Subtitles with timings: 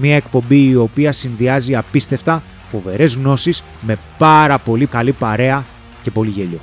[0.00, 5.64] Μία εκπομπή η οποία συνδυάζει απίστευτα φοβερές γνώσεις με πάρα πολύ καλή παρέα
[6.02, 6.60] και πολύ γέλιο.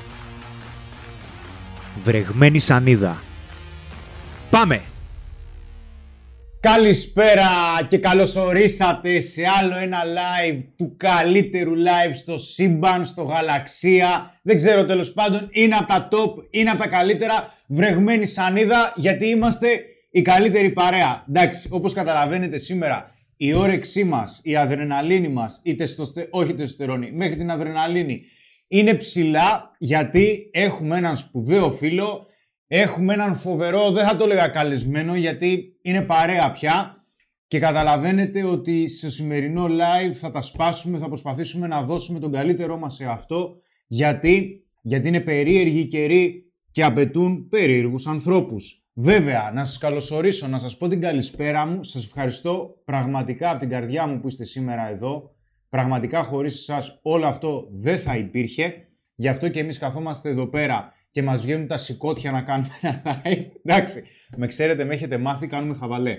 [2.04, 3.22] Βρεγμένη σανίδα.
[4.50, 4.82] Πάμε!
[6.60, 7.50] Καλησπέρα
[7.88, 14.40] και καλώς ορίσατε σε άλλο ένα live του καλύτερου live στο σύμπαν, στο γαλαξία.
[14.42, 17.54] Δεν ξέρω τέλος πάντων, είναι από τα top, είναι από τα καλύτερα.
[17.68, 19.68] Βρεγμένη σανίδα γιατί είμαστε
[20.12, 21.24] η καλύτερη παρέα.
[21.30, 26.28] Εντάξει, όπως καταλαβαίνετε σήμερα η όρεξή μας, η αδρεναλίνη μας, η τεστοστε...
[26.32, 28.22] όχι η τεστοστερόνη, μέχρι την αδρεναλίνη
[28.68, 32.28] είναι ψηλά γιατί έχουμε έναν σπουδαίο φίλο
[32.68, 37.06] Έχουμε έναν φοβερό, δεν θα το έλεγα καλεσμένο γιατί είναι παρέα πια
[37.48, 42.78] και καταλαβαίνετε ότι στο σημερινό live θα τα σπάσουμε, θα προσπαθήσουμε να δώσουμε τον καλύτερό
[42.78, 43.56] μας σε αυτό
[43.88, 48.85] γιατί, γιατί είναι περίεργοι καιροί και απαιτούν περίεργους ανθρώπους.
[48.98, 51.84] Βέβαια, να σας καλωσορίσω, να σας πω την καλησπέρα μου.
[51.84, 55.36] Σας ευχαριστώ πραγματικά από την καρδιά μου που είστε σήμερα εδώ.
[55.70, 58.88] Πραγματικά χωρίς εσάς όλο αυτό δεν θα υπήρχε.
[59.16, 63.22] Γι' αυτό και εμείς καθόμαστε εδώ πέρα και μας βγαίνουν τα σηκώτια να κάνουμε ένα
[63.26, 63.46] live.
[63.64, 64.04] Εντάξει,
[64.36, 66.18] με ξέρετε, με έχετε μάθει, κάνουμε χαβαλέ.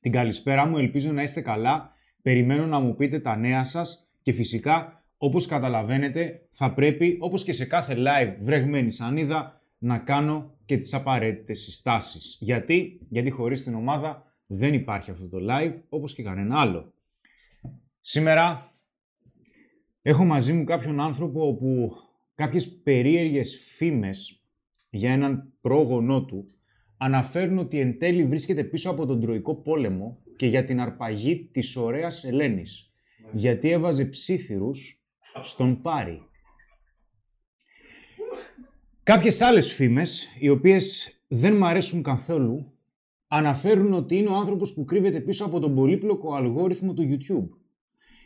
[0.00, 1.92] Την καλησπέρα μου, ελπίζω να είστε καλά.
[2.22, 7.52] Περιμένω να μου πείτε τα νέα σας και φυσικά, όπως καταλαβαίνετε, θα πρέπει, όπως και
[7.52, 12.36] σε κάθε live βρεγμένη σανίδα, να κάνω και τις απαραίτητες συστάσεις.
[12.40, 16.94] Γιατί, γιατί χωρίς την ομάδα δεν υπάρχει αυτό το live, όπως και κανένα άλλο.
[18.00, 18.74] Σήμερα
[20.02, 21.92] έχω μαζί μου κάποιον άνθρωπο που
[22.34, 24.44] κάποιες περίεργες φήμες
[24.90, 26.44] για έναν πρόγονό του
[26.96, 31.76] αναφέρουν ότι εν τέλει βρίσκεται πίσω από τον Τροϊκό πόλεμο και για την αρπαγή της
[31.76, 32.92] ωραίας Ελένης,
[33.32, 35.04] γιατί έβαζε ψήθυρους
[35.42, 36.29] στον Πάρη.
[39.10, 42.72] Κάποιες άλλες φήμες, οι οποίες δεν μ' αρέσουν καθόλου,
[43.28, 47.56] αναφέρουν ότι είναι ο άνθρωπος που κρύβεται πίσω από τον πολύπλοκο αλγόριθμο του YouTube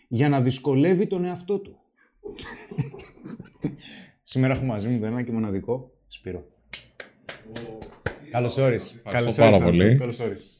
[0.08, 1.76] για να δυσκολεύει τον εαυτό του.
[4.22, 6.46] Σήμερα έχω μαζί μου το ένα και μοναδικό Σπύρο.
[8.30, 9.00] Καλώς όρισες.
[9.04, 9.98] Ευχαριστώ πάρα πολύ.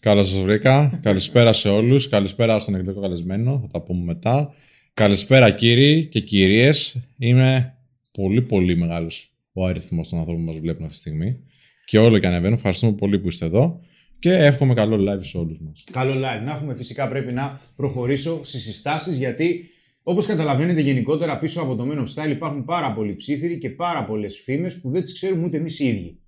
[0.01, 1.01] Καλώς σας βρήκα.
[1.03, 2.09] Καλησπέρα σε όλους.
[2.09, 3.59] Καλησπέρα στον εκδοτικό καλεσμένο.
[3.61, 4.53] Θα τα πούμε μετά.
[4.95, 6.97] Καλησπέρα κύριοι και κυρίες.
[7.19, 7.75] Είμαι
[8.11, 11.39] πολύ πολύ μεγάλος ο αριθμός των ανθρώπων που μας βλέπουν αυτή τη στιγμή.
[11.85, 12.55] Και όλο και ανεβαίνω.
[12.55, 13.81] Ευχαριστούμε πολύ που είστε εδώ.
[14.19, 15.85] Και εύχομαι καλό live σε όλους μας.
[15.91, 16.45] Καλό live.
[16.45, 19.69] Να έχουμε φυσικά πρέπει να προχωρήσω στις συστάσεις γιατί
[20.07, 24.05] Όπως καταλαβαίνετε, γενικότερα πίσω από το Men of Style υπάρχουν πάρα πολλοί ψήφιροι και πάρα
[24.05, 26.19] πολλές φήμες που δεν τις ξέρουμε ούτε εμείς οι ίδιοι.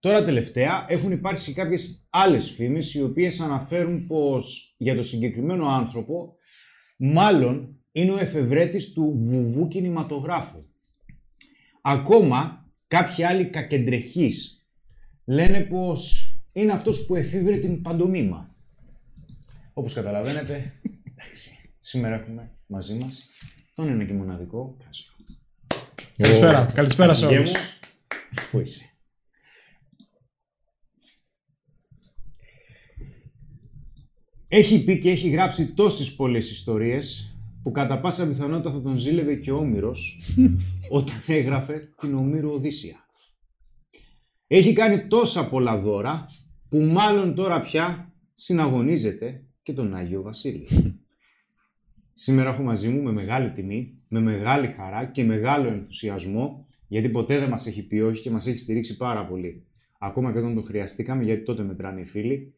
[0.00, 6.36] Τώρα τελευταία έχουν υπάρξει κάποιες άλλες φήμες οι οποίες αναφέρουν πως για το συγκεκριμένο άνθρωπο
[6.96, 10.64] μάλλον είναι ο εφευρέτης του βουβού κινηματογράφου.
[11.82, 12.63] Ακόμα
[12.94, 14.66] κάποιοι άλλοι κακεντρεχείς
[15.24, 18.54] λένε πως είναι αυτός που εφήβρε την παντομήμα.
[19.72, 20.72] Όπως καταλαβαίνετε,
[21.80, 23.28] σήμερα έχουμε μαζί μας.
[23.74, 24.76] Τον είναι και μοναδικό.
[26.16, 26.72] Καλησπέρα.
[26.74, 27.52] Καλησπέρα σε όλους.
[28.50, 28.88] Πού είσαι;
[34.48, 37.33] Έχει πει και έχει γράψει τόσες πολλές ιστορίες
[37.64, 40.20] που κατά πάσα πιθανότητα θα τον ζήλευε και ο Όμηρος
[40.98, 42.96] όταν έγραφε την Ομήρου Οδύσσια.
[44.46, 46.26] Έχει κάνει τόσα πολλά δώρα
[46.68, 50.66] που μάλλον τώρα πια συναγωνίζεται και τον Άγιο Βασίλειο.
[52.24, 57.38] Σήμερα έχω μαζί μου με μεγάλη τιμή, με μεγάλη χαρά και μεγάλο ενθουσιασμό, γιατί ποτέ
[57.38, 59.66] δεν μας έχει πει όχι και μας έχει στηρίξει πάρα πολύ.
[59.98, 62.54] Ακόμα και όταν το χρειαστήκαμε, γιατί τότε μετράνε οι φίλοι.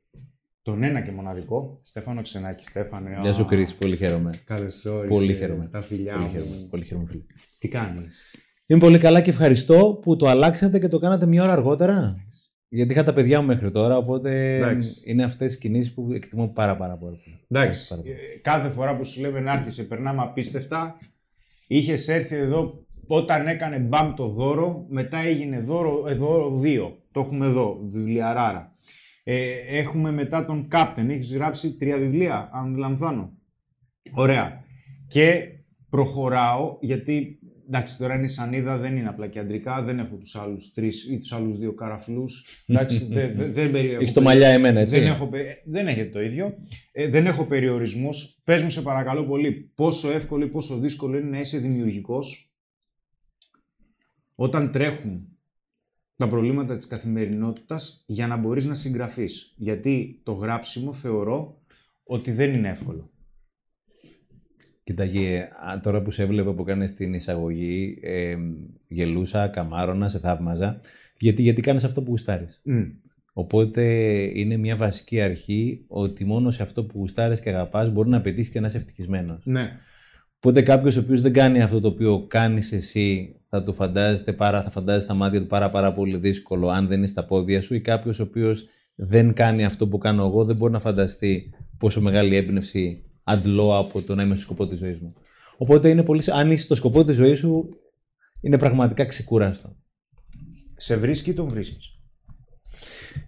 [0.66, 2.64] Τον ένα και μοναδικό, Στέφανο Ξενάκη.
[2.64, 3.16] Στέφανε.
[3.20, 3.74] Γεια σου, Κρίς.
[3.74, 4.30] Πολύ χαίρομαι.
[4.44, 5.08] Καλώς όρισες.
[5.16, 5.66] Πολύ χαίρομαι.
[5.72, 6.30] Τα φιλιά Πολύ μου.
[6.32, 6.66] χαίρομαι.
[6.70, 7.22] Πολύ χαίρομαι, φίλε.
[7.58, 8.34] Τι κάνεις;
[8.66, 12.16] Είμαι πολύ καλά και ευχαριστώ που το αλλάξατε και το κάνατε μια ώρα αργότερα.
[12.68, 15.00] Γιατί είχα τα παιδιά μου μέχρι τώρα, οπότε Εντάξει.
[15.04, 17.18] είναι αυτές τι κινήσεις που εκτιμώ πάρα, πάρα πολύ.
[17.48, 17.88] Εντάξει.
[17.88, 18.12] Πάρα πολύ.
[18.12, 20.96] ε, Κάθε φορά που σου λέμε να έρχεσαι, περνάμε απίστευτα.
[21.66, 26.92] Είχες έρθει εδώ όταν έκανε μπαμ το δώρο, μετά έγινε δώρο, ε, δώρο 2.
[27.12, 28.74] Το έχουμε εδώ, βιβλιαράρα.
[29.28, 31.08] Ε, έχουμε μετά τον Captain.
[31.08, 33.32] Έχεις γράψει τρία βιβλία, αν δεν λαμβάνω.
[34.12, 34.64] Ωραία.
[35.08, 35.48] Και
[35.88, 40.36] προχωράω, γιατί εντάξει, τώρα είναι η σανίδα, δεν είναι απλά και αντρικά, δεν έχω τους
[40.36, 42.64] άλλους τρεις ή τους άλλους δύο καραφλούς.
[42.66, 44.98] Εντάξει, δεν, δεν, δεν περιέχω Έχει το μαλλιά εμένα, έτσι.
[44.98, 46.54] δεν, έχω, πε- δεν έχετε το ίδιο.
[46.92, 48.40] Ε, δεν έχω περιορισμούς.
[48.44, 52.54] Πες μου σε παρακαλώ πολύ πόσο εύκολο ή πόσο δύσκολο είναι να είσαι δημιουργικός
[54.34, 55.35] όταν τρέχουν
[56.16, 59.54] τα προβλήματα της καθημερινότητας για να μπορείς να συγγραφείς.
[59.56, 61.62] Γιατί το γράψιμο θεωρώ
[62.04, 63.10] ότι δεν είναι εύκολο.
[64.84, 68.36] Κοίταγε, α, τώρα που σε έβλεπα που κάνεις την εισαγωγή, ε,
[68.88, 70.80] γελούσα, καμάρωνα, σε θαύμαζα.
[71.18, 72.62] Γιατί, γιατί κάνεις αυτό που γουστάρεις.
[73.32, 73.84] Οπότε
[74.34, 78.50] είναι μια βασική αρχή ότι μόνο σε αυτό που γουστάρεις και αγαπάς μπορεί να πετύχεις
[78.50, 79.46] και να είσαι ευτυχισμένος.
[79.46, 79.70] Ναι.
[80.36, 84.62] Οπότε κάποιος ο οποίος δεν κάνει αυτό το οποίο κάνεις εσύ, θα το φαντάζεται πάρα,
[84.62, 87.74] θα φαντάζεται στα μάτια του πάρα, πάρα πολύ δύσκολο αν δεν είναι στα πόδια σου,
[87.74, 88.64] ή κάποιος ο οποίος
[88.94, 94.02] δεν κάνει αυτό που κάνω εγώ, δεν μπορεί να φανταστεί πόσο μεγάλη έμπνευση αντλώ από
[94.02, 95.14] το να είμαι στο σκοπό της ζωής μου.
[95.56, 97.68] Οπότε είναι πολύ, αν είσαι στο σκοπό της ζωής σου,
[98.40, 99.76] είναι πραγματικά ξεκούραστο.
[100.76, 101.90] Σε βρίσκει ή τον βρίσκεις;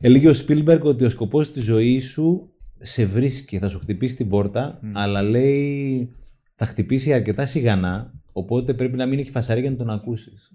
[0.00, 4.28] Έλεγε ο Σπίλμπεργκ ότι ο σκοπός της ζωής σου σε βρίσκει, θα σου χτυπήσει την
[4.28, 6.14] πόρτα, αλλά λέει
[6.54, 10.52] θα χτυπήσει αρκετά σιγανά, οπότε πρέπει να μην έχει φασαρία για να τον ακούσεις.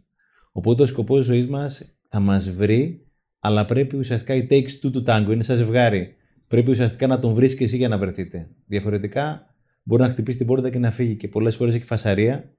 [0.51, 3.07] Οπότε ο σκοπός της ζωής μας θα μας βρει,
[3.39, 6.15] αλλά πρέπει ουσιαστικά η takes two to tango, είναι σαν ζευγάρι.
[6.47, 8.49] Πρέπει ουσιαστικά να τον βρεις και εσύ για να βρεθείτε.
[8.65, 12.55] Διαφορετικά μπορεί να χτυπήσει την πόρτα και να φύγει και πολλές φορές έχει φασαρία,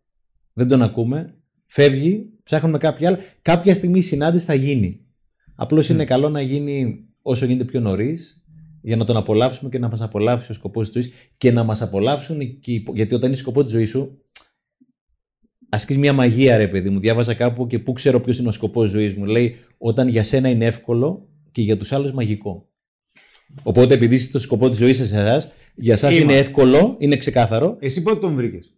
[0.53, 1.35] δεν τον ακούμε,
[1.67, 3.19] φεύγει, ψάχνουμε κάποια άλλη.
[3.43, 5.01] Κάποια στιγμή η συνάντηση θα γίνει.
[5.55, 8.45] Απλώς είναι καλό να γίνει όσο γίνεται πιο νωρίς
[8.81, 11.83] για να τον απολαύσουμε και να μας απολαύσει ο σκοπός της ζωής και να μας
[11.83, 14.19] απολαύσουν και οι υπο- Γιατί όταν είναι σκοπό της ζωής σου,
[15.75, 16.99] ασκεί μια μαγεία, ρε παιδί μου.
[16.99, 19.25] Διάβαζα κάπου και πού ξέρω ποιος είναι ο σκοπός τη ζωής μου.
[19.25, 22.69] Λέει, όταν για σένα είναι εύκολο και για τους άλλους μαγικό.
[23.63, 26.33] Οπότε, επειδή είσαι το σκοπό της ζωής σας, εσάς, για εσάς Είμαστε.
[26.33, 27.77] είναι εύκολο, είναι ξεκάθαρο.
[27.81, 28.75] Εσύ πότε τον βρήκες;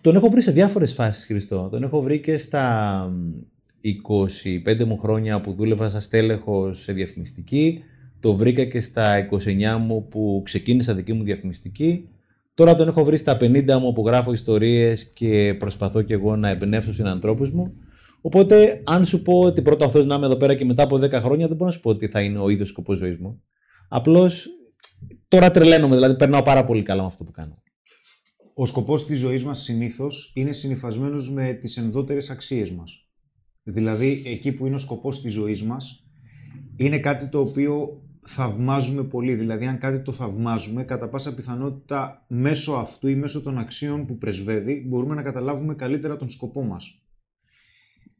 [0.00, 1.68] Τον έχω βρει σε διάφορες φάσεις, Χριστό.
[1.70, 3.32] Τον έχω βρει και στα μ,
[3.80, 7.82] 25 μου χρόνια που δούλευα σαν στέλεχος σε διαφημιστική.
[8.20, 12.08] Το βρήκα και στα 29 μου που ξεκίνησα δική μου διαφημιστική.
[12.54, 16.48] Τώρα τον έχω βρει στα 50 μου που γράφω ιστορίες και προσπαθώ και εγώ να
[16.48, 17.74] εμπνεύσω συνανθρώπους μου.
[18.20, 20.96] Οπότε, αν σου πω ότι πρώτα ο Θεός να είμαι εδώ πέρα και μετά από
[20.96, 23.42] 10 χρόνια, δεν μπορώ να σου πω ότι θα είναι ο ίδιος σκοπός ζωής μου.
[23.88, 24.48] Απλώς,
[25.28, 27.62] τώρα τρελαίνομαι, δηλαδή περνάω πάρα πολύ καλά με αυτό που κάνω.
[28.54, 33.08] Ο σκοπός της ζωής μας συνήθως είναι συνυφασμένος με τις ενδότερες αξίες μας.
[33.62, 36.04] Δηλαδή, εκεί που είναι ο σκοπός της ζωής μας,
[36.76, 39.34] είναι κάτι το οποίο θαυμάζουμε πολύ.
[39.34, 44.18] Δηλαδή, αν κάτι το θαυμάζουμε, κατά πάσα πιθανότητα μέσω αυτού ή μέσω των αξίων που
[44.18, 47.02] πρεσβεύει, μπορούμε να καταλάβουμε καλύτερα τον σκοπό μας.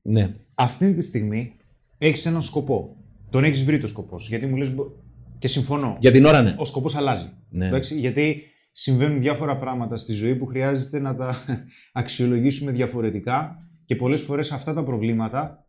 [0.03, 0.35] Ναι.
[0.55, 1.57] Αυτή τη στιγμή
[1.99, 2.97] έχεις έναν σκοπό.
[3.31, 4.29] Τον έχεις βρει το σκοπός σου.
[4.29, 4.91] Γιατί μου λες, «Μπο-
[5.39, 6.55] και συμφωνώ, Για την ώρα, ναι.
[6.59, 7.31] ο σκοπός αλλάζει.
[7.51, 7.67] Ναι.
[7.67, 8.43] Εντάξει, γιατί
[8.73, 11.35] συμβαίνουν διάφορα πράγματα στη ζωή που χρειάζεται να τα
[11.93, 15.64] αξιολογήσουμε διαφορετικά και πολλές φορές αυτά τα προβλήματα,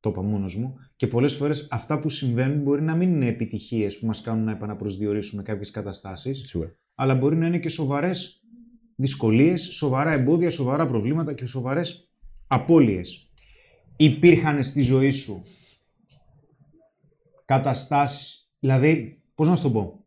[0.00, 3.98] το είπα μόνος μου, και πολλές φορές αυτά που συμβαίνουν μπορεί να μην είναι επιτυχίες
[3.98, 6.76] που μας κάνουν να επαναπροσδιορίσουμε κάποιες καταστάσεις, Σίγουρα.
[6.94, 8.42] αλλά μπορεί να είναι και σοβαρές
[8.96, 12.10] δυσκολίες, σοβαρά εμπόδια, σοβαρά προβλήματα και σοβαρές
[12.46, 13.30] απώλειες.
[13.96, 15.42] Υπήρχαν στη ζωή σου
[17.44, 20.04] καταστάσεις, δηλαδή, πώς να σου το πω,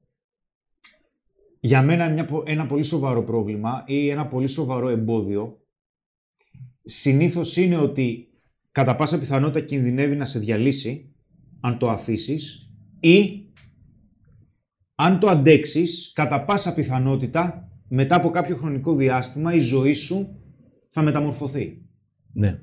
[1.59, 5.61] για μένα μια, πο- ένα πολύ σοβαρό πρόβλημα ή ένα πολύ σοβαρό εμπόδιο
[6.83, 8.32] συνήθως είναι ότι
[8.73, 11.13] κατά πάσα πιθανότητα κινδυνεύει να σε διαλύσει
[11.61, 13.45] αν το αφήσεις ή
[14.95, 20.39] αν το αντέξεις κατά πάσα πιθανότητα μετά από κάποιο χρονικό διάστημα η ζωή σου
[20.89, 21.81] θα μεταμορφωθεί.
[22.33, 22.59] Ναι.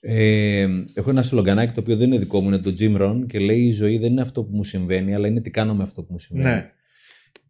[0.00, 3.38] Ε, έχω ένα σλογγανάκι το οποίο δεν είναι δικό μου, είναι το Jim Rohn και
[3.38, 6.02] λέει η ζωή δεν είναι αυτό που μου συμβαίνει, αλλά είναι τι κάνω με αυτό
[6.02, 6.48] που μου συμβαίνει.
[6.48, 6.70] Ναι.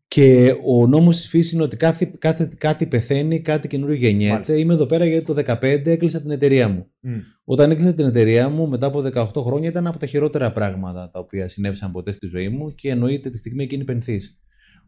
[0.08, 4.32] Και ο νόμος της φύσης είναι ότι κάθε, κάθε, κάτι πεθαίνει, κάτι καινούριο γεννιέται.
[4.32, 4.56] Μάλιστα.
[4.56, 6.86] Είμαι εδώ πέρα γιατί το 2015 έκλεισα την εταιρεία μου.
[7.00, 7.14] Μμ.
[7.44, 11.18] Όταν έκλεισα την εταιρεία μου, μετά από 18 χρόνια, ήταν από τα χειρότερα πράγματα τα
[11.18, 14.38] οποία συνέβησαν ποτέ στη ζωή μου και εννοείται τη στιγμή εκείνη πενθής.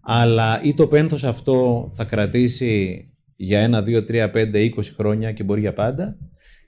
[0.00, 3.04] Αλλά ή το πένθος αυτό θα κρατήσει
[3.36, 6.18] για ένα, δύο, τρία, πέντε, 20 χρόνια και μπορεί για πάντα,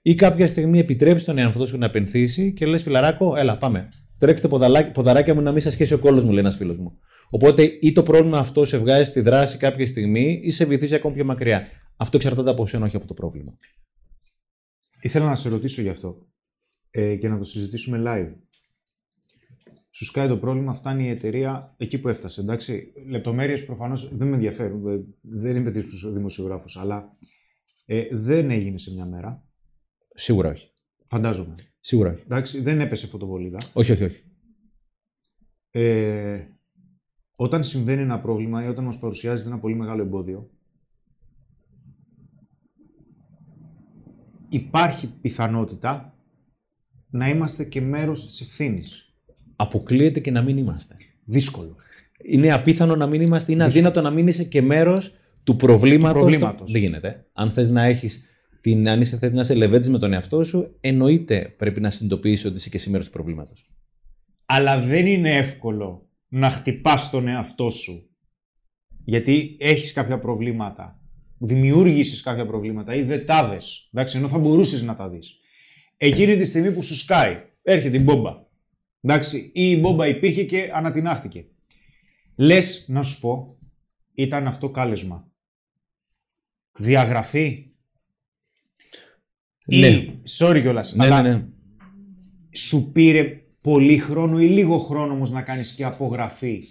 [0.03, 3.89] ή κάποια στιγμή επιτρέπει τον εαυτό σου να πενθήσει και λες φιλαράκο, έλα πάμε.
[4.21, 6.99] Τρέξτε ποδαλάκι- ποδαράκια μου να μην σας σχέσει ο κόλος μου, λέει ένας φίλος μου.
[7.31, 11.15] Οπότε ή το πρόβλημα αυτό σε βγάζει στη δράση κάποια στιγμή ή σε βυθίζει ακόμη
[11.15, 11.67] πιο μακριά.
[11.97, 13.57] Αυτό εξαρτάται από σένα, όχι από το πρόβλημα.
[15.01, 16.27] Ήθελα να σε ρωτήσω γι' αυτό
[16.91, 18.33] ε, και να το συζητήσουμε live.
[19.91, 22.41] σου σκάει το πρόβλημα, φτάνει η εταιρεία εκεί που έφτασε.
[22.41, 24.83] Εντάξει, λεπτομέρειες προφανώς δεν με ενδιαφέρουν.
[24.83, 25.71] δεν- Δεν είμαι
[26.13, 27.11] δημοσιογράφος, αλλά
[27.87, 29.45] ε, δεν έγινε σε μια μέρα.
[30.15, 30.69] Σίγουρα όχι.
[31.07, 31.55] Φαντάζομαι.
[31.81, 32.23] Σίγουρα όχι.
[32.25, 33.59] Εντάξει, δεν έπεσε φωτοβολίδα.
[33.73, 34.23] Όχι, όχι, όχι.
[35.71, 36.41] Ε,
[37.37, 40.51] όταν συμβαίνει ένα πρόβλημα ή όταν μας παρουσιάζεται ένα πολύ μεγάλο εμπόδιο,
[44.49, 46.15] υπάρχει πιθανότητα
[47.11, 49.15] να είμαστε και μέρος της ευθύνης.
[49.57, 50.97] Αποκλείεται και να μην είμαστε.
[51.25, 51.77] Δύσκολο.
[52.25, 56.23] Είναι απίθανο να μην είμαστε, είναι αδύνατο να μην είσαι και μέρος του προβλήματος.
[56.23, 56.73] Του προβλήματος.
[56.73, 57.27] Δεν γίνεται.
[57.33, 58.25] Αν θες να έχεις
[58.61, 62.45] την, αν είσαι θες να είσαι λεβέντης με τον εαυτό σου, εννοείται πρέπει να συνειδητοποιήσεις
[62.45, 63.71] ότι είσαι και εσύ μέρο του προβλήματος.
[64.47, 68.11] Αλλά δεν είναι εύκολο να χτυπάς τον εαυτό σου.
[69.05, 71.01] Γιατί έχεις κάποια προβλήματα.
[71.39, 73.89] Δημιούργησες κάποια προβλήματα ή δεν τα δες.
[73.93, 75.39] Εντάξει, ενώ θα μπορούσες να τα δεις.
[75.97, 78.49] Εκείνη τη στιγμή που σου σκάει, έρχεται η μπόμπα.
[79.01, 81.47] Εντάξει, ή η μπόμπα υπήρχε και ανατινάχτηκε.
[82.37, 83.59] Λες, να σου πω,
[84.15, 85.31] ήταν αυτό κάλεσμα.
[86.79, 87.70] Διαγραφή.
[89.79, 89.87] Ναι.
[89.87, 91.43] Ή, sorry κιόλας, Ναι, αλλά ναι, ναι.
[92.51, 96.63] σου πήρε πολύ χρόνο ή λίγο χρόνο όμως να κάνεις και απογραφή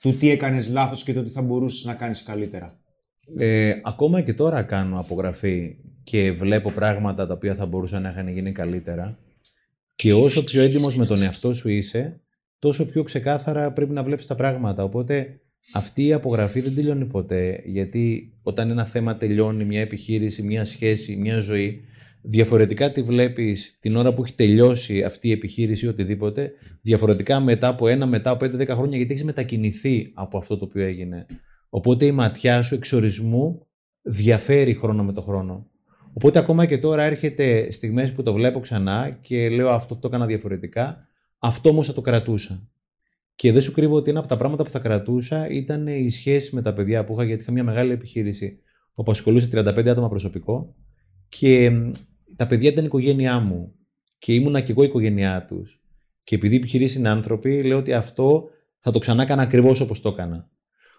[0.00, 2.78] του τι έκανες λάθος και το τι θα μπορούσες να κάνεις καλύτερα;
[3.36, 8.28] Ε, ακόμα και τώρα κάνω απογραφή και βλέπω πράγματα τα οποία θα μπορούσαν να είχαν
[8.28, 9.18] γίνει καλύτερα.
[9.94, 12.20] Και όσο πιο έντιμος με τον εαυτό σου είσαι,
[12.58, 14.82] τόσο πιο ξεκάθαρα πρέπει να βλέπεις τα πράγματα.
[14.82, 15.40] Οπότε
[15.72, 17.62] αυτή η απογραφή δεν τελειώνει ποτέ.
[17.64, 21.84] Γιατί όταν ένα θέμα τελειώνει, μια επιχείρηση, μια σχέση, μια ζωή,
[22.22, 27.68] διαφορετικά τη βλέπεις την ώρα που έχει τελειώσει αυτή η επιχείρηση ή οτιδήποτε, διαφορετικά μετά
[27.68, 31.26] από ένα, μετά από 5-10 χρόνια, γιατί έχεις μετακινηθεί από αυτό το οποίο έγινε.
[31.68, 33.66] Οπότε η ματιά σου εξορισμού
[34.02, 35.66] διαφέρει χρόνο με το χρόνο.
[36.12, 40.26] Οπότε ακόμα και τώρα έρχεται στιγμές που το βλέπω ξανά και λέω αυτό το έκανα
[40.26, 42.68] διαφορετικά, αυτό όμως θα το κρατούσα.
[43.34, 46.54] Και δεν σου κρύβω ότι ένα από τα πράγματα που θα κρατούσα ήταν η σχέση
[46.54, 48.58] με τα παιδιά που είχα, γιατί είχα μια μεγάλη επιχείρηση
[48.94, 50.74] όπου ασχολούσε 35 άτομα προσωπικό
[51.28, 51.90] και μ,
[52.36, 53.74] τα παιδιά ήταν η οικογένειά μου
[54.18, 55.82] και ήμουνα και εγώ η οικογένειά τους.
[56.24, 58.48] Και επειδή οι επιχειρήσεις είναι άνθρωποι, λέω ότι αυτό
[58.78, 60.50] θα το ξανά έκανα ακριβώς όπως το έκανα.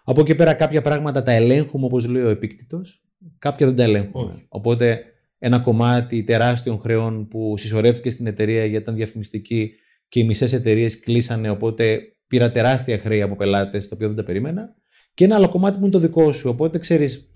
[0.04, 3.04] Από εκεί πέρα κάποια πράγματα τα ελέγχουμε όπως λέει ο επίκτητος,
[3.38, 4.32] κάποια δεν τα ελέγχουμε.
[4.32, 4.46] Όχι.
[4.48, 5.02] Οπότε
[5.38, 9.72] ένα κομμάτι τεράστιων χρεών που συσσωρεύτηκε στην εταιρεία γιατί ήταν διαφημιστική
[10.08, 14.22] και οι μισές εταιρείες κλείσανε, οπότε πήρα τεράστια χρέη από πελάτες, τα οποία δεν τα
[14.22, 14.74] περίμενα.
[15.14, 16.48] Και ένα άλλο κομμάτι που είναι το δικό σου.
[16.48, 17.30] Οπότε ξέρεις,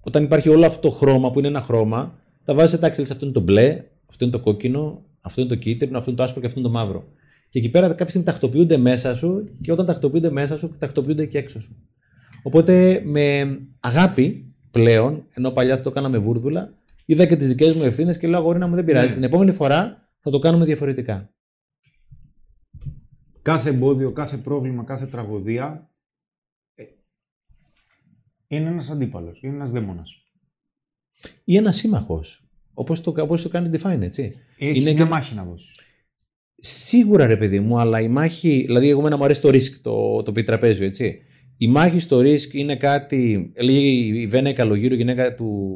[0.00, 3.24] όταν υπάρχει όλο αυτό το χρώμα που είναι ένα χρώμα, τα βάζεις εντάξει, λες, αυτό
[3.24, 6.40] είναι το μπλε, αυτό είναι το κόκκινο, αυτό είναι το κίτρινο, αυτό είναι το άσπρο
[6.40, 7.08] και αυτό είναι το μαύρο.
[7.48, 11.38] Και εκεί πέρα κάποια στιγμή τακτοποιούνται μέσα σου και όταν τακτοποιούνται μέσα σου, τακτοποιούνται και
[11.38, 11.76] έξω σου.
[12.42, 17.82] Οπότε με αγάπη πλέον, ενώ παλιά θα το κάναμε βούρδουλα, είδα και τις δικές μου
[17.82, 19.06] ευθύνες και λέω αγόρινα μου δεν πειράζει.
[19.06, 19.14] Ναι.
[19.14, 21.30] Την επόμενη φορά θα το κάνουμε διαφορετικά.
[23.42, 25.90] Κάθε εμπόδιο, κάθε πρόβλημα, κάθε τραγωδία
[26.74, 26.84] ε,
[28.46, 30.21] είναι ένας αντίπαλος, είναι ένας δαίμονας.
[31.44, 32.44] Ή ένας σύμμαχος.
[32.74, 34.32] Όπως το, όπως το κάνει define, έτσι.
[34.58, 35.74] Έχεις Είναι μια και- μάχη να δώσεις.
[36.56, 38.62] Σίγουρα ρε παιδί μου, αλλά η μάχη.
[38.66, 41.18] Δηλαδή, εγώ εμένα μου αρέσει το risk, το, το τραπέζιο, έτσι.
[41.56, 43.50] Η μάχη στο risk είναι κάτι.
[43.54, 43.78] Έλεγε
[44.20, 45.70] η Βένα η Καλογύρου, η γυναίκα του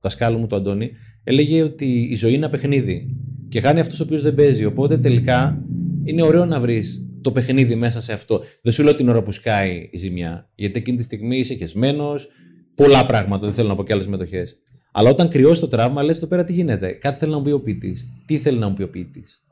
[0.00, 0.90] δασκάλου μου, του Αντώνη,
[1.24, 3.16] έλεγε ότι η ζωή είναι ένα παιχνίδι.
[3.48, 4.64] Και χάνει αυτός ο οποίος δεν παίζει.
[4.64, 5.64] Οπότε τελικά
[6.04, 8.42] είναι ωραίο να βρεις το παιχνίδι μέσα σε αυτό.
[8.62, 10.50] Δεν σου λέω την ώρα που σκάει η ζημιά.
[10.54, 12.28] Γιατί εκείνη τη στιγμή είσαι χεσμένος,
[12.74, 13.44] πολλά πράγματα.
[13.44, 14.56] Δεν θέλω να πω και άλλες μετοχές.
[14.98, 16.92] Αλλά όταν κρυώσει το τραύμα, λες εδώ πέρα τι γίνεται.
[16.92, 18.08] Κάτι θέλει να μου πει ο ποιητής.
[18.26, 19.44] Τι θέλει να μου πει ο ποιητής;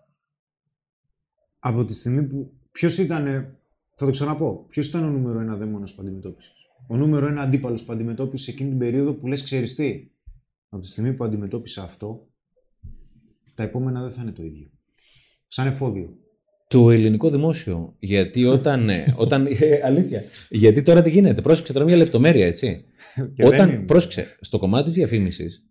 [1.59, 2.53] Από τη στιγμή που.
[2.73, 3.25] Ποιος ήταν.
[3.95, 4.67] Θα το ξαναπώ.
[4.69, 6.55] Ποιος ήταν ο νούμερο ένα δαίμονας που αντιμετώπισες;
[6.89, 10.11] Ο νούμερο ένα αντίπαλος που αντιμετώπισες εκείνη την περίοδο που λες, ξέρεις τι.
[10.69, 12.29] Από τη στιγμή που αντιμετώπισα αυτό,
[13.55, 14.71] τα επόμενα δεν θα είναι το ίδιο.
[15.47, 16.17] Σαν εφόδιο.
[16.69, 17.95] Το ελληνικό δημόσιο.
[17.99, 18.89] Γιατί όταν.
[18.89, 20.23] ε, όταν ε, αλήθεια.
[20.51, 21.41] Γιατί τώρα τι γίνεται.
[21.41, 22.85] Πρόσεξε τώρα μια λεπτομέρεια, έτσι.
[23.15, 23.69] Και δεν όταν.
[23.69, 23.79] είναι.
[23.79, 25.65] Πρόσεξε, στο κομμάτι της διαφήμισης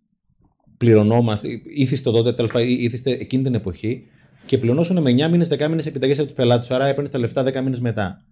[0.77, 1.47] πληρωνόμαστε.
[1.75, 4.03] ήθιστε τότε, τέλος πάντων, ήθιστε εκείνη την εποχή
[4.45, 6.71] και πληρωνόσουν με 9 μήνες, 10 μήνες επιταγές από τους πελάτες.
[6.71, 8.25] Άρα έπαιρνε τα λεφτά 10 μήνες μετά.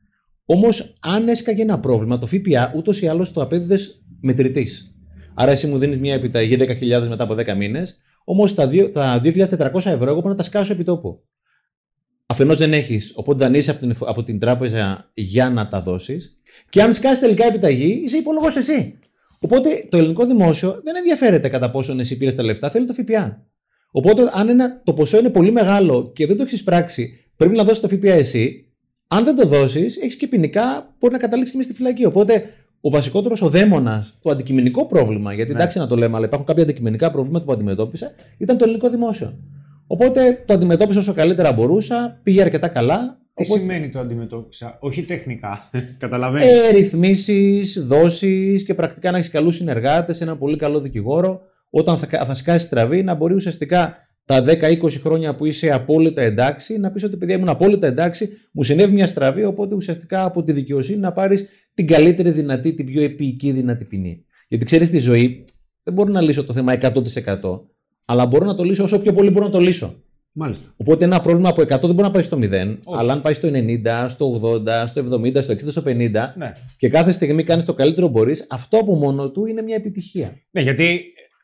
[0.46, 4.96] Όμως, αν έσκαγε ένα πρόβλημα, το ΦΠΑ ούτως ή άλλως το απέδιδες μετρητής.
[5.34, 9.20] Άρα, εσύ μου δίνεις μια επιταγή 10.000 μετά από 10 μήνες, όμως τα, δύο- τα
[9.24, 11.24] 2.400 ευρώ εγώ μπορώ να τα σκάσω επί τόπου.
[12.34, 16.38] Αφενός δεν έχεις, οπότε δανείσαι από την, από την τράπεζα για να τα δώσεις.
[16.70, 18.98] Και αν σκάσει τελικά επιταγή, είσαι υπόλογος εσύ.
[19.40, 23.46] Οπότε το ελληνικό δημόσιο δεν ενδιαφέρεται κατά πόσον εσύ πήρες τα λεφτά, θέλει το ΦΠΑ.
[23.92, 27.64] Οπότε, αν ένα, το ποσό είναι πολύ μεγάλο και δεν το έχεις πράξει, πρέπει να
[27.64, 28.68] δώσεις το ΦΠΑ εσύ.
[29.08, 32.06] Αν δεν το δώσεις, έχεις και ποινικά, μπορεί να καταλήξεις και στη φυλακή.
[32.06, 32.44] Οπότε,
[32.82, 35.58] ο βασικότερος, ο δαίμονας, το αντικειμενικό πρόβλημα, γιατί Ναι.
[35.58, 39.40] εντάξει να το λέμε, αλλά υπάρχουν κάποια αντικειμενικά προβλήματα που αντιμετώπισα, ήταν το ελληνικό δημόσιο.
[39.88, 45.04] Οπότε το αντιμετώπισα όσο καλύτερα μπορούσα, πήγε αρκετά καλά, Τι Οπότε- σημαίνει το αντιμετώπισα, όχι
[45.04, 45.70] τεχνικά.
[46.04, 46.52] Καταλαβαίνεις.
[46.52, 51.42] Ε, ρυθμίσεις, δόσεις και πρακτικά να έχεις καλούς συνεργάτες, ένα πολύ καλό δικηγόρο.
[51.70, 56.78] Όταν θα, θα σκάσει τραβή, να μπορεί ουσιαστικά τα 10-20 χρόνια που είσαι απόλυτα εντάξει,
[56.78, 60.52] να πεις ότι παιδιά ήμουν απόλυτα εντάξει, μου συνέβη μια στραβή, οπότε ουσιαστικά από τη
[60.52, 64.26] δικαιοσύνη να πάρεις την καλύτερη δυνατή, την πιο επίοικη δυνατή ποινή.
[64.48, 65.44] Γιατί ξέρεις στη ζωή,
[65.84, 66.94] δεν μπορώ να λύσω το θέμα 100%,
[68.06, 69.96] αλλά μπορώ να το λύσω όσο πιο πολύ μπορώ να το λύσω.
[70.36, 70.70] Μάλιστα.
[70.78, 73.50] Οπότε ένα πρόβλημα από 100 δεν μπορεί να πάει στο 0, αλλά αν πάει στο
[73.54, 76.54] 90, στο 80, στο 70, στο 60, στο 50 Ναι.
[76.78, 80.42] και κάθε στιγμή κάνεις το καλύτερο που μπορείς, αυτό από μόνο του είναι μια επιτυχία.
[80.52, 81.02] ναι, γιατί ε,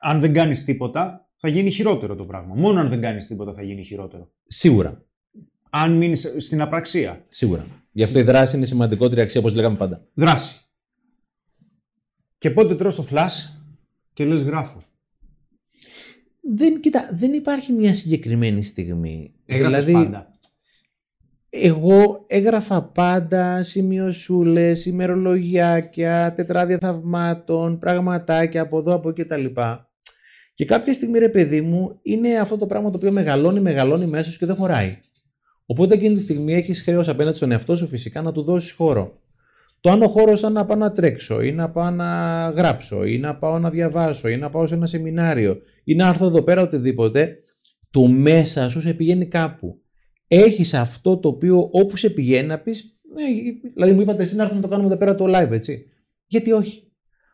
[0.09, 2.55] αν δεν κάνεις τίποτα, θα γίνει χειρότερο το πράγμα.
[2.55, 4.31] Μόνο αν δεν κάνεις τίποτα θα γίνει χειρότερο.
[4.45, 5.03] Σίγουρα.
[5.69, 7.23] Αν μείνεις στην απραξία.
[7.29, 7.65] Σίγουρα.
[7.91, 10.05] Γι' αυτό η δράση είναι σημαντικότερη αξία, όπως λέγαμε πάντα.
[10.13, 10.55] Δράση.
[12.37, 13.53] Και πότε τρως το flash
[14.13, 14.83] και λες γράφω.
[16.51, 19.33] Δεν, κοίτα, δεν υπάρχει μια συγκεκριμένη στιγμή.
[19.45, 20.37] Έγραφες δηλαδή, πάντα.
[21.49, 29.45] εγώ έγραφα πάντα σημειωσούλες, ημερολογιάκια, τετράδια θαυμάτων, πραγματάκια από εδώ, από εκεί κτλ.
[30.53, 34.31] Και κάποια στιγμή, ρε παιδί μου, είναι αυτό το πράγμα το οποίο μεγαλώνει, μεγαλώνει μέσα
[34.31, 34.97] σου και δεν χωράει.
[35.65, 39.21] Οπότε εκείνη τη στιγμή έχεις χρέος απέναντι στον εαυτό σου φυσικά να του δώσεις χώρο.
[39.81, 43.17] Το αν ο χώρος ήταν να πάω να τρέξω, ή να πάω να γράψω, ή
[43.17, 46.62] να πάω να διαβάσω, ή να πάω σε ένα σεμινάριο, ή να έρθω εδώ πέρα
[46.62, 47.39] οτιδήποτε,
[47.91, 49.81] το μέσα σου σε πηγαίνει κάπου.
[50.27, 53.01] Έχεις αυτό το οποίο όπου σε πηγαίνει να πεις,
[53.74, 55.86] δηλαδή μου είπατε εσύ να έρθουμε να το κάνουμε εδώ πέρα το live, έτσι.
[56.27, 56.83] Γιατί όχι.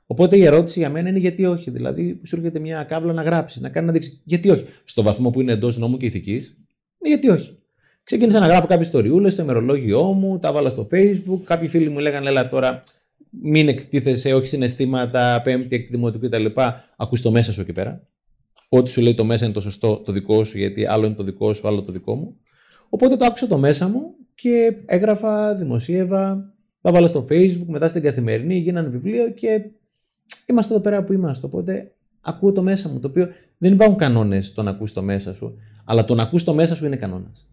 [0.06, 1.72] Οπότε η ερώτηση για μένα είναι γιατί όχι.
[1.72, 4.22] Δηλαδή, σου έρχεται μια κάβλα να γράψεις, να κάνει να δείξεις.
[4.24, 4.66] Γιατί όχι.
[4.84, 7.60] Στο βαθμό που είναι εντός νόμου και ηθικής, είναι γιατί όχι.
[8.06, 11.40] Ξεκίνησα να γράφω κάποιες ιστοριούλες στο ημερολόγιό μου, τα βάλα στο Facebook.
[11.44, 12.84] Κάποιοι φίλοι μου λέγανε, Έλα τώρα,
[13.30, 16.46] μην εκτίθεσαι, όχι συναισθήματα, πέμπτη, έκτη δημοτικού κτλ.
[16.98, 18.08] Ακούς το μέσα σου εκεί πέρα.
[18.70, 21.24] Ό,τι σου λέει το μέσα είναι το σωστό, το δικό σου, γιατί άλλο είναι το
[21.24, 22.38] δικό σου, άλλο το δικό μου.
[22.90, 28.02] Οπότε το άκουσα το μέσα μου και έγραφα, δημοσίευα, τα βάλα στο Facebook, μετά στην
[28.02, 29.70] καθημερινή, γίνανε βιβλίο και
[30.46, 31.46] είμαστε εδώ πέρα που είμαστε.
[31.46, 35.34] Οπότε ακούω το μέσα μου, το οποίο δεν υπάρχουν κανόνες στο να ακούς το μέσα
[35.34, 37.48] σου, αλλά το να ακούς το μέσα σου είναι κανόνας.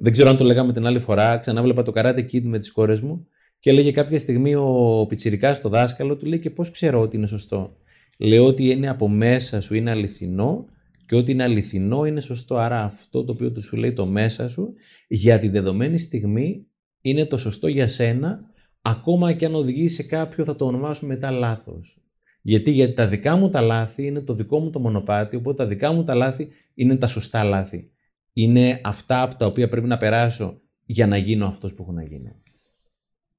[0.00, 1.36] Δεν ξέρω αν το λέγαμε την άλλη φορά.
[1.36, 3.26] Ξανάβλεπα το Karate Kid με τις κόρες μου
[3.58, 7.26] και έλεγε κάποια στιγμή ο Πιτσυρικά στο δάσκαλο του λέει και πώς ξέρω ότι είναι
[7.26, 7.76] σωστό;
[8.18, 10.64] Λέω ότι είναι από μέσα σου, είναι αληθινό
[11.06, 12.56] και ότι είναι αληθινό είναι σωστό.
[12.56, 14.72] Άρα αυτό το οποίο του σου λέει το μέσα σου
[15.08, 16.66] για τη δεδομένη στιγμή
[17.00, 18.40] είναι το σωστό για σένα,
[18.82, 22.02] ακόμα και αν οδηγεί σε κάποιο θα το ονομάσουμε μετά λάθος.
[22.42, 25.68] Γιατί, γιατί τα δικά μου τα λάθη είναι το δικό μου το μονοπάτι, οπότε τα
[25.68, 27.90] δικά μου τα λάθη είναι τα σωστά λάθη.
[28.40, 32.02] Είναι αυτά από τα οποία πρέπει να περάσω για να γίνω αυτός που έχω να
[32.02, 32.42] γίνω.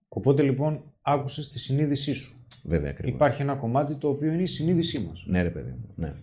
[0.07, 2.45] Οπότε λοιπόν άκουσες τη συνείδησή σου.
[2.65, 3.15] Βέβαια, ακριβώς.
[3.15, 5.25] Υπάρχει ένα κομμάτι το οποίο είναι η συνείδησή μας.
[5.27, 5.93] Ναι, ρε παιδί μου.
[5.95, 6.13] Ναι.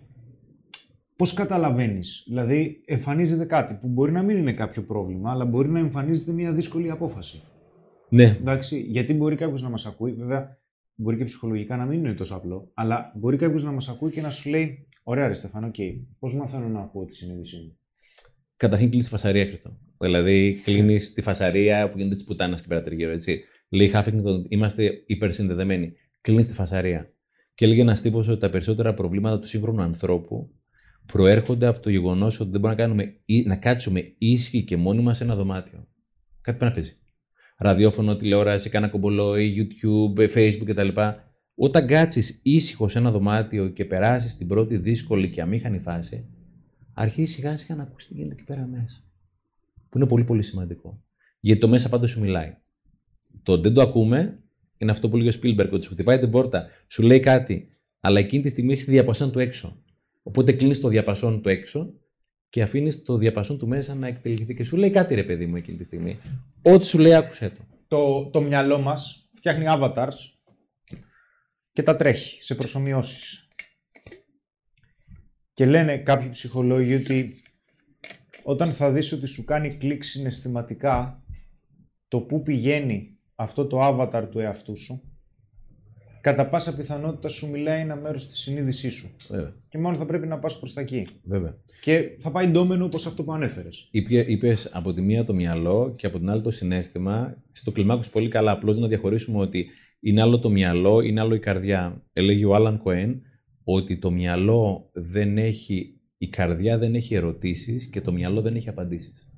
[1.16, 5.78] Πώς καταλαβαίνεις, δηλαδή εμφανίζεται κάτι που μπορεί να μην είναι κάποιο πρόβλημα, αλλά μπορεί να
[5.78, 7.42] εμφανίζεται μια δύσκολη απόφαση.
[8.08, 10.58] Ναι, Εντάξει, γιατί μπορεί κάποιος να μας ακούει, βέβαια
[10.94, 14.20] μπορεί και ψυχολογικά να μην είναι τόσο απλό, αλλά μπορεί κάποιος να μας ακούει και
[14.20, 15.74] να σου λέει: Ωραία, ρε Στεφάν, οκ,
[16.18, 17.78] πώς μαθαίνω να ακούω τη συνείδησή μου;
[18.56, 19.78] Καταρχήν κλείνει τη φασαρία, Χρήστο.
[19.98, 23.44] Δηλαδή, κλείνεις τη φασαρία που γίνεται της πουτάνας εκεί πέρα τριγύρω, έτσι.
[23.68, 25.92] Λέει Χάφινγκτον, είμαστε υπερσυνδεδεμένοι.
[26.20, 27.10] Κλείνεις τη φασαρία.
[27.54, 30.50] Και έλεγε ένας τύπος ότι τα περισσότερα προβλήματα του σύγχρονου ανθρώπου
[31.06, 35.02] προέρχονται από το γεγονός ότι δεν μπορούμε να, κάνουμε, ή- να κάτσουμε ήσυχοι και μόνοι
[35.02, 35.88] μας σε ένα δωμάτιο.
[36.40, 36.96] Κάτι πρέπει να παίζει.
[37.58, 40.88] Ραδιόφωνο, τηλεόραση, κάνα κομπολόι, YouTube, Facebook κτλ.
[41.54, 46.28] Όταν κάτσεις ήσυχος σε ένα δωμάτιο και περάσεις την πρώτη δύσκολη και αμήχανη φάση,
[46.98, 49.00] αρχίζει σιγά σιγά να ακούσει τι γίνεται εκεί πέρα μέσα.
[49.88, 51.02] Που είναι πολύ πολύ σημαντικό.
[51.40, 52.56] Γιατί το μέσα πάντα σου μιλάει.
[53.42, 54.42] Το δεν το ακούμε
[54.76, 57.68] είναι αυτό που λέει ο Spielberg, ότι σου χτυπάει την πόρτα, σου λέει κάτι,
[58.00, 59.82] αλλά εκείνη τη στιγμή έχεις τη διαπασόν του έξω.
[60.22, 61.94] Οπότε κλείνεις το διαπασόν του έξω
[62.48, 65.56] και αφήνεις το διαπασόν του μέσα να εκτελεχθεί και σου λέει κάτι ρε παιδί μου
[65.56, 66.18] εκείνη τη στιγμή.
[66.62, 67.64] Ό,τι σου λέει, άκουσέ το.
[67.88, 70.14] Το, το μυαλό μας φτιάχνει avatars
[71.72, 73.45] και τα τρέχει σε προσωμιώσεις.
[75.56, 77.42] Και λένε κάποιοι ψυχολόγοι ότι
[78.42, 81.22] όταν θα δεις ότι σου κάνει κλικ συναισθηματικά
[82.08, 85.02] το που πηγαίνει αυτό το avatar του εαυτού σου,
[86.20, 89.10] κατά πάσα πιθανότητα σου μιλάει ένα μέρος της συνείδησής σου.
[89.28, 89.54] Βέβαια.
[89.68, 91.06] Και μόνο θα πρέπει να πας προς τα εκεί.
[91.22, 91.56] Βέβαια.
[91.80, 93.88] Και θα πάει ντόμενο όπως αυτό που ανέφερες.
[93.90, 97.42] Είπες από τη μία το μυαλό και από την άλλη το συνέστημα.
[97.52, 98.50] Στο κλιμάκο πολύ καλά.
[98.50, 99.66] Απλώς να διαχωρίσουμε ότι
[100.00, 102.02] είναι άλλο το μυαλό, είναι άλλο η καρδιά.
[102.12, 103.22] Έλεγε ο Άλαν Κοέν
[103.68, 108.68] ότι το μυαλό δεν έχει, η καρδιά δεν έχει ερωτήσεις και το μυαλό δεν έχει
[108.68, 109.28] απαντήσεις.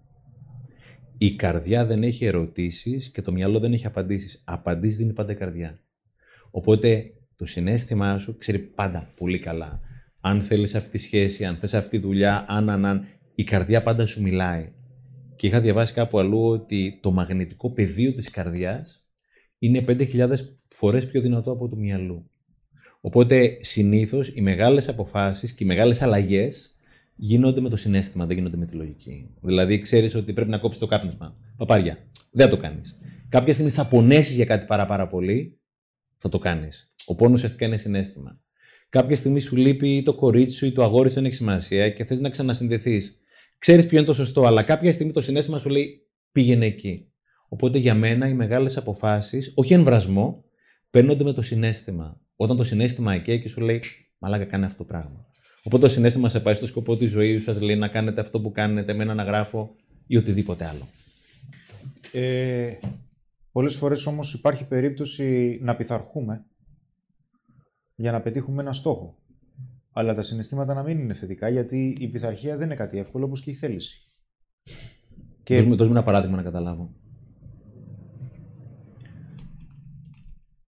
[1.18, 4.42] Η καρδιά δεν έχει ερωτήσεις και το μυαλό δεν έχει απαντήσεις.
[4.44, 5.78] Απαντήσεις δίνει πάντα η καρδιά.
[6.50, 9.80] Οπότε το συνέστημά σου ξέρει πάντα πολύ καλά.
[10.20, 13.82] Αν θέλεις αυτή τη σχέση, αν θες αυτή τη δουλειά, αν, αν, αν, η καρδιά
[13.82, 14.72] πάντα σου μιλάει.
[15.36, 19.08] και είχα διαβάσει κάπου αλλού ότι το μαγνητικό πεδίο της καρδιάς
[19.58, 20.34] είναι 5.000
[20.68, 22.30] φορές πιο δυνατό από το μυαλού.
[23.08, 26.76] Οπότε συνήθως οι μεγάλες αποφάσεις και οι μεγάλες αλλαγές
[27.16, 29.28] γίνονται με το συνέστημα, δεν γίνονται με τη λογική.
[29.40, 31.36] Δηλαδή ξέρεις ότι πρέπει να κόψεις το κάπνισμα.
[31.56, 31.98] Παπάρια,
[32.30, 32.98] δεν θα το κάνεις.
[33.28, 35.58] Κάποια στιγμή θα πονέσεις για κάτι πάρα, πάρα πολύ,
[36.16, 36.92] θα το κάνεις.
[37.06, 38.40] Ο πόνος ουσιαστικά είναι συνέστημα.
[38.88, 42.04] Κάποια στιγμή σου λείπει το κορίτσι σου ή το αγόρι σου δεν έχει σημασία και
[42.04, 43.20] θες να ξανασυνδεθείς.
[43.58, 47.08] Ξέρεις ποιο είναι το σωστό, αλλά κάποια στιγμή το συνέστημα σου λέει πήγαινε εκεί.
[47.48, 50.44] Οπότε για μένα οι μεγάλες αποφάσεις, όχι εμβρασμό,
[50.90, 52.20] παίρνονται με το συνέστημα.
[52.40, 53.82] Όταν το συνέστημα εκεί και σου λέει
[54.18, 55.26] Μαλάκα, κάνει αυτό το πράγμα.
[55.62, 58.40] Οπότε το συνέστημα σε πάει στο σκοπό της ζωής σου, σα λέει να κάνετε αυτό
[58.40, 59.74] που κάνετε, με να γράφω
[60.06, 60.88] ή οτιδήποτε άλλο.
[62.12, 62.72] Ε,
[63.52, 66.44] πολλές φορές όμως υπάρχει περίπτωση να πειθαρχούμε
[67.94, 69.18] για να πετύχουμε ένα στόχο.
[69.92, 73.42] Αλλά τα συναισθήματα να μην είναι θετικά, γιατί η πειθαρχία δεν είναι κάτι εύκολο, όπως
[73.42, 74.10] και η θέληση.
[75.42, 75.54] Και...
[75.54, 76.94] Δώσ' μου, δώσ' μου ένα παράδειγμα να καταλάβω.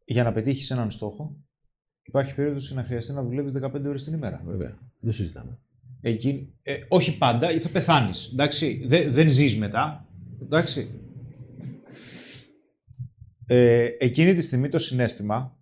[0.04, 1.36] Για να πετύχεις έναν στόχο,
[2.10, 4.42] υπάρχει περίπτωση να χρειαστεί να δουλεύεις 15 ώρες την ημέρα.
[4.46, 4.78] Βέβαια.
[5.00, 5.58] Δεν συζητάμε.
[6.00, 8.34] Εκεί, ε, όχι πάντα, ή θα πεθάνεις.
[8.86, 10.06] Δεν, δεν ζεις μετά.
[10.42, 10.90] Εντάξει.
[13.46, 15.58] Ε, εκείνη τη στιγμή το συνέστημα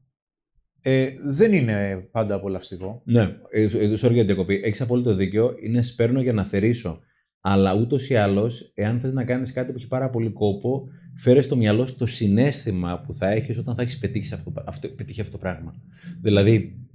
[0.81, 3.03] ε, δεν είναι πάντα απολαυστικό.
[3.05, 4.61] Ναι, ε, ε sorry για διακοπή.
[4.65, 5.55] Έχεις απόλυτο δίκιο.
[5.63, 7.01] Είναι σπέρνο για να θερήσω.
[7.41, 11.43] Αλλά ούτως ή άλλως, εάν θες να κάνεις κάτι που έχει πάρα πολύ κόπο, φέρε
[11.43, 15.33] στο μυαλό στο συνέστημα που θα έχεις όταν θα έχεις πετύχει αυτό, αυτό, πετύχει αυτό
[15.33, 15.75] το πράγμα.
[16.21, 16.87] Δηλαδή,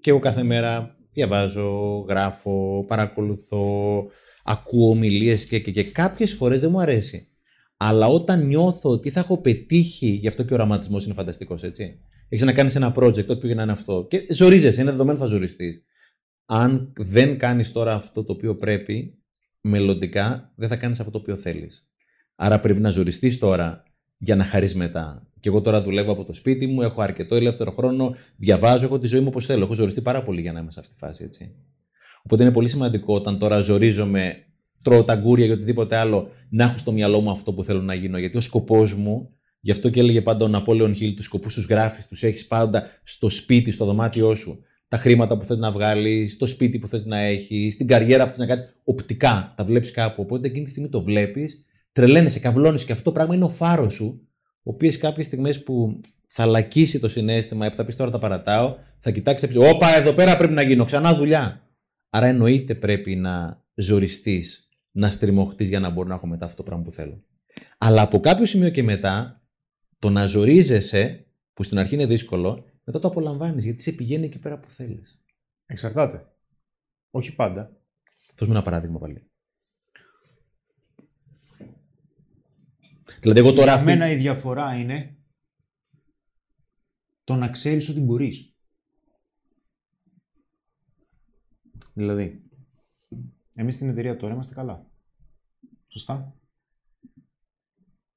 [0.00, 3.66] και εγώ κάθε μέρα διαβάζω, γράφω, παρακολουθώ,
[4.44, 7.28] ακούω ομιλίες και, και, και κάποιες φορές δεν μου αρέσει.
[7.76, 12.00] Αλλά όταν νιώθω ότι θα έχω πετύχει, γι' αυτό και ο οραματισμό είναι φανταστικός, έτσι.
[12.28, 14.06] Έχεις να κάνεις ένα project, ό,τι πήγε να είναι αυτό.
[14.10, 15.84] Και ζορίζεσαι, είναι δεδομένο θα ζοριστείς.
[16.44, 19.18] Αν δεν κάνεις τώρα αυτό το οποίο πρέπει,
[19.60, 21.88] μελλοντικά δεν θα κάνεις αυτό το οποίο θέλεις.
[22.36, 23.82] Άρα πρέπει να ζοριστείς τώρα
[24.16, 25.28] για να χαρείς μετά.
[25.40, 29.06] Και εγώ τώρα δουλεύω από το σπίτι μου, έχω αρκετό ελεύθερο χρόνο, διαβάζω, έχω τη
[29.06, 29.64] ζωή μου όπως θέλω.
[29.64, 31.54] Έχω ζοριστεί πάρα πολύ για να είμαι σε αυτή τη φάση, έτσι.
[32.22, 34.34] Οπότε είναι πολύ σημαντικό όταν τώρα ζορίζομαι,
[34.84, 37.94] τρώω τα γκούρια ή οτιδήποτε άλλο, να έχω στο μυαλό μου αυτό που θέλω να
[37.94, 38.18] γίνω.
[38.18, 39.28] Γιατί ο σκοπός μου
[39.64, 42.86] Γι' αυτό και έλεγε πάντα ο Ναπόλεον Χιλ: Τους σκοπούς τους γράφεις, τους έχεις πάντα
[43.02, 44.58] στο σπίτι, στο δωμάτιό σου.
[44.88, 48.30] Τα χρήματα που θες να βγάλεις, στο σπίτι που θες να έχεις, στην καριέρα που
[48.30, 48.64] θες να κάνεις.
[48.84, 50.22] Οπτικά τα βλέπεις κάπου.
[50.22, 51.64] Οπότε εκείνη τη στιγμή το βλέπεις,
[51.94, 54.28] τρελαίνεσαι, καυλώνει και αυτό το πράγμα είναι ο φάρος σου,
[54.62, 58.76] ο οποίος κάποιες στιγμές που θα λακίσει το συνέστημα, που θα πεις τώρα τα παρατάω,
[58.98, 61.62] θα κοιτάξεις, θα πεις: Όπα, εδώ πέρα πρέπει να γίνω, ξανά δουλειά.
[62.10, 66.62] Άρα εννοείται πρέπει να ζοριστείς, να στριμωχτείς για να μπορεί να έχω μετά αυτό το
[66.62, 67.24] πράγμα που θέλω.
[67.78, 69.42] Αλλά από κάποιο σημείο και μετά
[69.98, 74.38] το να ζορίζεσαι, που στην αρχή είναι δύσκολο, μετά το απολαμβάνεις γιατί σε πηγαίνει εκεί
[74.38, 75.20] πέρα που θέλεις.
[75.66, 76.26] Εξαρτάται.
[77.10, 77.76] Όχι πάντα.
[78.34, 79.30] Δώσ' μου ένα παράδειγμα πάλι.
[83.20, 83.86] Δηλαδή, εγώ τώρα Για αυτή...
[83.86, 85.16] μένα η διαφορά είναι
[87.24, 88.54] το να ξέρεις ότι μπορείς.
[91.94, 92.42] Δηλαδή,
[93.54, 94.90] εμείς στην εταιρεία τώρα είμαστε καλά.
[95.88, 96.36] Σωστά.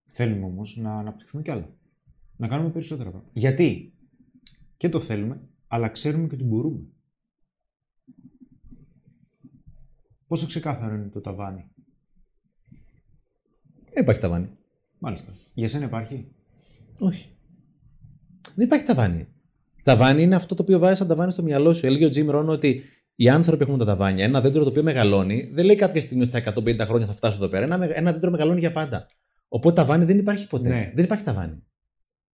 [0.06, 1.76] Θέλουμε όμως να αναπτυχθούμε κι άλλα.
[2.38, 3.40] Να κάνουμε περισσότερα πράγματα.
[3.40, 3.94] Γιατί;
[4.78, 6.88] Και το θέλουμε, αλλά ξέρουμε και ότι μπορούμε.
[10.28, 11.72] Πόσο ξεκάθαρο είναι το ταβάνι;
[13.94, 14.58] Δεν υπάρχει ταβάνι.
[15.00, 15.34] Μάλιστα.
[15.54, 16.28] Για σένα υπάρχει;
[17.00, 17.30] Όχι.
[18.56, 19.28] Δεν υπάρχει ταβάνι.
[19.84, 21.86] Ταβάνι είναι αυτό το οποίο βάζει σαν ταβάνι στο μυαλό σου.
[21.86, 22.84] Έλεγε ο Τζιμ Ρόν ότι
[23.16, 24.24] οι άνθρωποι έχουν τα ταβάνια.
[24.24, 27.36] Ένα δέντρο το οποίο μεγαλώνει, δεν λέει κάποια στιγμή ότι στα 150 χρόνια θα φτάσω
[27.36, 27.64] εδώ πέρα.
[27.64, 29.08] Ένα, ένα δέντρο μεγαλώνει για πάντα.
[29.48, 30.70] Οπότε ταβάνι δεν υπάρχει ποτέ.
[30.70, 30.92] Ναι.
[30.96, 31.64] Δεν υπάρχει ταβάνι.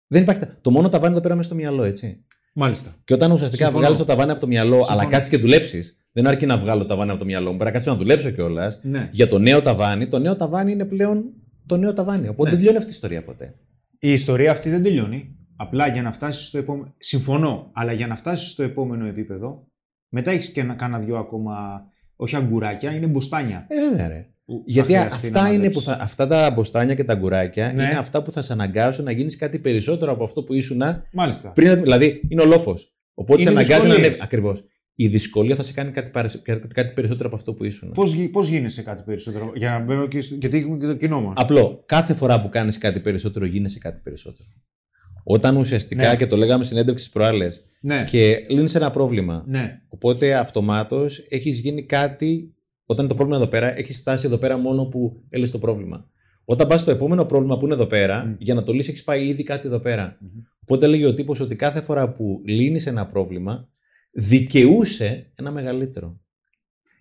[0.06, 0.40] Δεν υπάρχει...
[0.60, 2.24] Το μόνο ταβάνι εδώ πέρα μέσα στο μυαλό, έτσι.
[2.54, 2.94] Μάλιστα.
[3.04, 4.92] Και όταν ουσιαστικά βγάλεις το ταβάνι από το μυαλό, Συμφωνώ.
[5.00, 7.56] αλλά κάτσεις και δουλέψεις, δεν αρκεί να βγάλω το ταβάνι από το μυαλό μου.
[7.56, 8.78] Πρέπει να κάτσω να δουλέψω κιόλας.
[8.82, 9.08] Ναι.
[9.12, 11.24] Για το νέο ταβάνι, το νέο ταβάνι είναι πλέον
[11.72, 12.28] το νέο ταβάνι.
[12.28, 12.48] Οπότε Ναι.
[12.50, 13.54] δεν τελειώνει αυτή η ιστορία ποτέ.
[13.98, 15.36] Η ιστορία αυτή δεν τελειώνει.
[15.56, 16.94] Απλά για να φτάσεις στο επόμενο.
[16.98, 19.66] Συμφωνώ, αλλά για να φτάσεις στο επόμενο επίπεδο,
[20.08, 21.84] μετά έχεις και ένα κάνα δυο ακόμα.
[22.16, 23.66] Όχι αγκουράκια, είναι μπουστάνια.
[23.68, 24.26] Ε, βέβαια, ρε.
[24.44, 25.74] που θα Γιατί χρειαστεί να αυτά, είναι μαζέψεις.
[25.84, 27.82] που θα, αυτά τα μποστάνια και τα γκουράκια Ναι.
[27.82, 30.82] είναι αυτά που θα σε αναγκάσουν να γίνεις κάτι περισσότερο από αυτό που ήσουν
[31.12, 31.50] Μάλιστα.
[31.52, 31.80] πριν.
[31.82, 32.74] Δηλαδή είναι ο λόφο.
[33.14, 34.06] Οπότε Είναι σε αναγκάζει να δυσκολίες.
[34.06, 34.22] ανέβει.
[34.22, 34.64] Ακριβώς.
[34.94, 37.90] Η δυσκολία θα σε κάνει κάτι, παρε- κάτι, κάτι περισσότερο από αυτό που ήσουν.
[37.92, 40.34] Πώς πώς γίνεσαι κάτι περισσότερο, για να μπαίνω και στο...
[40.34, 41.32] γιατί έχουμε και το κοινό μας.
[41.36, 44.48] Απλό, κάθε φορά που κάνεις κάτι περισσότερο, γίνεσαι κάτι περισσότερο.
[45.24, 46.16] Όταν ουσιαστικά, Ναι.
[46.16, 49.44] και το λέγαμε στην έντευξη τη προάλλες, Ναι, και λύνεις ένα πρόβλημα.
[49.46, 52.54] ναι, Οπότε αυτομάτως έχεις γίνει κάτι.
[52.86, 56.06] Όταν είναι το πρόβλημα εδώ πέρα, έχεις φτάσει εδώ πέρα μόνο που έλυσε το πρόβλημα.
[56.44, 58.34] Όταν πας στο επόμενο πρόβλημα που είναι εδώ πέρα, Μμ.
[58.38, 60.16] για να το λύσεις, έχεις πάει ήδη κάτι εδώ πέρα.
[60.20, 60.28] Μμμ.
[60.62, 63.68] Οπότε λέγει ο τύπος ότι κάθε φορά που λύνεις ένα πρόβλημα,
[64.12, 66.20] δικαιούσε ένα μεγαλύτερο.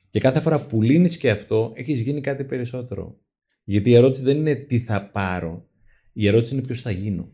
[0.09, 3.19] Και κάθε φορά που λύνεις και αυτό, έχεις γίνει κάτι περισσότερο.
[3.63, 5.65] Γιατί η ερώτηση δεν είναι τι θα πάρω.
[6.13, 7.31] Η ερώτηση είναι ποιος θα γίνω.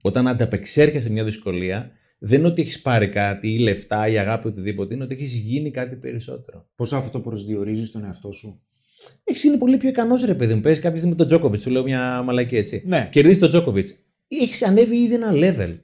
[0.00, 4.94] Όταν ανταπεξέρχεσαι μια δυσκολία, δεν είναι ότι έχεις πάρει κάτι ή λεφτά ή αγάπη οτιδήποτε,
[4.94, 6.68] είναι ότι έχεις γίνει κάτι περισσότερο.
[6.74, 8.60] Πώς αυτό το προσδιορίζει τον εαυτό σου;
[9.24, 10.60] Έχεις είναι πολύ πιο ικανός ρε παιδί μου.
[10.60, 12.82] Παίζει κάποια στιγμή με τον Τζόκοβιτς, σου λέω μια μαλακή έτσι.
[12.86, 13.08] Ναι.
[13.12, 13.94] Κερδίζεις τον Τζόκοβιτς.
[14.28, 15.78] Έχεις ανέβει ήδη ένα level.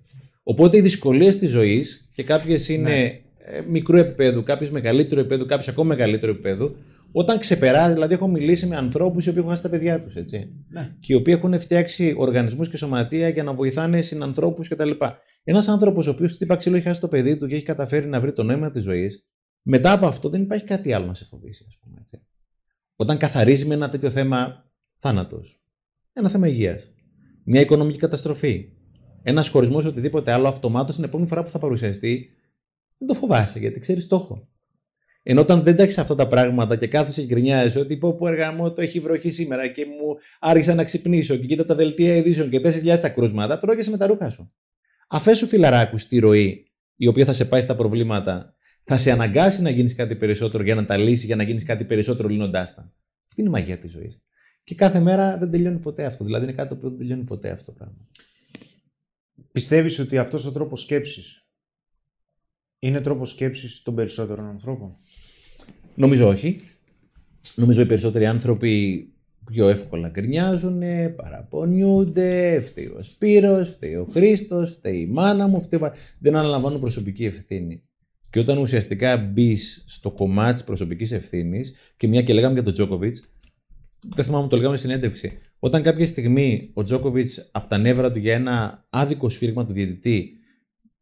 [0.47, 3.21] Οπότε οι δυσκολίες της ζωής και κάποιες είναι Ναι.
[3.39, 6.77] ε, μικρού επίπεδου, κάποιες μεγαλύτερου επίπεδου, κάποιες ακόμα μεγαλύτερου επίπεδου,
[7.13, 10.51] όταν ξεπεράζει, δηλαδή έχω μιλήσει με ανθρώπους οι οποίοι έχουν χάσει τα παιδιά τους, έτσι.
[10.69, 10.95] Ναι.
[11.01, 14.91] Και οι οποίοι έχουν φτιάξει οργανισμούς και σωματεία για να βοηθάνε συνανθρώπους κτλ.
[15.45, 18.21] Ένας άνθρωπος ο οποίος χτύπα ξύλο έχει χάσει το παιδί του και έχει καταφέρει να
[18.21, 19.27] βρει το νόημα της ζωής,
[19.63, 22.23] μετά από αυτό δεν υπάρχει κάτι άλλο να σε φοβήσει, ας πούμε έτσι.
[22.97, 25.63] Όταν καθαρίζει με ένα τέτοιο θέμα θάνατος,
[26.13, 26.93] ένα θέμα υγείας,
[27.45, 28.69] μια οικονομική καταστροφή,
[29.25, 32.31] ένας χωρισμός ή οτιδήποτε άλλο, αυτομάτως την επόμενη φορά που θα παρουσιαστεί,
[32.99, 34.49] δεν το φοβάσαι γιατί ξέρεις στόχο.
[35.23, 38.27] Ενώ όταν δεν τα έχεις αυτά τα πράγματα και κάθεσαι και γκρινιάζεις ότι πω που
[38.27, 42.51] εργαμό το έχει βροχή σήμερα και μου άρχισα να ξυπνήσω και κοίτα τα δελτία ειδήσεων
[42.51, 44.53] και 4.000 τα κρούσματα, τρώγεσαι με τα ρούχα σου.
[45.09, 49.71] Αφέσου φιλαράκου στη ροή, η οποία θα σε πάει στα προβλήματα, θα σε αναγκάσει να
[49.71, 52.93] γίνεις κάτι περισσότερο για να τα λύσεις, για να γίνεις κάτι περισσότερο λύνοντάς τα.
[53.29, 54.23] Αυτή είναι η μαγεία της ζωής.
[54.65, 56.25] Και κάθε μέρα δεν τελειώνει ποτέ αυτό.
[56.25, 57.97] Δηλαδή είναι κάτι που δεν τελειώνει ποτέ αυτό το πράγμα.
[59.55, 61.43] Πιστεύεις ότι αυτός ο τρόπος σκέψης
[62.79, 64.97] είναι τρόπος σκέψης των περισσότερων ανθρώπων;
[65.95, 66.61] Νομίζω όχι.
[67.55, 69.09] Νομίζω οι περισσότεροι άνθρωποι
[69.45, 70.83] πιο εύκολα γκρινιάζουν,
[71.17, 75.81] παραπονιούνται, φταίει ο Σπύρος, φταίει ο Χρήστος, φταίει η μάνα μου, φταίει...
[76.19, 77.83] δεν αναλαμβάνουν προσωπική ευθύνη.
[78.31, 82.73] Και όταν ουσιαστικά μπεις στο κομμάτι της προσωπικής ευθύνης, και μια και λέγαμε για τον
[82.73, 83.17] Τζόκοβιτ,
[84.15, 85.39] δεν θυμάμαι, το λέγαμε στην συνέντευξη.
[85.65, 90.33] Όταν κάποια στιγμή ο Τζόκοβιτ από τα νεύρα του για ένα άδικο σφύριγμα του διαιτητή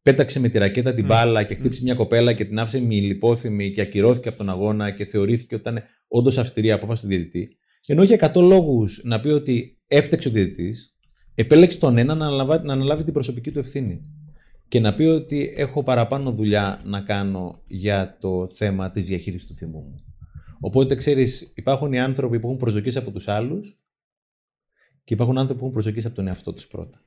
[0.02, 3.72] πέταξε με τη ρακέτα την μπάλα και χτύπησε μια κοπέλα και την άφησε μη λιπόθυμη
[3.72, 7.56] και ακυρώθηκε από τον αγώνα και θεωρήθηκε ότι ήταν όντως αυστηρή η απόφαση του διαιτητή.
[7.86, 10.96] Ενώ είχε 100 λόγους να πει ότι έφταξε ο διαιτητής,
[11.34, 14.00] επέλεξε τον ένα να αναλάβει, να αναλάβει την προσωπική του ευθύνη.
[14.68, 19.54] Και να πει ότι έχω παραπάνω δουλειά να κάνω για το θέμα της διαχείρισης του
[19.54, 20.04] θυμού μου.
[20.60, 23.76] Οπότε ξέρεις, υπάρχουν οι άνθρωποι που έχουν προσδοκίες από τους άλλους
[25.12, 27.02] και υπάρχουν άνθρωποι που έχουν προσδοκίες από τον εαυτό τους πρώτα.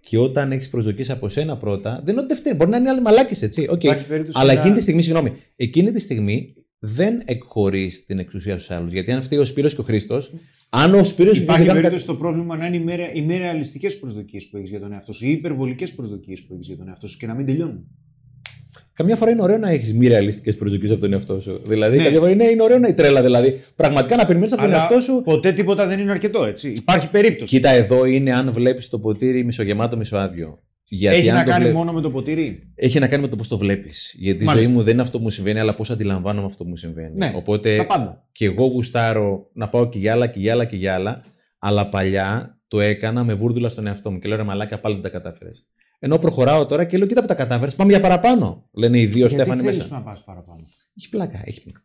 [0.00, 2.52] Και όταν έχεις προσδοκίες από σένα πρώτα, δεν είναι ότι δεν φταίει.
[2.56, 3.66] Μπορεί να είναι άλλοι μαλάκες, έτσι.
[3.70, 3.84] Okay.
[3.84, 8.54] Υπάρχει περίπτωση Αλλά να- εκείνη τη στιγμή, συγγνώμη, εκείνη τη στιγμή δεν εκχωρείς την εξουσία
[8.58, 8.92] στους άλλους.
[8.92, 10.32] Γιατί αν φταίει ο Σπύρος και ο Χρήστος,
[10.70, 13.36] αν ο Σπύρος Υπάρχει δεν κάνει περίπτωση το πρόβλημα να είναι οι, μέρα, οι μη
[13.38, 16.76] ρεαλιστικέ προσδοκίες που έχεις για τον εαυτό σου ή οι υπερβολικές προσδοκίες που έχεις για
[16.76, 17.86] τον εαυτό σου και να μην τελειώνουν.
[19.00, 21.60] Καμιά φορά είναι ωραίο να έχεις μη ρεαλιστικές προσδοκίες από τον εαυτό σου.
[21.66, 22.02] Δηλαδή, Ναι.
[22.04, 23.22] καμιά φορά είναι, είναι ωραίο να η τρέλα.
[23.22, 25.22] Δηλαδή, πραγματικά να περιμένεις από τον Αλλά εαυτό σου.
[25.24, 26.72] ποτέ τίποτα δεν είναι αρκετό, έτσι.
[26.76, 27.56] Υπάρχει περίπτωση.
[27.56, 30.58] Κοίτα, εδώ είναι αν βλέπεις το ποτήρι μισογεμάτο, μισοάδιο.
[30.84, 33.28] Γιατί έχει αν να το κάνει βλέ- μόνο με το ποτήρι; Έχει να κάνει με
[33.28, 34.14] το πώς το βλέπεις.
[34.18, 34.66] Γιατί η Μάλιστα.
[34.68, 37.16] ζωή μου δεν είναι αυτό που μου συμβαίνει, αλλά πώς αντιλαμβάνομαι αυτό που μου συμβαίνει.
[37.16, 38.24] Ναι, Οπότε Τα πάντα.
[38.32, 41.22] και εγώ γουστάρω να πάω και για άλλα και για άλλα και για άλλα.
[41.58, 45.02] Αλλά παλιά το έκανα με βούρδουλα στον εαυτό μου και λέω ρε Μαλάκα, πάλι δεν
[45.02, 45.66] τα κατάφερες.
[46.02, 48.68] Ενώ προχωράω τώρα και λέω: Κοίτα που τα κατάφερες, πάμε για παραπάνω.
[48.72, 49.94] Λένε οι δύο Στέφανοι θέλεις μέσα.
[49.94, 50.64] να πας παραπάνω;
[50.98, 51.80] Έχει πλάκα, έχει πλάκα.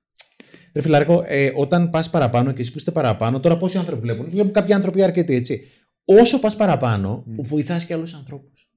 [0.73, 4.30] Ρε φιλαρικό, ε, όταν πας παραπάνω και εσεί που είστε παραπάνω, τώρα πόσοι άνθρωποι βλέπουν,
[4.30, 5.62] βλέπουν κάποιοι άνθρωποι αρκετοί έτσι.
[6.06, 7.36] Όσο πας παραπάνω, Μμ.
[7.41, 8.69] βοηθάς και άλλους ανθρώπους.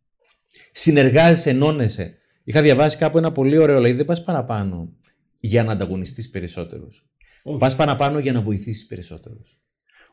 [0.73, 2.15] Συνεργάζεσαι, ενώνεσαι.
[2.45, 4.93] Είχα διαβάσει κάπου ένα πολύ ωραίο, λέει: Δεν πας παραπάνω
[5.41, 7.07] για να ανταγωνιστείς περισσότερους.
[7.43, 7.59] Όχι.
[7.59, 9.61] Πας παραπάνω για να βοηθήσεις περισσότερους.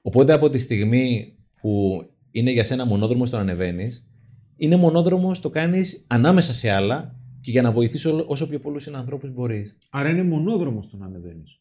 [0.01, 4.09] Οπότε από τη στιγμή που είναι για σένα μονόδρομος το να ανεβαίνεις,
[4.57, 8.83] είναι μονόδρομο το κάνεις ανάμεσα σε άλλα και για να βοηθήσει όλο- όσο πιο πολλούς
[8.83, 9.77] συνανθρώπου μπορείς.
[9.89, 11.59] Άρα είναι μονόδρομος το να ανεβαίνεις.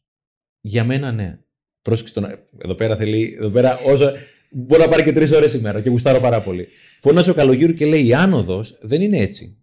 [0.61, 1.39] Για μένα ναι.
[1.83, 2.25] Πρόσεξε τον.
[2.59, 3.37] Εδώ πέρα θέλει.
[3.39, 4.13] Εδώ πέρα όσο.
[4.51, 6.69] Μπορεί να πάρει και τρεις ώρες ημέρα και γουστάρω πάρα πολύ.
[7.01, 9.57] Φωνάζει ο Καλογύρου και λέει: Η άνοδος δεν είναι έτσι.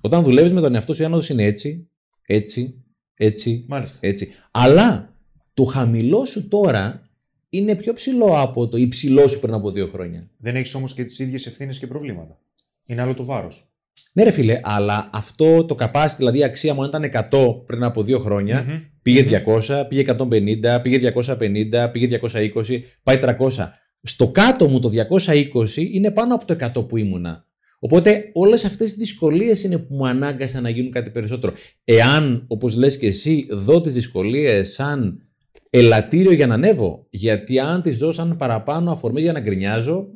[0.00, 1.88] Όταν δουλεύεις με τον εαυτό σου, η άνοδος είναι έτσι,
[2.26, 3.98] έτσι, έτσι, Μάλιστα.
[4.06, 4.32] έτσι.
[4.50, 5.16] Αλλά
[5.54, 7.08] το χαμηλό σου τώρα
[7.48, 10.30] είναι πιο ψηλό από το υψηλό σου πριν από δύο χρόνια.
[10.38, 12.38] Δεν έχεις όμως και τις ίδιες ευθύνες και προβλήματα.
[12.86, 13.68] Είναι άλλο το βάρος.
[14.12, 17.82] Ναι, ρε φίλε, αλλά αυτό το capacity, δηλαδή η αξία μου, αν ήταν 100 πριν
[17.82, 18.64] από δύο χρόνια,
[19.04, 23.34] Πήγε 200, πήγε 150, πήγε 250, πήγε 220, πάει 300.
[24.02, 27.46] Στο κάτω μου το 220 είναι πάνω από το 100 που ήμουνα.
[27.78, 31.52] Οπότε όλες αυτές οι δυσκολίες είναι που μου ανάγκασαν να γίνουν κάτι περισσότερο.
[31.84, 35.18] Εάν, όπως λες και εσύ, δω τις δυσκολίες σαν
[35.70, 40.06] ελαττήριο για να ανέβω, γιατί αν τις δω σαν παραπάνω αφορμή για να γκρινιάζω,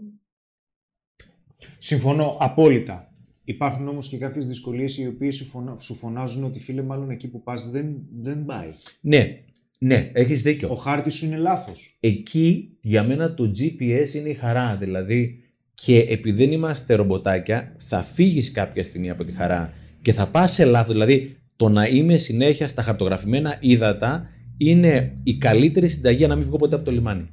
[1.78, 3.12] Συμφωνώ απόλυτα.
[3.44, 5.76] Υπάρχουν όμως και κάποιες δυσκολίες οι οποίες σου, φωνα...
[5.80, 8.68] σου φωνάζουν ότι φίλε, μάλλον εκεί που πας δεν, δεν πάει.
[9.00, 9.42] ναι,
[9.78, 10.68] ναι, έχεις δίκιο.
[10.70, 11.96] Ο χάρτης σου είναι λάθος.
[12.00, 14.76] εκεί για μένα το GPS είναι η χαρά.
[14.76, 15.42] Δηλαδή,
[15.74, 20.52] και επειδή δεν είμαστε ρομποτάκια, θα φύγεις κάποια στιγμή από τη χαρά και θα πας
[20.52, 20.92] σε λάθος.
[20.92, 26.46] Δηλαδή, το να είμαι συνέχεια στα χαρτογραφημένα ύδατα είναι η καλύτερη συνταγή για να μην
[26.46, 27.28] βγω ποτέ από το λιμάνι.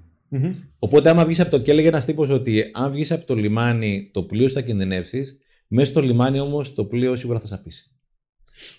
[0.80, 1.60] Οπότε, άμα βγεις από το.
[1.60, 5.38] και έλεγε ένας τύπος ότι αν βγεις από το λιμάνι, το πλοίο θα κινδυνεύσεις.
[5.68, 7.92] Μέσα στο λιμάνι όμως το πλοίο σίγουρα θα σαπίσει.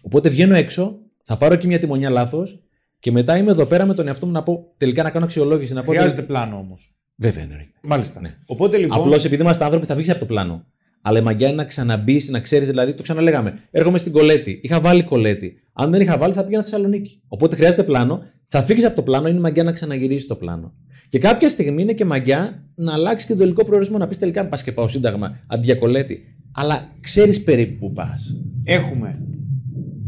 [0.03, 2.63] Οπότε βγαίνω έξω, θα πάρω και μια τιμονιά λάθος
[2.99, 5.73] και μετά είμαι εδώ πέρα με τον εαυτό μου να πω τελικά να κάνω αξιολόγηση.
[5.73, 6.95] Να πω Χρειάζεται πλάνο όμως.
[7.17, 7.73] Βέβαια εννοείται.
[7.83, 8.21] Μάλιστα.
[8.21, 8.37] Ναι.
[8.47, 9.01] Οπότε λοιπόν.
[9.01, 10.65] Απλώς επειδή είμαστε άνθρωποι θα βγεις από το πλάνο.
[11.03, 13.59] Αλλά η μαγιά είναι να ξαναμπείς, να ξέρεις δηλαδή, το ξαναλέγαμε.
[13.71, 14.61] Έρχομαι στην κολέτη.
[14.63, 15.57] Είχα βάλει κολέτη.
[15.73, 17.23] Αν δεν είχα βάλει, θα πήγαινα Θεσσαλονίκη.
[17.29, 18.23] Οπότε χρειάζεται πλάνο.
[18.47, 20.75] Θα φύγεις από το πλάνο, είναι μαγιά να ξαναγυρίσεις το πλάνο.
[21.09, 23.99] Και κάποια στιγμή είναι και μαγιά να αλλάξει και το τελικό προορισμό.
[23.99, 26.37] Να πεις τελικά, πας και πάω σύνταγμα αντί για κολέτη.
[26.55, 28.41] Αλλά ξέρεις περίπου που πας.
[28.65, 29.19] Έχουμε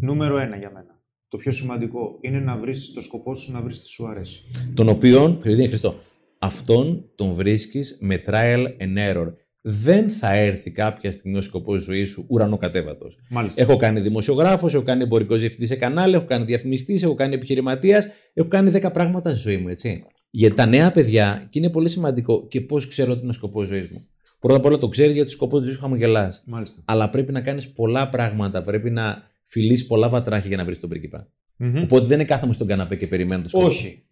[0.01, 1.01] νούμερο ένα για μένα.
[1.29, 4.45] Το πιο σημαντικό είναι να βρεις το σκοπό σου να βρεις τι σου αρέσει.
[4.75, 5.95] Τον οποίον, Χριστίνα Χριστό,
[6.39, 9.33] αυτόν τον βρίσκεις με trial and error.
[9.63, 13.19] Δεν θα έρθει κάποια στιγμή ο σκοπός της ζωής σου ουρανοκατέβατος.
[13.31, 13.63] Μάλιστα.
[13.63, 18.07] Έχω κάνει δημοσιογράφος, έχω κάνει εμπορικός διευθυντής σε κανάλι, έχω κάνει διαφημιστής, έχω κάνει επιχειρηματίας,
[18.35, 20.05] έχω κάνει 10 πράγματα στη ζωή μου, έτσι.
[20.31, 23.69] Για τα νέα παιδιά, και είναι πολύ σημαντικό και πώς ξέρω ότι είναι ο σκοπός
[23.69, 24.07] τη ζωής μου.
[24.39, 26.43] Πρώτα απ' όλα το ξέρεις γιατί το σκοπός τη ζωής σου χαμογελάς.
[26.47, 26.83] Μάλιστα.
[26.85, 28.63] Αλλά πρέπει να κάνεις πολλά πράγματα.
[28.63, 31.29] Πρέπει να φιλήσει πολλά βατράχια για να βρεις τον πριγκιπα.
[31.57, 31.83] Μμμ.
[31.83, 33.67] Οπότε δεν είναι κάθομαι στον καναπέ και περιμένω το σκοπό.
[33.67, 34.03] Όχι.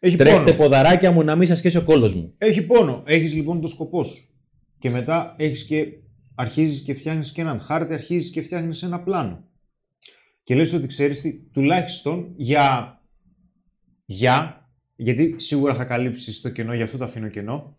[0.00, 0.56] Έχει Τρέχτε πόνο.
[0.56, 2.34] ποδαράκια μου να μην σας σχέσει ο κόλος μου.
[2.38, 3.02] Έχει πόνο.
[3.06, 4.28] Έχεις λοιπόν το σκοπό σου.
[4.78, 5.86] Και μετά έχεις και
[6.34, 9.44] αρχίζεις και φτιάχνεις και έναν χάρτη, αρχίζεις και φτιάχνεις ένα πλάνο.
[10.42, 13.00] Και λες ότι ξέρεις τι, τουλάχιστον για.
[14.04, 14.65] Για.
[14.96, 17.78] Γιατί σίγουρα θα καλύψεις το κενό, γι' αυτό το αφήνω κενό.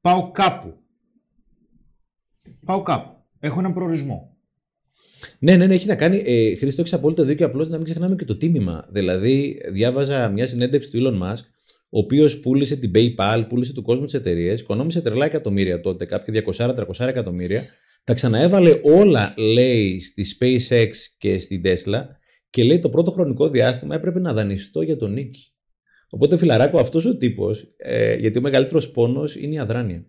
[0.00, 0.74] Πάω κάπου.
[2.64, 3.16] Πάω κάπου.
[3.40, 4.36] Έχω έναν προορισμό.
[5.38, 6.22] Ναι, ναι, ναι, έχει να κάνει.
[6.26, 7.46] Ε, Χρήστο, έχεις απόλυτο δίκιο.
[7.46, 8.88] Απλώς να μην ξεχνάμε και το τίμημα.
[8.90, 11.42] Δηλαδή, διάβαζα μια συνέντευξη του Elon Musk,
[11.88, 16.44] ο οποίος πούλησε την PayPal, πούλησε του κόσμου τις εταιρείες, οικονόμησε τρελά εκατομμύρια τότε, κάποια
[16.56, 17.64] 200-300 εκατομμύρια.
[18.04, 22.02] Τα ξαναέβαλε όλα, λέει, στη SpaceX και στην Tesla
[22.50, 25.52] και λέει το πρώτο χρονικό διάστημα έπρεπε να δανειστώ για τον νίκη.
[26.10, 30.06] Οπότε, φιλαράκο, αυτός ο τύπος, ε, γιατί ο μεγαλύτερος πόνος είναι η αδράνεια.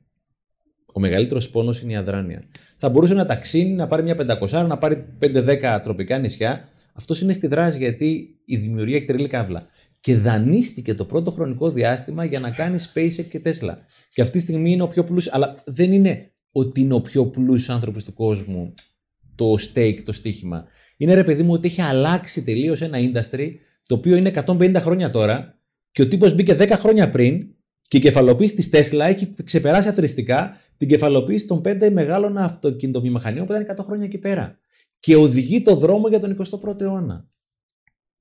[0.93, 2.43] Ο μεγαλύτερος πόνος είναι η αδράνεια.
[2.77, 6.69] Θα μπορούσε να ταξίνει, να πάρει μια 500, να πάρει 5-10 τροπικά νησιά.
[6.93, 9.67] Αυτός είναι στη δράση γιατί η δημιουργία έχει τρελή καύλα.
[9.99, 13.73] Και δανείστηκε το πρώτο χρονικό διάστημα για να κάνει SpaceX και Tesla.
[14.13, 15.35] Και αυτή τη στιγμή είναι ο πιο πλούσιος.
[15.35, 18.73] Αλλά δεν είναι ότι είναι ο πιο πλούσιος άνθρωπος του κόσμου
[19.35, 20.65] το stake, το στοίχημα.
[20.97, 23.49] Είναι ρε παιδί μου ότι έχει αλλάξει τελείως ένα industry
[23.85, 25.58] το οποίο είναι 150 χρόνια τώρα
[25.91, 27.47] και ο τύπος μπήκε 10 χρόνια πριν
[27.87, 33.53] και η κεφαλοποίηση της Tesla έχει ξεπεράσει αθρηστικά την κεφαλοποίηση των 5 μεγάλων αυτοκινητοβιομηχανιών που
[33.53, 34.57] ήταν 100 χρόνια εκεί πέρα.
[34.99, 37.27] Και οδηγεί το δρόμο για τον 21ο αιώνα.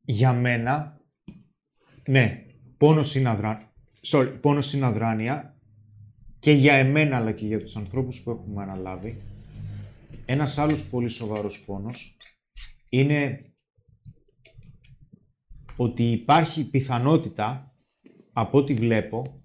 [0.04, 1.00] Για μένα,
[2.08, 2.44] ναι,
[2.76, 3.72] πόνος είναι, αδρά...
[4.06, 5.56] Sorry, πόνος είναι αδράνεια
[6.38, 9.16] και για εμένα αλλά και για τους ανθρώπους που έχουμε αναλάβει.
[10.26, 12.16] Ένας άλλος πολύ σοβαρός πόνος
[12.88, 13.40] είναι
[15.80, 17.72] ότι υπάρχει πιθανότητα,
[18.32, 19.42] από ό,τι βλέπω,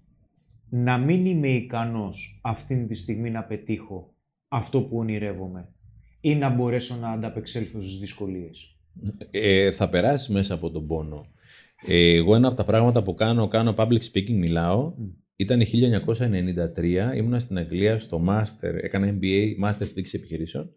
[0.68, 4.14] να μην είμαι ικανός αυτήν τη στιγμή να πετύχω
[4.48, 5.68] αυτό που ονειρεύομαι
[6.20, 8.76] ή να μπορέσω να ανταπεξέλθω στις δυσκολίες.
[9.30, 11.26] Ε, θα περάσει μέσα από τον πόνο.
[11.86, 14.94] Ε, εγώ ένα από τα πράγματα που κάνω, κάνω public speaking, μιλάω.
[15.36, 20.70] Ήταν 1993, ήμουνα στην Αγγλία στο Master, έκανα MBA, Master Διοίκηση Επιχειρήσεων.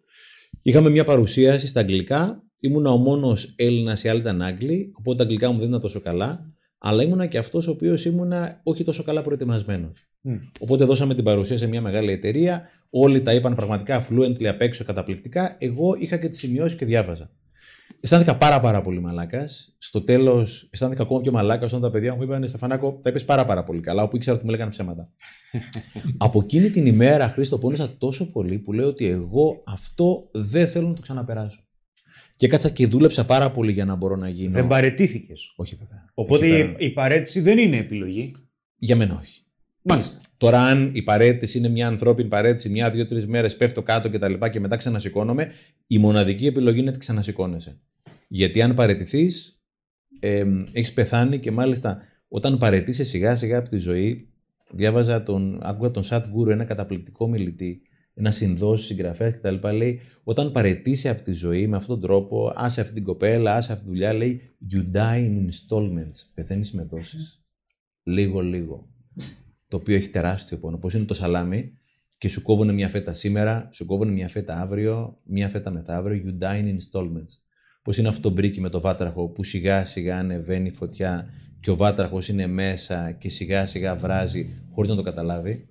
[0.62, 2.47] Είχαμε μια παρουσίαση στα αγγλικά.
[2.62, 6.02] Ήμουνα ο μόνος Έλληνας, οι άλλοι ήταν Άγγλοι, οπότε τα αγγλικά μου δεν ήταν τόσο
[6.02, 6.54] καλά.
[6.78, 10.08] Αλλά ήμουνα και αυτός ο οποίος ήμουνα όχι τόσο καλά προετοιμασμένος.
[10.22, 10.36] Μμ.
[10.60, 12.70] Οπότε δώσαμε την παρουσία σε μια μεγάλη εταιρεία.
[12.90, 15.56] Όλοι τα είπαν πραγματικά fluently απ' έξω καταπληκτικά.
[15.60, 17.32] Εγώ είχα και τις σημειώσεις και διάβαζα.
[18.00, 19.76] Αισθάνθηκα πάρα πάρα πολύ μαλάκας.
[19.78, 23.46] Στο τέλος, αισθάνθηκα ακόμα πιο μαλάκας όταν τα παιδιά μου είπαν Στεφανάκο, τα είπες πάρα,
[23.46, 25.10] πάρα πολύ καλά, όπου ήξερα ότι μου λέγανε ψέματα.
[26.18, 30.88] Από εκείνη την ημέρα, Χρήστο, πόνεσα τόσο πολύ που λέω ότι εγώ αυτό δεν θέλω
[30.88, 31.67] να το ξαναπεράσω.
[32.38, 34.52] Και κάτσα και δούλεψα πάρα πολύ για να μπορώ να γίνω.
[34.52, 35.54] Δεν παρετήθηκες.
[35.56, 36.06] Όχι, βέβαια.
[36.14, 38.32] Οπότε Εκεί η, πέρα- η παρέτηση δεν είναι επιλογή.
[38.78, 39.42] Για μένα όχι.
[39.82, 40.22] Μάλιστα.
[40.38, 44.20] Τώρα, αν η παρέτηση είναι μια ανθρώπινη παρέτηση, μια, δύο, τρεις μέρες πέφτω κάτω και
[44.20, 45.52] τα λοιπά και μετά ξανασηκώνομαι,
[45.88, 47.80] η μοναδική επιλογή είναι ότι ξανασηκώνεσαι.
[48.28, 49.60] Γιατί αν παρετηθείς,
[50.20, 54.28] ε, έχεις πεθάνει και μάλιστα όταν παρετήσει σιγά σιγά από τη ζωή,
[54.72, 57.82] διάβαζα τον, άκουγα τον Σατ Γκούρου, ένα καταπληκτικό μιλητή,
[58.18, 59.68] ένα συνδό, συγγραφέα κτλ.
[59.76, 63.72] Λέει, όταν παρετήσει από τη ζωή με αυτόν τον τρόπο, άσε αυτή την κοπέλα, άσε
[63.72, 64.42] αυτή τη δουλειά, λέει,
[64.72, 66.26] you die in installments.
[66.34, 67.46] Πεθαίνεις με δόσεις.
[68.04, 68.90] Λίγο-λίγο
[69.68, 70.78] το οποίο έχει τεράστιο πόνο.
[70.78, 71.78] Πώς είναι το σαλάμι
[72.18, 76.44] και σου κόβουν μια φέτα σήμερα, σου κόβουν μια φέτα αύριο, μια φέτα μεθαύριο, you
[76.44, 77.34] die in installments.
[77.82, 81.70] Πώς είναι αυτό το μπρίκι με το βάτραχο που σιγά σιγά ανεβαίνει η φωτιά και
[81.70, 85.70] ο βάτραχος είναι μέσα και σιγά σιγά βράζει χωρίς να το καταλάβει;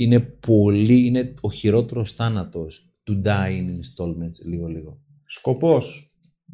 [0.00, 5.00] Είναι πολύ, είναι ο χειρότερος θάνατος to die in installments λίγο-λίγο.
[5.24, 6.12] Σκοπός.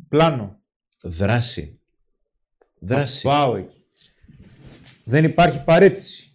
[0.09, 0.59] Πλάνο.
[1.03, 1.79] Δράση.
[2.79, 3.23] Δράση.
[3.23, 3.77] Πάω εκεί.
[5.05, 6.29] Δεν υπάρχει παρέτηση.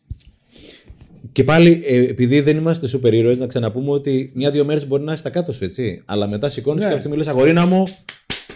[1.32, 5.12] Και πάλι, ε, επειδή δεν είμαστε σούπερ ήρωε, να ξαναπούμε ότι μια-δύο μέρες μπορεί να
[5.12, 6.03] είσαι στα κάτω σου, έτσι.
[6.05, 6.88] Αλλά μετά σηκώνεις Ναι.
[6.89, 7.88] και κάποια στιγμή λες: Αγορίνα μου,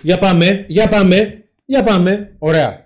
[0.01, 2.35] για πάμε, για πάμε, για πάμε.
[2.39, 2.82] Ωραία.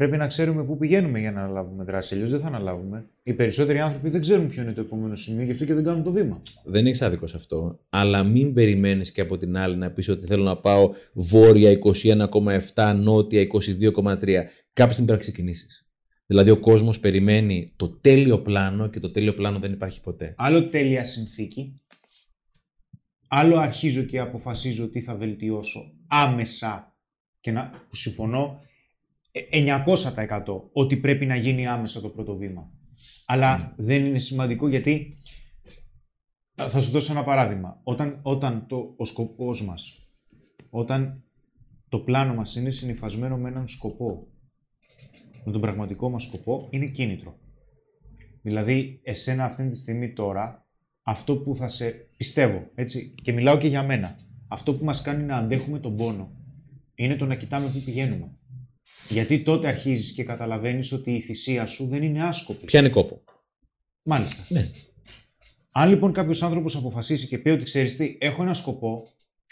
[0.00, 2.14] Πρέπει να ξέρουμε πού πηγαίνουμε για να αναλάβουμε δράση.
[2.14, 3.04] Αλλιώς δεν θα αναλάβουμε.
[3.22, 6.02] Οι περισσότεροι άνθρωποι δεν ξέρουν ποιο είναι το επόμενο σημείο, γι' αυτό και δεν κάνουν
[6.02, 6.42] το βήμα.
[6.64, 7.80] Δεν έχεις άδικο σε αυτό.
[7.88, 11.78] Αλλά μην περιμένεις και από την άλλη να πεις ότι θέλω να πάω βόρεια
[12.74, 13.46] 21,7, νότια 22,3.
[14.72, 15.88] Κάποια στιγμή πρέπει να ξεκινήσεις.
[16.26, 20.34] Δηλαδή, ο κόσμος περιμένει το τέλειο πλάνο και το τέλειο πλάνο δεν υπάρχει ποτέ.
[20.36, 21.80] Άλλο τέλεια συνθήκη.
[23.28, 26.96] Άλλο αρχίζω και αποφασίζω τι θα βελτιώσω άμεσα
[27.40, 28.69] και να που συμφωνώ ε,
[29.52, 32.70] 900% ότι πρέπει να γίνει άμεσα το πρώτο βήμα.
[33.26, 35.16] Αλλά δεν είναι σημαντικό γιατί
[36.54, 37.80] θα σου δώσω ένα παράδειγμα.
[37.82, 40.08] Όταν, όταν το, ο σκοπός μας,
[40.70, 41.24] όταν
[41.88, 44.26] το πλάνο μας είναι συνυφασμένο με έναν σκοπό,
[45.44, 47.38] με τον πραγματικό μας σκοπό, είναι κίνητρο.
[48.42, 50.66] Δηλαδή, εσένα αυτή τη στιγμή τώρα,
[51.02, 54.18] αυτό που θα σε πιστεύω, έτσι, και μιλάω και για μένα,
[54.48, 56.32] αυτό που μας κάνει να αντέχουμε τον πόνο,
[56.94, 58.39] είναι το να κοιτάμε πού πηγαίνουμε.
[59.08, 62.64] Γιατί τότε αρχίζεις και καταλαβαίνεις ότι η θυσία σου δεν είναι άσκοπη.
[62.64, 63.22] Πιάνει κόπο.
[64.02, 64.44] Μάλιστα.
[64.48, 64.70] Ναι.
[65.72, 69.08] Αν λοιπόν κάποιος άνθρωπος αποφασίσει και πει ότι ξέρεις τι, έχω ένα σκοπό,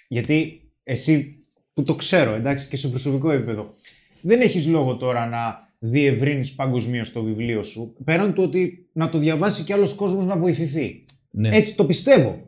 [0.08, 1.38] γιατί εσύ
[1.74, 3.72] που το ξέρω, εντάξει, και σε προσωπικό επίπεδο,
[4.20, 9.18] δεν έχεις λόγο τώρα να διευρύνεις παγκοσμίως το βιβλίο σου, πέραν του ότι να το
[9.18, 11.04] διαβάσει κι άλλος κόσμος να βοηθηθεί.
[11.30, 11.56] Ναι.
[11.56, 12.47] Έτσι το πιστεύω.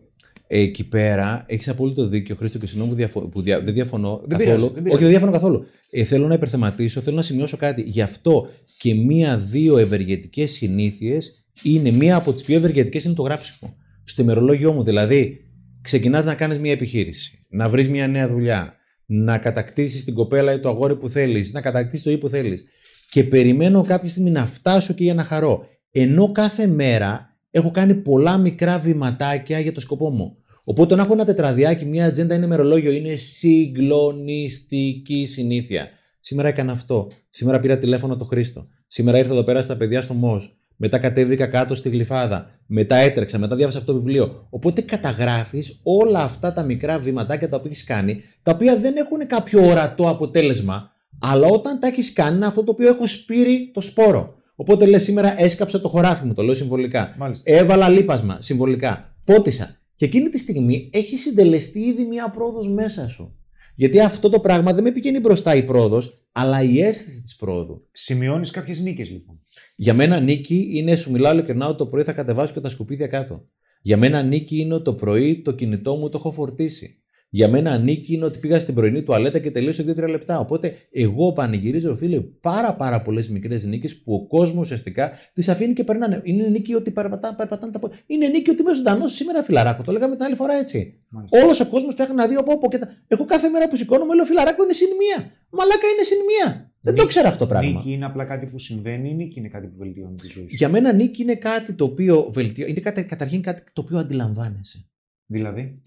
[0.52, 4.28] Εκεί πέρα έχεις απόλυτο δίκιο, Χρήστο, και συγγνώμη που, διαφο- που δια- δεν διαφωνώ Δεν
[4.28, 4.44] καθόλου.
[4.56, 4.90] πειράζει, δεν πειράζει.
[4.94, 5.64] Όχι, δεν διαφωνώ καθόλου.
[5.90, 7.82] Ε, θέλω να υπερθεματίσω, θέλω να σημειώσω κάτι.
[7.86, 8.48] Γι' αυτό
[8.78, 13.76] και μία-δύο ευεργετικές συνήθειες είναι μία από τις πιο ευεργετικές είναι το γράψιμο.
[14.04, 15.38] Στο ημερολόγιο μου, δηλαδή,
[15.82, 18.74] ξεκινάς να κάνεις μία επιχείρηση, να βρεις μία νέα δουλειά,
[19.06, 22.64] να κατακτήσεις την κοπέλα ή το αγόρι που θέλεις, να κατακτήσεις το ή που θέλεις.
[23.10, 25.66] Και περιμένω κάποια στιγμή να φτάσω και για να χαρώ.
[25.90, 30.36] Ενώ κάθε μέρα έχω κάνει πολλά μικρά βηματάκια για το σκοπό μου.
[30.64, 35.88] Οπότε να έχω ένα τετραδιάκι, μια ατζέντα, ένα ημερολόγιο, είναι συγκλονιστική συνήθεια.
[36.20, 37.10] Σήμερα έκανα αυτό.
[37.28, 38.66] Σήμερα πήρα τηλέφωνο το Χρήστο.
[38.86, 40.54] Σήμερα ήρθα εδώ πέρα στα παιδιά στο ΜΟΣ.
[40.76, 42.50] Μετά κατέβηκα κάτω στη γλυφάδα.
[42.66, 43.38] Μετά έτρεξα.
[43.38, 44.46] Μετά διάβασα αυτό το βιβλίο.
[44.50, 49.26] Οπότε καταγράφεις όλα αυτά τα μικρά βηματάκια τα οποία έχεις κάνει, τα οποία δεν έχουν
[49.26, 50.90] κάποιο ορατό αποτέλεσμα,
[51.20, 54.34] αλλά όταν τα έχεις κάνει είναι αυτό το οποίο έχω σπείρει το σπόρο.
[54.60, 57.14] Οπότε λες σήμερα έσκαψα το χωράφι μου, το λέω συμβολικά.
[57.18, 57.52] Μάλιστα.
[57.52, 59.16] Έβαλα λίπασμα συμβολικά.
[59.24, 59.80] Πότισα.
[59.94, 63.38] Και εκείνη τη στιγμή έχει συντελεστεί ήδη μια πρόοδος μέσα σου.
[63.74, 67.88] Γιατί αυτό το πράγμα δεν με πηγαίνει μπροστά η πρόοδος, αλλά η αίσθηση της πρόοδου.
[67.92, 69.38] Σημειώνεις κάποιες νίκες λοιπόν.
[69.76, 73.06] Για μένα νίκη είναι, σου μιλάω ειλικρινά, ότι το πρωί θα κατεβάσω και τα σκουπίδια
[73.06, 73.48] κάτω.
[73.82, 77.02] Για μένα νίκη είναι ότι το πρωί το κινητό μου το έχω φορτίσει.
[77.32, 80.38] Για μένα νίκη είναι ότι πήγα στην πρωινή τουαλέτα και τελείωσε 2-3 λεπτά.
[80.38, 85.72] Οπότε εγώ πανηγυρίζω, φίλε, πάρα πάρα πολλές μικρές νίκες που ο κόσμος ουσιαστικά τις αφήνει
[85.72, 86.20] και περνάνε.
[86.24, 87.98] Είναι νίκη ότι περπατά, περπατάνε τα πόδια.
[88.06, 89.82] Είναι νίκη ότι είμαι ζωντανός σήμερα, φιλαράκο.
[89.82, 91.00] Το λέγαμε την άλλη φορά έτσι.
[91.12, 91.42] Μάλιστα.
[91.42, 92.88] Όλος ο κόσμος ψάχνει να δει από όπου και τα.
[93.08, 95.30] Εγώ κάθε μέρα που σηκώνομαι λέω φιλαράκο είναι συν μία.
[95.50, 96.72] Μαλάκα είναι συν μία.
[96.80, 97.70] Δεν το Νίκη- ξέρω αυτό το πράγμα.
[97.70, 100.54] Νίκη είναι απλά κάτι που συμβαίνει, ή νίκη είναι κάτι που βελτιώνει τη ζωή σου.
[100.56, 102.70] Για μένα νίκη είναι κάτι το οποίο βελτιώνει.
[102.70, 104.84] Είναι κατα- καταρχήν κάτι το οποίο αντιλαμβάνεσαι.
[105.26, 105.82] Δηλαδή;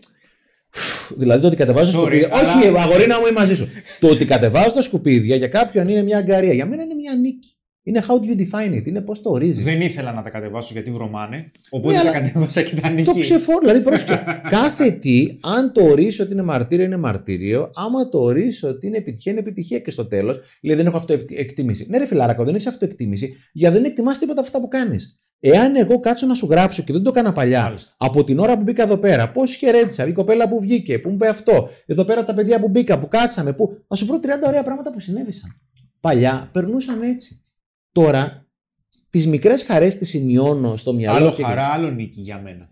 [1.18, 2.30] Δηλαδή το ότι κατεβάζω τα Sorry, σκουπίδια.
[2.32, 3.68] αλλά- Όχι, αγορίνα μου, είμαι μαζί σου.
[4.00, 6.54] το ότι κατεβάζω τα σκουπίδια για κάποιον είναι μια αγκαρία.
[6.54, 7.48] Για μένα είναι μια νίκη.
[7.86, 9.64] Είναι how do you define it; Είναι πώς το ορίζεις.
[9.64, 11.52] Δεν ήθελα να τα κατεβάσω γιατί βρωμάνε.
[11.70, 13.12] Οπότε Ναι, τα αλλά κατέβασα και τα νίκη.
[13.12, 14.24] Το ξεφόρ, δηλαδή πρόσεχε.
[14.50, 17.72] Κάθε τι, αν το ορίσω ότι είναι μαρτύριο, είναι μαρτύριο.
[17.76, 19.80] Άμα το ορίσω ότι είναι επιτυχία, είναι επιτυχία.
[19.80, 21.86] Και στο τέλος, λέει δεν έχω αυτοεκτίμηση.
[21.90, 25.20] Ναι, ρε φιλάρακο, δεν έχεις αυτοεκτίμηση, γιατί δεν εκτιμάς τίποτα από αυτά που κάνεις.
[25.46, 27.94] Εάν εγώ κάτσω να σου γράψω και δεν το έκανα παλιά, Μάλιστα.
[27.98, 31.16] από την ώρα που μπήκα εδώ πέρα, πώς χαιρέτησα, η κοπέλα που βγήκε, που μου
[31.16, 33.84] είπε αυτό, εδώ πέρα τα παιδιά που μπήκα, που κάτσαμε, που.
[33.88, 35.60] Να σου βρω 30 ωραία πράγματα που συνέβησαν.
[36.00, 37.42] Παλιά περνούσαν έτσι.
[37.92, 38.48] Τώρα,
[39.10, 42.70] τις μικρές χαρές τις σημειώνω στο μυαλό Άλλο και- χαρά, άλλο νίκη για μένα.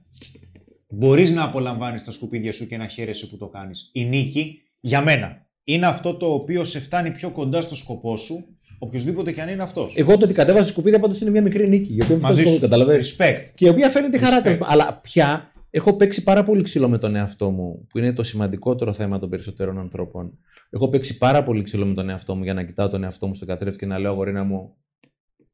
[0.89, 3.89] Μπορείς να απολαμβάνεις τα σκουπίδια σου και να χαίρεσαι που το κάνεις.
[3.93, 8.45] Η νίκη, για μένα, είναι αυτό το οποίο σε φτάνει πιο κοντά στο σκοπό σου,
[8.83, 9.93] οποιοδήποτε και αν είναι αυτός.
[9.97, 11.93] Εγώ το ότι κατέβασα σκουπίδια πάντως είναι μια μικρή νίκη.
[11.93, 12.61] Γιατί μου Μαζί φτάσει σου.
[12.61, 13.15] καταλαβαίνεις.
[13.19, 13.51] Respect.
[13.55, 14.43] Και η οποία φαίνεται χαρά Respect.
[14.43, 14.73] τέλος πάντων.
[14.73, 18.93] Αλλά πια έχω παίξει πάρα πολύ ξύλο με τον εαυτό μου, που είναι το σημαντικότερο
[18.93, 20.37] θέμα των περισσότερων ανθρώπων.
[20.69, 23.33] Έχω παίξει πάρα πολύ ξύλο με τον εαυτό μου για να κοιτάω τον εαυτό μου
[23.35, 24.75] στον καθρέφτη και να λέω αγορίνα μου.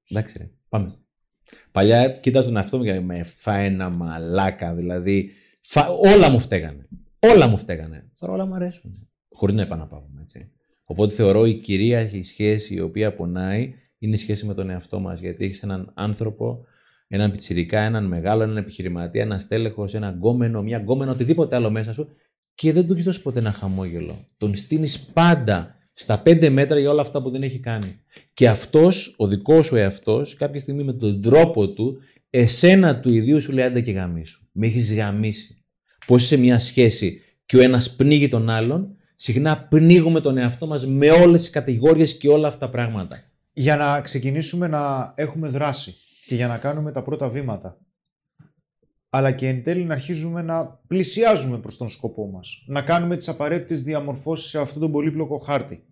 [0.09, 0.95] Εντάξει, ρε, πάμε.
[1.71, 4.75] Παλιά κοίταζα τον εαυτό μου και με φάει ένα μαλάκα.
[4.75, 6.87] Δηλαδή, φα- όλα μου φταίγανε.
[7.33, 8.11] Όλα μου φταίγανε.
[8.19, 9.07] Τώρα όλα μου αρέσουν.
[9.31, 10.51] Χωρίς να επαναπαύουμε, έτσι.
[10.89, 15.19] Οπότε θεωρώ η κυρίαρχη σχέση η οποία πονάει είναι η σχέση με τον εαυτό μας.
[15.19, 16.65] Γιατί έχεις έναν άνθρωπο,
[17.07, 21.93] έναν πιτσιρικά, έναν μεγάλο, έναν επιχειρηματία, ένα στέλεχος, ένα γκόμενο, μια γκόμενο, οτιδήποτε άλλο μέσα
[21.93, 22.09] σου
[22.55, 24.27] και δεν του έχεις δώσει ποτέ ένα χαμόγελο.
[24.37, 27.99] Τον στείνεις πάντα στα 5 μέτρα για όλα αυτά που δεν έχει κάνει.
[28.33, 31.97] Και αυτός, ο δικός σου εαυτός, κάποια στιγμή με τον τρόπο του,
[32.29, 34.47] εσένα του ιδίου σου λέει άντε και γαμίσου.
[34.51, 35.63] Με έχεις γαμίσει.
[36.05, 40.87] Πώς είσαι μια σχέση και ο ένας πνίγει τον άλλον, συχνά πνίγουμε τον εαυτό μας
[40.87, 43.23] με όλες τις κατηγορίε και όλα αυτά τα πράγματα.
[43.53, 45.95] Για να ξεκινήσουμε να έχουμε δράση
[46.25, 47.77] και για να κάνουμε τα πρώτα βήματα.
[49.09, 52.63] Αλλά και εν τέλει να αρχίζουμε να πλησιάζουμε προς τον σκοπό μας.
[52.67, 55.83] Να κάνουμε τις απαραίτητες διαμορφώσεις σε αυτόν τον πολύπλοκο χάρτη.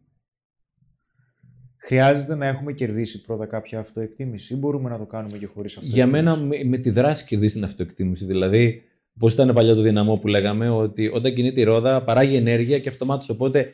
[1.78, 6.10] Χρειάζεται να έχουμε κερδίσει πρώτα κάποια αυτοεκτίμηση ή μπορούμε να το κάνουμε και χωρίς αυτοεκτίμηση.
[6.10, 8.26] Για μένα με, με τη δράση κερδίζει την αυτοεκτίμηση.
[8.26, 8.84] Δηλαδή,
[9.20, 12.90] πώς ήταν παλιά το δυναμό που λέγαμε, ότι όταν κινείται η ρόδα παράγει ενέργεια και
[12.90, 13.30] αυτομάτως.
[13.30, 13.74] Οπότε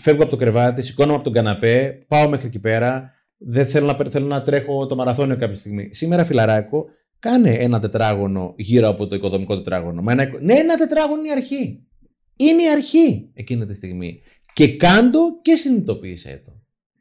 [0.00, 3.12] φεύγω από το κρεβάτι, σηκώνομαι από τον καναπέ, πάω μέχρι εκεί πέρα.
[3.36, 5.88] Δεν θέλω να, θέλω να τρέχω το μαραθώνιο κάποια στιγμή.
[5.92, 6.86] Σήμερα, φιλαράκο,
[7.18, 10.02] κάνε ένα τετράγωνο γύρω από το οικοδομικό τετράγωνο.
[10.02, 10.28] Μα ένα...
[10.40, 11.86] Ναι, ένα τετράγωνο είναι η αρχή.
[12.36, 14.22] Είναι η αρχή εκείνη τη στιγμή.
[14.52, 16.52] Και κάντο και συνειδητοποίησέ το.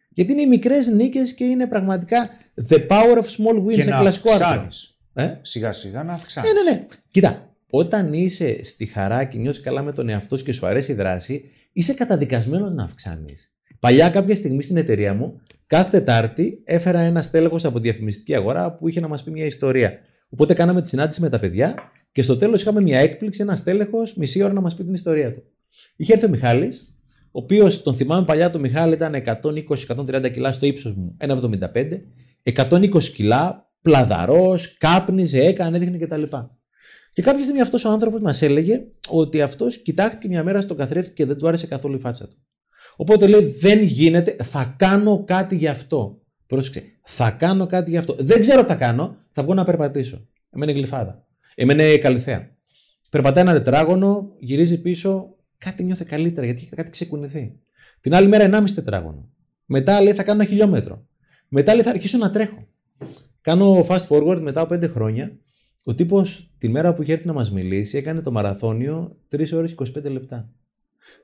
[0.09, 2.30] Γιατί είναι οι μικρές νίκες και είναι πραγματικά
[2.69, 3.73] the power of small wins.
[3.75, 4.47] Και σε να κλασικό άρθρο.
[4.47, 4.97] αυξάνεις.
[5.13, 6.53] Ε; Σιγά σιγά να αυξάνεις.
[6.53, 6.86] Ναι, ναι, ναι.
[7.11, 10.91] Κοίτα, όταν είσαι στη χαρά και νιώθει καλά με τον εαυτό σου και σου αρέσει
[10.91, 11.43] η δράση,
[11.74, 13.53] είσαι καταδικασμένος να αυξάνεις.
[13.80, 18.88] Παλιά, κάποια στιγμή στην εταιρεία μου, κάθε Τετάρτη έφερα ένα στέλεχος από διαφημιστική αγορά που
[18.88, 19.99] είχε να μας πει μια ιστορία.
[20.30, 21.76] Οπότε κάναμε τη συνάντηση με τα παιδιά
[22.11, 25.34] και στο τέλος είχαμε μια έκπληξη, ένα στέλεχος μισή ώρα να μας πει την ιστορία
[25.34, 25.43] του.
[25.95, 26.93] Είχε έρθει ο Μιχάλης,
[27.26, 32.01] ο οποίος τον θυμάμαι παλιά, το Μιχάλη ήταν 120-130 κιλά στο ύψος μου, 1,75,
[32.43, 36.24] 120 κιλά, πλαδαρός, κάπνιζε, έκανε, έδειχνε κτλ.
[37.20, 41.13] Και κάποια στιγμή αυτός ο άνθρωπος μας έλεγε ότι αυτός κοιτάχτηκε μια μέρα στον καθρέφτη
[41.13, 42.38] και δεν του άρεσε καθόλου η φάτσα του.
[42.95, 46.22] Οπότε λέει: Δεν γίνεται, θα κάνω κάτι γι' αυτό.
[46.47, 48.15] Πρόσεξε, θα κάνω κάτι γι' αυτό.
[48.20, 50.28] Δεν ξέρω τι θα κάνω, θα βγω να περπατήσω.
[50.49, 51.26] Εμένα είναι γλυφάδα.
[51.55, 52.49] Εμένα είναι καλυθέα.
[53.09, 57.59] Περπατάει ένα τετράγωνο, γυρίζει πίσω, κάτι νιώθε καλύτερα γιατί έχει κάτι ξεκουνηθεί.
[58.01, 59.30] Την άλλη μέρα 1,5 τετράγωνο.
[59.65, 61.05] Μετά λέει θα κάνω ένα χιλιόμετρο.
[61.47, 62.67] Μετά λέει θα αρχίσω να τρέχω.
[63.41, 65.38] Κάνω fast forward μετά από 5 χρόνια.
[65.86, 69.75] Ο τύπος τη μέρα που είχε έρθει να μας μιλήσει έκανε το μαραθώνιο 3 ώρες
[69.97, 70.49] 25 λεπτά.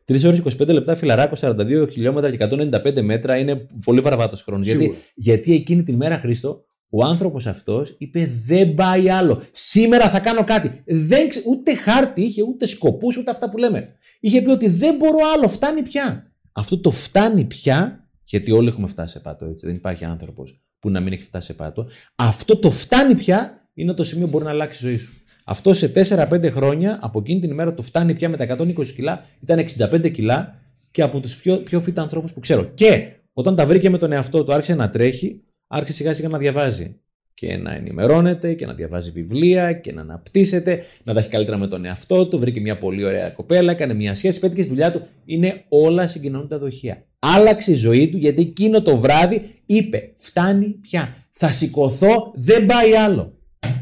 [0.06, 4.66] 3 ώρες 25 λεπτά φιλαράκο, 42 χιλιόμετρα και 195 μέτρα είναι πολύ βαρβάτος χρόνος.
[4.66, 9.42] Γιατί, γιατί εκείνη την μέρα, Χρήστο, ο άνθρωπος αυτός είπε: Δεν πάει άλλο.
[9.52, 10.82] Σήμερα θα κάνω κάτι.
[10.86, 13.94] Δεν, ξε- ούτε χάρτη είχε, ούτε σκοπούς, ούτε αυτά που λέμε.
[14.20, 16.32] Είχε πει ότι δεν μπορώ άλλο, φτάνει πια.
[16.52, 19.66] Αυτό το φτάνει πια, γιατί όλοι έχουμε φτάσει σε πάτο, έτσι.
[19.66, 21.88] Δεν υπάρχει άνθρωπος που να μην έχει φτάσει σε πάτο.
[22.16, 25.14] Αυτό το φτάνει πια είναι το σημείο που μπορεί να αλλάξει η ζωή σου.
[25.46, 29.26] Αυτό σε 4-5 χρόνια, από εκείνη την ημέρα το φτάνει πια με τα 120 κιλά,
[29.42, 29.66] ήταν
[30.04, 30.62] 65 κιλά
[30.92, 32.64] και από τους πιο, πιο fit ανθρώπους που ξέρω.
[32.64, 36.38] Και όταν τα βρήκε με τον εαυτό του, άρχισε να τρέχει, άρχισε σιγά σιγά να
[36.38, 36.96] διαβάζει.
[37.34, 41.68] Και να ενημερώνεται και να διαβάζει βιβλία και να αναπτύσσεται, να τα έχει καλύτερα με
[41.68, 42.40] τον εαυτό του.
[42.40, 45.08] Βρήκε μια πολύ ωραία κοπέλα, έκανε μια σχέση, πέτυχε στη δουλειά του.
[45.26, 47.06] Είναι όλα συγκοινωνούν τα δοχεία.
[47.20, 51.16] Άλλαξε η ζωή του γιατί εκείνο το βράδυ είπε: Φτάνει πια.
[51.32, 53.35] Θα σηκωθώ, δεν πάει άλλο.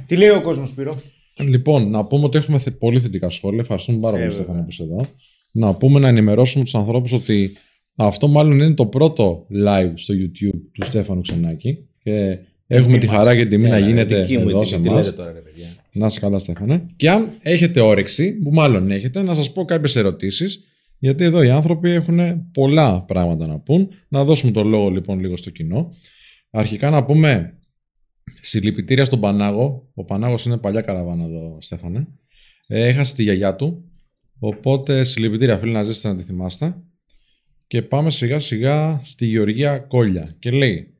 [0.07, 1.01] Τι λέει ο κόσμος, Σπύρο;
[1.49, 3.59] Λοιπόν, να πούμε ότι έχουμε θε- πολύ θετικά σχόλια.
[3.61, 4.43] Ευχαριστούμε πάρα Ε, πολύ, βέβαια.
[4.43, 5.05] Στέφανο, που είσαι εδώ.
[5.51, 7.51] Να πούμε να ενημερώσουμε τους ανθρώπους ότι
[7.95, 11.77] αυτό μάλλον είναι το πρώτο live στο YouTube του Στέφανου Ξενάκη.
[12.03, 14.67] Και έχουμε τη χαρά και την τιμή να Έλα, γίνεται δική μου η εδώ τιμή,
[14.67, 15.03] σε τι εμάς.
[15.05, 16.85] λέτε τώρα, ρε παιδιά; Να είσαι καλά, Στέφανε.
[16.95, 20.59] Και αν έχετε όρεξη, που μάλλον έχετε, να σας πω κάποιες ερωτήσεις,
[20.99, 22.19] γιατί εδώ οι άνθρωποι έχουν
[22.53, 23.89] πολλά πράγματα να πούν.
[24.07, 25.91] Να δώσουμε το λόγο λοιπόν λίγο στο κοινό.
[26.51, 27.57] Αρχικά να πούμε
[28.41, 29.91] συλληπιτήρια στον Πανάγο.
[29.93, 32.07] Ο Πανάγος είναι παλιά καραβάνα εδώ, Στέφανε.
[32.67, 33.91] Ε, έχασε τη γιαγιά του.
[34.39, 36.75] Οπότε συλληπιτήρια φίλοι να ζήσετε να τη θυμάστε.
[37.67, 40.35] Και πάμε σιγά σιγά στη Γεωργία Κόλια.
[40.39, 40.93] Και λέει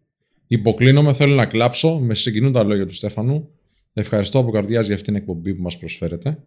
[0.47, 1.99] Υποκλίνομαι, θέλω να κλάψω.
[1.99, 3.49] Με συγκινούν τα λόγια του Στέφανου.
[3.93, 6.43] Ευχαριστώ από καρδιάς για αυτήν την εκπομπή που μας προσφέρετε.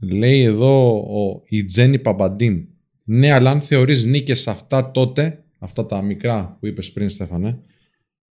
[0.00, 2.68] Λέει εδώ ο, η Τζένι Παπαντίν.
[3.04, 7.58] Ναι, αλλά αν θεωρείς νίκες αυτά τότε, αυτά τα μικρά που είπες πριν Στέφανε,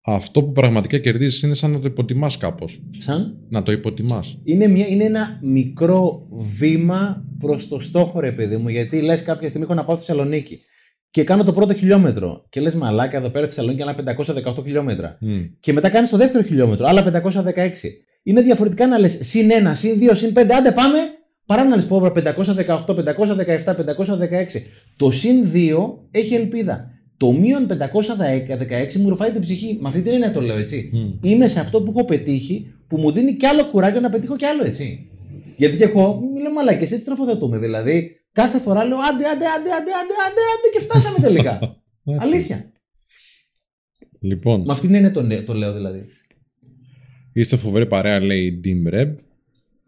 [0.04, 2.82] αυτό που πραγματικά κερδίζεις είναι σαν να το υποτιμάς κάπως.
[2.98, 4.38] Σαν; Να το υποτιμάς.
[4.44, 6.28] Είναι, μια, είναι ένα μικρό
[6.58, 8.68] βήμα προς το στόχο, ρε παιδί μου.
[8.68, 10.60] Γιατί λες, κάποια στιγμή έχω να πάω στη Θεσσαλονίκη
[11.10, 12.46] και κάνω το πρώτο χιλιόμετρο.
[12.48, 13.96] Και λες, μαλάκα, εδώ πέρα στη Θεσσαλονίκη άλλα
[14.56, 15.18] 518 χιλιόμετρα.
[15.20, 15.40] Μμ.
[15.60, 17.52] Και μετά κάνεις το δεύτερο χιλιόμετρο, άλλα 516.
[18.22, 20.98] Είναι διαφορετικά να λες συν 1, συν 2, συν 5, άντε πάμε.
[21.46, 24.62] Παρά να λες πω 518, 517, 516.
[24.96, 26.90] Το συν 2 έχει ελπίδα.
[27.20, 29.78] Το μείον 516 μου ρουφάει την ψυχή.
[29.80, 30.90] Με αυτή την έννοια το λέω έτσι.
[30.92, 31.28] Μμ.
[31.28, 34.44] Είμαι σε αυτό που έχω πετύχει που μου δίνει κι άλλο κουράγιο να πετύχω κι
[34.44, 35.08] άλλο έτσι.
[35.56, 37.58] Γιατί και εγώ μου λέω μαλακές, έτσι τροφοδοτούμε.
[37.58, 41.58] Δηλαδή κάθε φορά λέω άντε, άντε, άντε, άντε, άντε, άντε, άντε και φτάσαμε τελικά.
[42.14, 42.26] Έτσι.
[42.26, 42.70] Αλήθεια.
[44.20, 46.04] Λοιπόν, Με αυτή την έννοια το, το λέω δηλαδή.
[47.32, 49.14] είστε φοβερή παρέα, λέει η Dim Reb.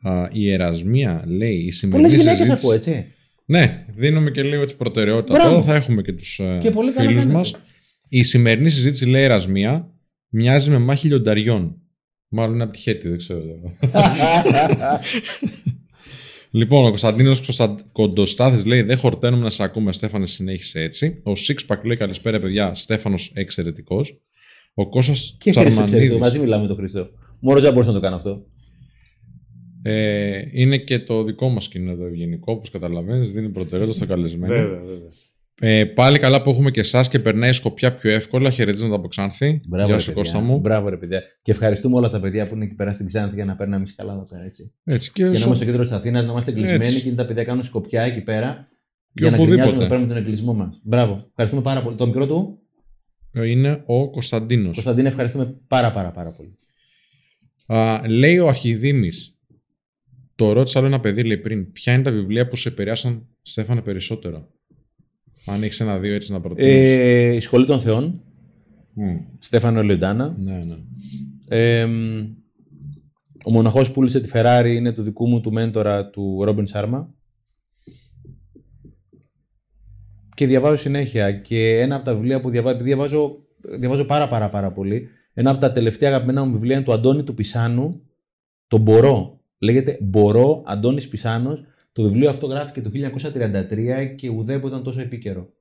[0.03, 3.12] Α, η Ερασμία λέει η σημερινή Πολλές γυναίκες συζήτηση- ακούω, έτσι.
[3.53, 5.32] Ναι, δίνουμε και λίγο έτσι προτεραιότητα.
[5.34, 5.50] Μπράβο.
[5.50, 7.38] Τώρα θα έχουμε και τους Και πολύ καλά φίλους κάνετε.
[7.38, 7.55] μας.
[8.09, 9.92] Η σημερινή συζήτηση λέει Ερασμία
[10.28, 11.76] μοιάζει με μάχη λιονταριών.
[12.28, 13.40] Μάλλον είναι από τη Χέτη, δεν ξέρω.
[16.50, 17.40] λοιπόν, ο Κωνσταντίνος
[17.92, 21.20] Κοντοστάθης λέει: Δεν χορταίνουμε να σε ακούμε, Στέφανε, συνέχισε έτσι.
[21.24, 22.74] Ο Sixpack λέει: Καλησπέρα, παιδιά.
[22.74, 24.20] Στέφανος εξαιρετικός.
[24.74, 26.18] Ο Κώστας Και Χρήστος, ξέρεις, Τσαρμανίδη.
[26.20, 27.09] μαζί μιλάμε με τον Χρήστο.
[27.40, 28.46] Μόνο δεν μπορούσα να το κάνω αυτό.
[29.83, 33.33] Ε, είναι και το δικό μας κοινό εδώ ευγενικό, όπως καταλαβαίνεις.
[33.33, 34.55] Δίνει προτεραιότητα στα καλεσμένα.
[34.55, 34.80] βέβαια.
[35.64, 38.51] Ε, πάλι καλά που έχουμε και εσάς και περνάει η σκοπιά πιο εύκολα.
[38.51, 39.61] Χαιρετίζοντα από Ξάνθη.
[39.68, 40.22] Μπράβο, Γεια ρε, σου, παιδιά.
[40.22, 40.59] Κώστα μου.
[40.59, 41.22] Μπράβο, ρε παιδιά.
[41.43, 43.87] Και ευχαριστούμε όλα τα παιδιά που είναι εκεί πέρα στην Ξάνθη για να παίρνουμε εμεί
[43.97, 44.45] καλά εδώ πέρα.
[44.45, 44.72] Έτσι.
[44.85, 47.03] Έτσι και Για να σου- είμαστε στο κέντρο της Αθήνας, να είμαστε κλεισμένοι Έτσι.
[47.03, 48.68] και είναι τα παιδιά κάνουν σκοπιά εκεί πέρα.
[49.14, 49.62] Και για να οπουδήποτε.
[49.62, 50.80] γκρινιάζουμε πέρα με τον εγκλισμό μας.
[50.85, 51.24] Μπράβο.
[51.28, 51.97] Ευχαριστούμε πάρα πολύ.
[51.97, 52.59] Το μικρό του,
[53.45, 54.72] είναι ο Κωνσταντίνος.
[54.74, 56.57] Κωνσταντίνε, ευχαριστούμε πάρα πάρα πάρα πολύ.
[58.09, 59.09] λέει ο Αχιδήμη.
[60.43, 61.72] Το ρώτησα άλλο ένα παιδί λέει πριν.
[61.72, 64.49] Ποια είναι τα βιβλία που σε επηρεάσαν, Στέφανε, περισσότερο;
[65.47, 66.72] Αν έχεις ένα-δύο έτσι να προτείνεις.
[66.72, 68.22] Ε, η Σχολή των Θεών,
[69.38, 70.34] Στέφανο Λιοντάνα.
[70.38, 70.76] Ναι, ναι.
[71.49, 71.88] Ε,
[73.45, 77.14] ο μοναχός που πούλησε τη Ferrari είναι του δικού μου του μέντορα του Ρόμπιν Σάρμα.
[80.34, 81.32] Και διαβάζω συνέχεια.
[81.32, 83.36] Και ένα από τα βιβλία που διαβάζω, επειδή διαβάζω,
[83.78, 87.24] διαβάζω πάρα πάρα πάρα πολύ, ένα από τα τελευταία αγαπημένα μου βιβλία είναι του Αντώνη
[87.24, 88.03] του Πισάνου,
[88.66, 89.40] το Μπορώ.
[89.62, 91.64] Λέγεται Μπορώ, Αντώνης Πισάνος.
[91.92, 95.52] Το βιβλίο αυτό γράφτηκε το 1933 και ουδέποτε ήταν τόσο επίκαιρο.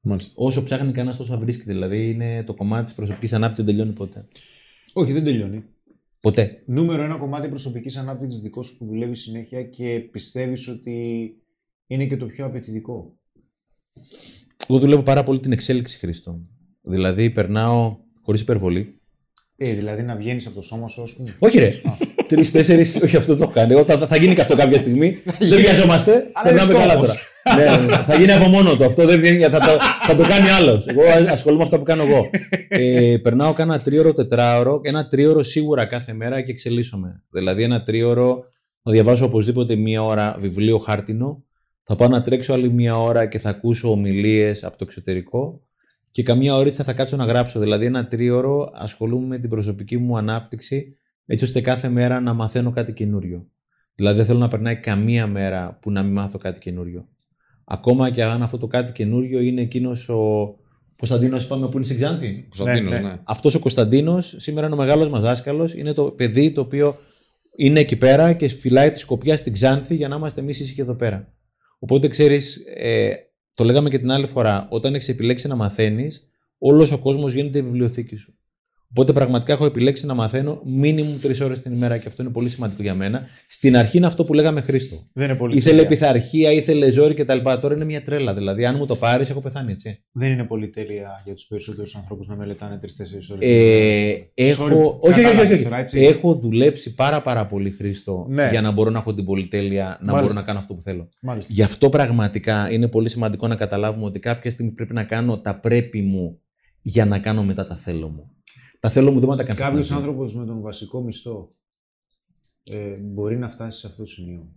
[0.00, 0.32] Μάλιστα.
[0.36, 1.72] Όσο ψάχνει κανένας, τόσο βρίσκεται.
[1.72, 4.24] Δηλαδή είναι το κομμάτι της προσωπικής ανάπτυξης δεν τελειώνει ποτέ.
[4.92, 5.64] Όχι, δεν τελειώνει.
[6.20, 6.62] Ποτέ.
[6.66, 11.28] Νούμερο ένα κομμάτι προσωπικής ανάπτυξης δικός σου που δουλεύεις συνέχεια και πιστεύεις ότι
[11.86, 13.18] είναι και το πιο απαιτητικό.
[14.68, 16.48] Εγώ δουλεύω πάρα πολύ την εξέλιξη χρηστών.
[16.82, 19.00] Δηλαδή, περνάω χωρίς υπερβολή.
[19.56, 21.36] Ε, δηλαδή να βγαίνεις από το σώμα σου, ας πούμε.
[21.38, 21.72] Όχι, ρε.
[22.28, 23.72] Τρει-τέσσερι, όχι αυτό το έχω κάνει.
[23.72, 25.18] Εγώ, θα, θα γίνει και αυτό κάποια στιγμή.
[25.38, 26.30] δεν βιαζόμαστε.
[26.32, 27.12] Αλλά Περνάμε είναι καλά τώρα.
[27.12, 27.32] στόχος.
[27.56, 28.84] ναι, ναι, θα γίνει από μόνο του.
[28.84, 30.86] Αυτό δεν βγαίνει, θα, το, θα το κάνει άλλος.
[30.86, 31.00] Εγώ
[31.30, 32.30] ασχολούμαι με αυτά που κάνω εγώ.
[32.68, 34.80] Ε, περνάω κάνα τρίωρο, τετράωρο.
[34.82, 37.22] Ένα τρίωρο σίγουρα κάθε μέρα και εξελίσσομαι.
[37.30, 38.44] Δηλαδή, ένα τρίωρο
[38.82, 41.44] θα διαβάσω οπωσδήποτε μία ώρα βιβλίο χάρτινο.
[41.82, 45.60] Θα πάω να τρέξω άλλη μία ώρα και θα ακούσω ομιλίες από το εξωτερικό.
[46.10, 47.60] Και καμία ωρίτσα θα κάτσω να γράψω.
[47.60, 50.96] Δηλαδή, ένα τρίωρο ασχολούμαι με την προσωπική μου ανάπτυξη,
[51.26, 53.48] έτσι ώστε κάθε μέρα να μαθαίνω κάτι καινούριο.
[53.94, 57.08] Δηλαδή, δεν θέλω να περνάει καμία μέρα που να μην μάθω κάτι καινούριο.
[57.64, 60.54] Ακόμα και αν αυτό το κάτι καινούριο είναι εκείνος ο
[60.96, 62.46] Κωνσταντίνος, είπαμε, που είναι στην Ξάνθη.
[62.48, 63.08] Κωνσταντίνος, Ναι, ναι.
[63.08, 63.20] ναι.
[63.24, 65.74] Αυτός ο Κωνσταντίνος σήμερα είναι ο μεγάλος μας δάσκαλος.
[65.74, 66.96] Είναι το παιδί το οποίο
[67.56, 70.94] είναι εκεί πέρα και φυλάει τη σκοπιά στην Ξάνθη για να είμαστε εμείς ήσυχοι εδώ
[70.94, 71.34] πέρα.
[71.78, 73.12] Οπότε ξέρεις, ε,
[73.54, 77.58] το λέγαμε και την άλλη φορά, όταν έχεις επιλέξει να μαθαίνεις, όλος ο κόσμος γίνεται
[77.58, 78.38] η βιβλιοθήκη σου.
[78.96, 82.48] Οπότε πραγματικά έχω επιλέξει να μαθαίνω μήνυμου τρεις ώρες την ημέρα και αυτό είναι πολύ
[82.48, 83.26] σημαντικό για μένα.
[83.48, 85.06] Στην αρχή είναι αυτό που λέγαμε Χρήστο.
[85.12, 85.88] Δεν είναι πολύ Ήθελε τέλεια.
[85.88, 87.38] πειθαρχία, ήθελε ζόρι κτλ.
[87.60, 88.34] Τώρα είναι μια τρέλα.
[88.34, 90.04] Δηλαδή, αν μου το πάρεις, έχω πεθάνει έτσι.
[90.12, 93.48] Δεν είναι πολύ τέλεια για τους περισσότερους ανθρώπους να μελετάνε 3-4 ώρες.
[93.48, 95.62] Ε, έχω, Sorry, όχι, όχι, όχι, κατάλαβες όχι.
[95.62, 96.00] τώρα, έτσι.
[96.00, 98.48] έχω δουλέψει πάρα πάρα πολύ Χρήστο Ναι.
[98.50, 100.20] για να μπορώ να έχω την πολυτέλεια, να Μάλιστα.
[100.20, 101.08] μπορώ να κάνω αυτό που θέλω.
[101.20, 101.52] Μάλιστα.
[101.52, 105.60] Γι' αυτό πραγματικά είναι πολύ σημαντικό να καταλάβουμε ότι κάποια στιγμή πρέπει να κάνω τα
[105.60, 106.38] πρέπει μου
[106.82, 108.28] για να κάνω μετά τα θέλω μου.
[108.84, 109.70] Τα θέλω μου δεν μπορώ να τα κάνω.
[109.70, 111.48] Κάποιος άνθρωπος με τον βασικό μισθό
[112.62, 114.48] ε, μπορεί να φτάσει σε αυτό το σημείο.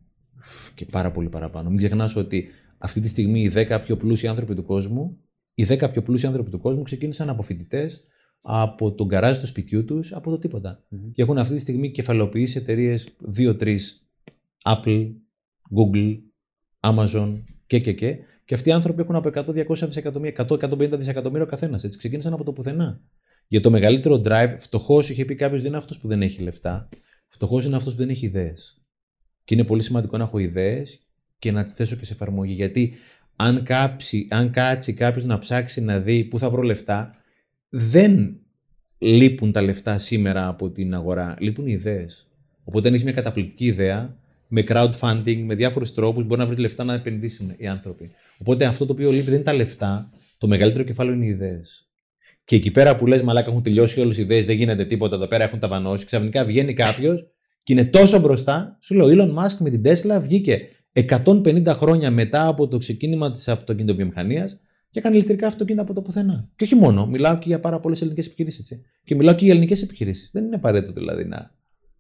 [0.76, 1.70] Και πάρα πολύ παραπάνω.
[1.70, 2.48] Μην ξεχνάς ότι
[2.78, 5.18] αυτή τη στιγμή οι 10 πιο πλούσιοι άνθρωποι του κόσμου,
[5.54, 8.04] οι 10 πιο πλούσιοι άνθρωποι του κόσμου ξεκίνησαν από φοιτητές,
[8.42, 10.84] από τον καράζ του σπιτιού τους, από το τίποτα.
[10.88, 11.12] Μμμ.
[11.12, 13.78] Και έχουν αυτή τη στιγμή κεφαλοποιήσει εταιρείες 2-3,
[14.64, 15.12] Apple,
[15.78, 16.18] Google,
[16.80, 18.18] Amazon και και και.
[18.46, 21.84] Και αυτοί οι άνθρωποι έχουν από 100-200 δισεκατομμύρια, 100-150 δισεκατομμύρια ο καθένας.
[21.84, 23.02] Έτσι ξεκίνησαν από το πουθενά.
[23.48, 26.90] Για το μεγαλύτερο drive, φτωχός είχε πει κάποιος δεν είναι αυτός που δεν έχει λεφτά.
[27.28, 28.82] Φτωχός είναι αυτός που δεν έχει ιδέες.
[29.44, 31.00] Και είναι πολύ σημαντικό να έχω ιδέες
[31.40, 32.54] και να τις θέσω και σε εφαρμογή.
[32.54, 32.94] Γιατί
[33.36, 37.16] αν, κάψει, αν κάτσει κάποιος να ψάξει να δει πού θα βρω λεφτά,
[37.70, 38.40] δεν
[38.98, 41.36] λείπουν τα λεφτά σήμερα από την αγορά.
[41.40, 42.28] Λείπουν οι ιδέες.
[42.64, 44.18] Οπότε, αν έχεις μια καταπληκτική ιδέα,
[44.48, 48.12] με crowdfunding, με διάφορους τρόπους, μπορεί να βρεις λεφτά να επενδύσουν οι άνθρωποι.
[48.38, 50.12] Οπότε, αυτό το οποίο λείπει δεν είναι τα λεφτά.
[50.38, 51.90] Το μεγαλύτερο κεφάλαιο είναι οι ιδέες.
[52.48, 55.28] Και εκεί πέρα που λες, Μαλάκα, έχουν τελειώσει όλες οι ιδέες, δεν γίνεται τίποτα εδώ
[55.28, 56.06] πέρα, έχουν ταβανώσει.
[56.06, 57.28] Ξαφνικά βγαίνει κάποιος
[57.64, 58.78] και είναι τόσο μπροστά.
[58.82, 60.62] Σου λέω, ο Elon Musk με την Tesla βγήκε
[60.94, 66.50] 150 χρόνια μετά από το ξεκίνημα της αυτοκινητοβιομηχανίας και έκανε ηλεκτρικά αυτοκίνητα από το πουθενά.
[66.56, 68.60] Και όχι μόνο, μιλάω και για πάρα πολλές ελληνικές επιχειρήσεις.
[68.60, 68.82] έτσι.
[69.04, 70.30] Και μιλάω και για ελληνικές επιχειρήσεις.
[70.34, 71.56] Δεν είναι απαραίτητο δηλαδή να.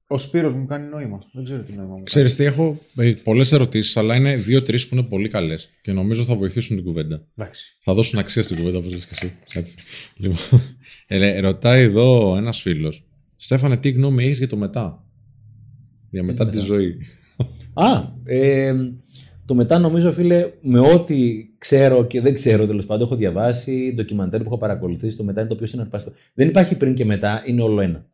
[0.09, 1.21] Ο Σπύρος μου κάνει νόημα.
[1.31, 2.79] Δεν ξέρω τι νόημα μου Ξέρεις τι, έχω
[3.23, 7.15] πολλές ερωτήσεις, αλλά είναι δύο-τρει που είναι πολύ καλές και νομίζω θα βοηθήσουν την κουβέντα.
[7.15, 7.29] κάνει.
[7.35, 7.77] Εντάξει.
[7.83, 9.33] Θα δώσουν αξία στην κουβέντα, όπως λες και εσύ.
[9.53, 9.75] Έτσι.
[10.17, 10.37] Λοιπόν,
[11.07, 13.07] ε, ρωτάει εδώ ένας φίλος.
[13.37, 15.05] Στέφανε, τι γνώμη έχεις για το μετά;
[16.09, 16.97] Για μετά το τη μετά; ζωή.
[17.73, 18.75] Α, ε,
[19.45, 24.39] Το μετά νομίζω, φίλε, με ό,τι ξέρω και δεν ξέρω τέλος πάντων, έχω διαβάσει, ντοκιμαντέρ
[24.39, 26.15] που έχω παρακολουθήσει, το μετά είναι το πιο συναρπαστικό.
[26.33, 28.09] Δεν υπάρχει πριν και μετά, είναι όλο ένα.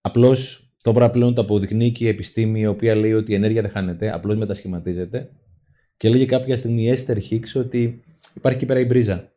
[0.00, 3.70] Απλώς τώρα πλέον το αποδεικνύει και η επιστήμη, η οποία λέει ότι η ενέργεια δεν
[3.70, 5.30] χάνεται, απλώς μετασχηματίζεται.
[5.96, 8.02] Και λέγει κάποια στιγμή η Esther Hicks ότι
[8.34, 9.32] υπάρχει εκεί πέρα η μπρίζα.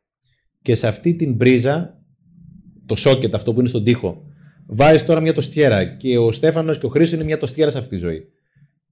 [0.62, 2.04] Και σε αυτή την μπρίζα,
[2.86, 4.26] το σόκετ αυτό που είναι στον τοίχο,
[4.68, 5.86] βάζεις τώρα μια τοστιέρα.
[5.86, 8.28] Και ο Στέφανος και ο Χρήσος είναι μια τοστιέρα σε αυτή τη ζωή.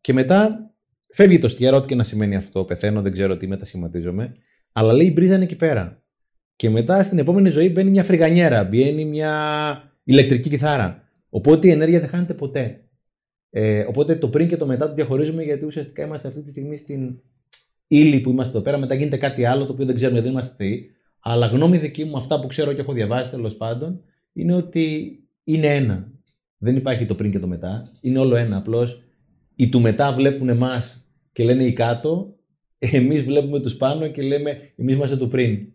[0.01, 0.71] Και μετά
[1.13, 2.63] φεύγει το στιέρα, ό,τι και να σημαίνει αυτό.
[2.63, 4.35] Πεθαίνω, δεν ξέρω τι μετασχηματίζομαι.
[4.71, 6.03] Αλλά λέει η μπρίζα είναι εκεί πέρα.
[6.55, 9.33] Και μετά στην επόμενη ζωή μπαίνει μια φρυγανιέρα, μπαίνει μια
[10.03, 11.04] ηλεκτρική κιθάρα.
[11.35, 12.83] Οπότε η ενέργεια δεν χάνεται ποτέ.
[13.49, 16.77] Ε, οπότε το πριν και το μετά το διαχωρίζουμε γιατί ουσιαστικά είμαστε αυτή τη στιγμή
[16.77, 17.19] στην
[17.87, 18.77] ύλη που είμαστε εδώ πέρα.
[18.77, 20.91] Μετά γίνεται κάτι άλλο το οποίο δεν ξέρουμε, δεν είμαστε θεοί.
[21.19, 24.01] Αλλά γνώμη δική μου, αυτά που ξέρω και έχω διαβάσει τέλος πάντων,
[24.33, 26.11] είναι ότι είναι ένα.
[26.57, 27.91] Δεν υπάρχει το πριν και το μετά.
[28.01, 28.57] Είναι όλο ένα.
[28.57, 29.03] Απλώς
[29.55, 32.35] οι του μετά βλέπουν εμάς και λένε οι κάτω,
[32.77, 35.67] εμείς βλέπουμε τους πάνω και λέμε εμείς είμαστε του πριν.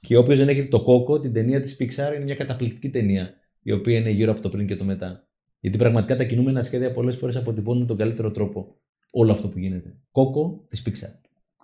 [0.00, 3.34] Και όποιος δεν έχει το κόκο, την ταινία της Pixar είναι μια καταπληκτική ταινία,
[3.66, 5.28] η οποία είναι γύρω από το πριν και το μετά.
[5.60, 8.76] Γιατί πραγματικά τα κινούμενα σχέδια πολλές φορές αποτυπώνουν τον καλύτερο τρόπο
[9.10, 9.96] όλο αυτό που γίνεται.
[10.12, 11.12] Κόκο της Pixar.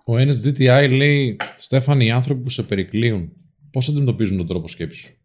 [0.05, 3.31] Ο NSGTI λέει, Στέφανη, οι άνθρωποι που σε περικλείουν,
[3.71, 5.17] πώς αντιμετωπίζουν τον τρόπο σκέψης σου;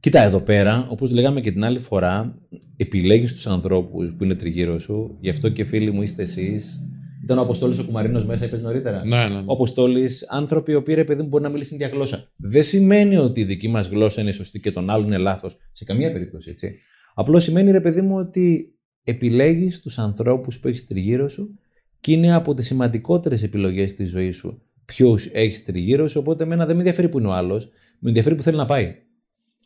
[0.00, 2.38] Κοίτα, εδώ πέρα, όπως λέγαμε και την άλλη φορά,
[2.76, 5.16] επιλέγεις τους ανθρώπους που είναι τριγύρω σου.
[5.20, 6.82] Γι' αυτό και φίλοι μου είστε εσείς.
[7.22, 9.04] Ήταν ο Αποστόλης ο Κουμαρίνος μέσα, είπες νωρίτερα.
[9.04, 9.28] Ναι, ναι.
[9.28, 9.42] ναι.
[9.46, 12.30] Ο Αποστόλης, άνθρωποι οι οποίοι ρε παιδί μου μπορεί να μιλήσουν διαγλώσσα.
[12.36, 15.56] Δεν σημαίνει ότι η δική μας γλώσσα είναι σωστή και τον άλλον είναι λάθος.
[15.72, 16.74] Σε καμία περίπτωση, έτσι.
[17.14, 21.58] Απλώς σημαίνει ρε παιδί μου ότι επιλέγει τους ανθρώπους που έχεις τριγύρω σου
[22.00, 26.20] και είναι από τις σημαντικότερες επιλογές της ζωής σου ποιου έχεις τριγύρω σου.
[26.20, 27.68] Οπότε, εμένα δεν με ενδιαφέρει που είναι ο άλλος,
[27.98, 28.94] με ενδιαφέρει που θέλει να πάει.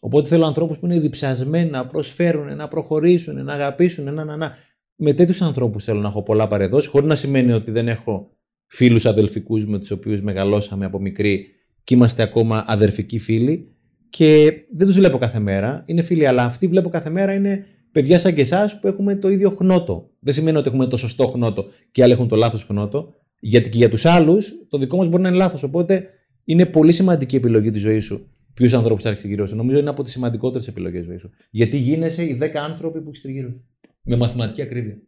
[0.01, 4.57] Οπότε θέλω ανθρώπους που είναι διψασμένοι να προσφέρουν, να προχωρήσουν, να αγαπήσουν, να, να, να.
[4.97, 8.31] Με τέτοιους ανθρώπους θέλω να έχω πολλά παρεδώσει, χωρίς να σημαίνει ότι δεν έχω
[8.67, 11.47] φίλους αδελφικούς με τους οποίους μεγαλώσαμε από μικροί
[11.85, 13.69] και είμαστε ακόμα αδερφικοί φίλοι.
[14.11, 15.83] Και δεν τους βλέπω κάθε μέρα.
[15.87, 19.29] Είναι φίλοι, αλλά αυτοί βλέπω κάθε μέρα είναι παιδιά σαν και εσάς που έχουμε το
[19.29, 20.11] ίδιο χνότο.
[20.21, 23.15] Δεν σημαίνει ότι έχουμε το σωστό χνότο και άλλοι έχουν το λάθος χνότο.
[23.41, 25.63] Γιατί και για τους άλλους το δικό μας μπορεί να είναι λάθος.
[25.63, 26.09] Οπότε
[26.45, 29.57] είναι πολύ σημαντική η επιλογή της ζωής σου ποιους ανθρώπους θα έχει γύρω σου.
[29.57, 31.31] Νομίζω είναι από τις σημαντικότερες επιλογές ζωής σου.
[31.51, 33.65] Γιατί γίνεσαι οι 10 άνθρωποι που έχεις γύρω σου.
[34.07, 35.03] Με μαθηματική ακρίβεια.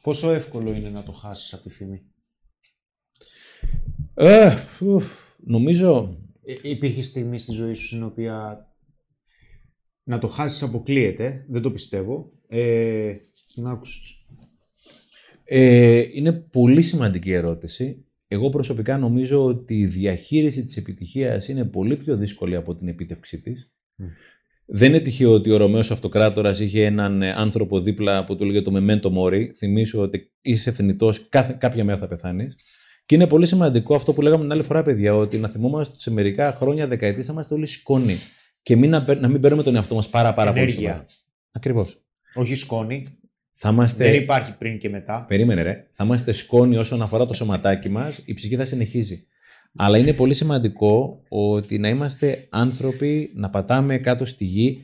[0.00, 2.02] Πόσο εύκολο είναι να το χάσεις από τη φήμη;
[4.14, 6.18] Ε, ουφ, νομίζω.
[6.44, 8.66] Ε, υπήρχε στιγμή στη ζωή σου στην οποία
[10.02, 11.44] να το χάσεις αποκλείεται.
[11.48, 12.32] Δεν το πιστεύω.
[12.48, 13.16] Ε,
[13.54, 14.26] να άκουσες.
[15.44, 18.04] Ε, είναι πολύ σημαντική ερώτηση.
[18.28, 23.40] Εγώ προσωπικά νομίζω ότι η διαχείριση της επιτυχίας είναι πολύ πιο δύσκολη από την επίτευξή
[23.40, 23.72] της.
[24.70, 28.70] Δεν είναι τυχαίο ότι ο Ρωμαίος Αυτοκράτορας είχε έναν ε, άνθρωπο δίπλα που του λέγεται
[28.70, 29.46] το Memento Mori.
[29.56, 32.56] Θυμίσω ότι είσαι θνητός, κάποια μέρα θα πεθάνεις.
[33.06, 36.10] Και είναι πολύ σημαντικό αυτό που λέγαμε την άλλη φορά, παιδιά, ότι να θυμόμαστε σε
[36.10, 38.16] μερικά χρόνια, δεκαετίες, να είμαστε όλοι σκόνοι.
[38.62, 41.06] Και μην, να, να μην παίρνουμε τον εαυτό μας πάρα, πάρα πολύ σοβαρά.
[41.52, 42.02] Ακριβώς.
[42.34, 43.06] Όχι σκόνη.
[43.52, 44.04] Θα είμαστε...
[44.04, 45.24] Δεν υπάρχει πριν και μετά.
[45.28, 45.88] Περίμενε, ρε.
[45.92, 49.26] Θα είμαστε σκόνοι όσον αφορά το σωματάκι μας, η ψυχή θα συνεχίζει.
[49.80, 54.82] Αλλά είναι πολύ σημαντικό ότι να είμαστε άνθρωποι, να πατάμε κάτω στη γη.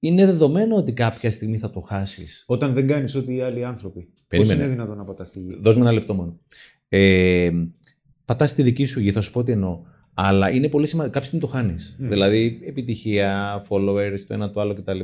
[0.00, 2.44] Είναι δεδομένο ότι κάποια στιγμή θα το χάσεις.
[2.46, 4.08] Όταν δεν κάνεις ό,τι οι άλλοι άνθρωποι.
[4.28, 4.54] Περίμενε.
[4.54, 6.38] Πώς είναι δυνατόν να πατάς στη γη; Δώσ' μου ένα λεπτό μόνο.
[6.88, 7.50] Ε,
[8.24, 9.80] πατάς τη δική σου γη, θα σου πω τι εννοώ.
[10.14, 11.14] Αλλά είναι πολύ σημαντικό.
[11.14, 11.96] Κάποια στιγμή το χάνεις.
[11.98, 15.00] Δηλαδή, επιτυχία, followers, το ένα το άλλο κτλ.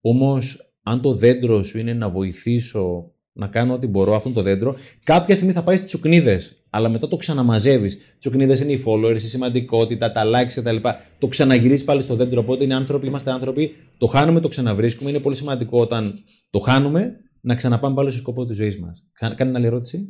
[0.00, 4.76] Όμως, αν το δέντρο σου είναι να βοηθήσω να κάνω ό,τι μπορώ αυτό το δέντρο,
[5.04, 6.57] κάποια στιγμή θα πάει στις τσουκνίδες.
[6.70, 7.98] Αλλά μετά το ξαναμαζεύεις.
[8.18, 10.76] Τσουκνίδες είναι οι followers, η σημαντικότητα, τα likes κτλ.
[11.18, 12.40] Το ξαναγυρίζεις πάλι στο δέντρο.
[12.40, 15.10] Οπότε είναι άνθρωποι, είμαστε άνθρωποι, το χάνουμε, το ξαναβρίσκουμε.
[15.10, 16.14] Είναι πολύ σημαντικό όταν
[16.50, 19.06] το χάνουμε να ξαναπάμε πάλι στο σκοπό της ζωής μας.
[19.36, 20.08] Κάνει άλλη ερώτηση;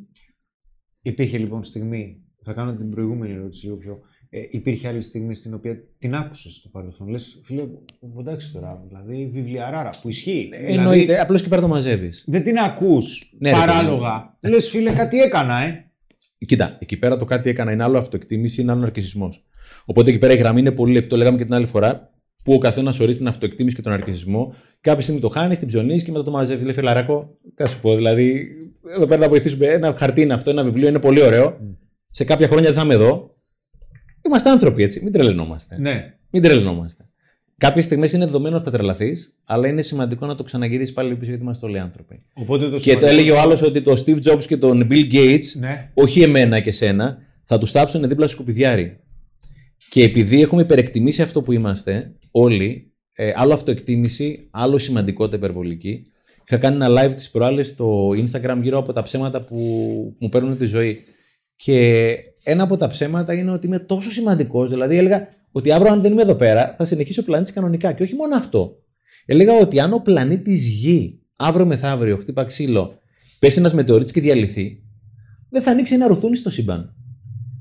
[1.03, 3.99] Υπήρχε λοιπόν στιγμή, θα κάνω την προηγούμενη ερώτηση λίγο πιο.
[4.31, 7.09] Ε, υπήρχε άλλη στιγμή στην οποία την άκουσες στο παρελθόν.
[7.09, 7.63] Λες, φίλε,
[8.19, 10.49] εντάξει τώρα, δηλαδή βιβλιαράρα που ισχύει.
[10.53, 12.25] Εννοείται, Δηλαδή, απλώς και πέρα το μαζεύεις.
[12.27, 14.39] δεν την ακούς Ναι, ρε, παράλογα.
[14.49, 15.88] Λες, φίλε, κάτι έκανα, ε.
[16.47, 19.33] Κοίτα, εκεί πέρα το κάτι έκανα είναι άλλο αυτοεκτίμηση, είναι άλλο ναρκισμό.
[19.85, 22.13] Οπότε εκεί πέρα η γραμμή είναι πολύ λεπτό, λέγαμε και την άλλη φορά,
[22.45, 24.55] που ο καθένας ορίζει την αυτοεκτίμηση και τον ναρκισμό.
[24.81, 26.65] Κάποια στιγμή το χάνεις, την ψωνίζεις και μετά το μαζεύεις.
[26.65, 28.49] Λέει φιλαράκο, θα σου πω, δηλαδή,
[28.95, 29.67] εδώ πέρα να βοηθήσουμε.
[29.67, 31.59] Ένα χαρτί είναι αυτό, ένα βιβλίο είναι πολύ ωραίο.
[32.11, 33.37] Σε κάποια χρόνια δεν θα είμαι εδώ.
[34.27, 35.79] Είμαστε άνθρωποι έτσι, μην τρελαινόμαστε.
[35.79, 36.15] Ναι.
[36.31, 37.09] Μην τρελαινόμαστε.
[37.59, 41.29] Κάποιες στιγμές είναι δεδομένο ότι θα τρελαθείς, αλλά είναι σημαντικό να το ξαναγυρίσεις πάλι πίσω
[41.31, 42.23] γιατί είμαστε όλοι άνθρωποι.
[42.35, 45.13] Οπότε το Και το σημαντικό- έλεγε ο άλλος ότι το Steve Jobs και τον Bill
[45.13, 45.91] Gates Ναι.
[45.95, 49.01] όχι εμένα και σένα, θα τους τάψουν δίπλα στο σκουπιδιάρι.
[49.89, 56.07] Και επειδή έχουμε υπερεκτιμήσει αυτό που είμαστε, όλοι, ε, άλλο αυτοεκτίμηση, άλλο σημαντικότητα υπερβολική.
[56.47, 59.57] Είχα κάνει ένα live τη προάλλη στο Instagram γύρω από τα ψέματα που
[60.19, 61.01] μου παίρνουν τη ζωή.
[61.57, 64.71] Και ένα από τα ψέματα είναι ότι είμαι τόσο σημαντικός.
[64.71, 65.29] Δηλαδή, έλεγα
[65.59, 67.93] ότι αύριο, αν δεν είμαι εδώ πέρα, θα συνεχίσει ο πλανήτης κανονικά.
[67.93, 68.83] Και όχι μόνο αυτό.
[69.27, 72.99] Έλεγα ότι αν ο πλανήτης Γη αύριο μεθαύριο χτύπα ξύλο,
[73.39, 74.83] πέσει ένας μετεωρίτη και διαλυθεί,
[75.51, 76.95] δεν θα ανοίξει ένα ρουθούνι στο σύμπαν.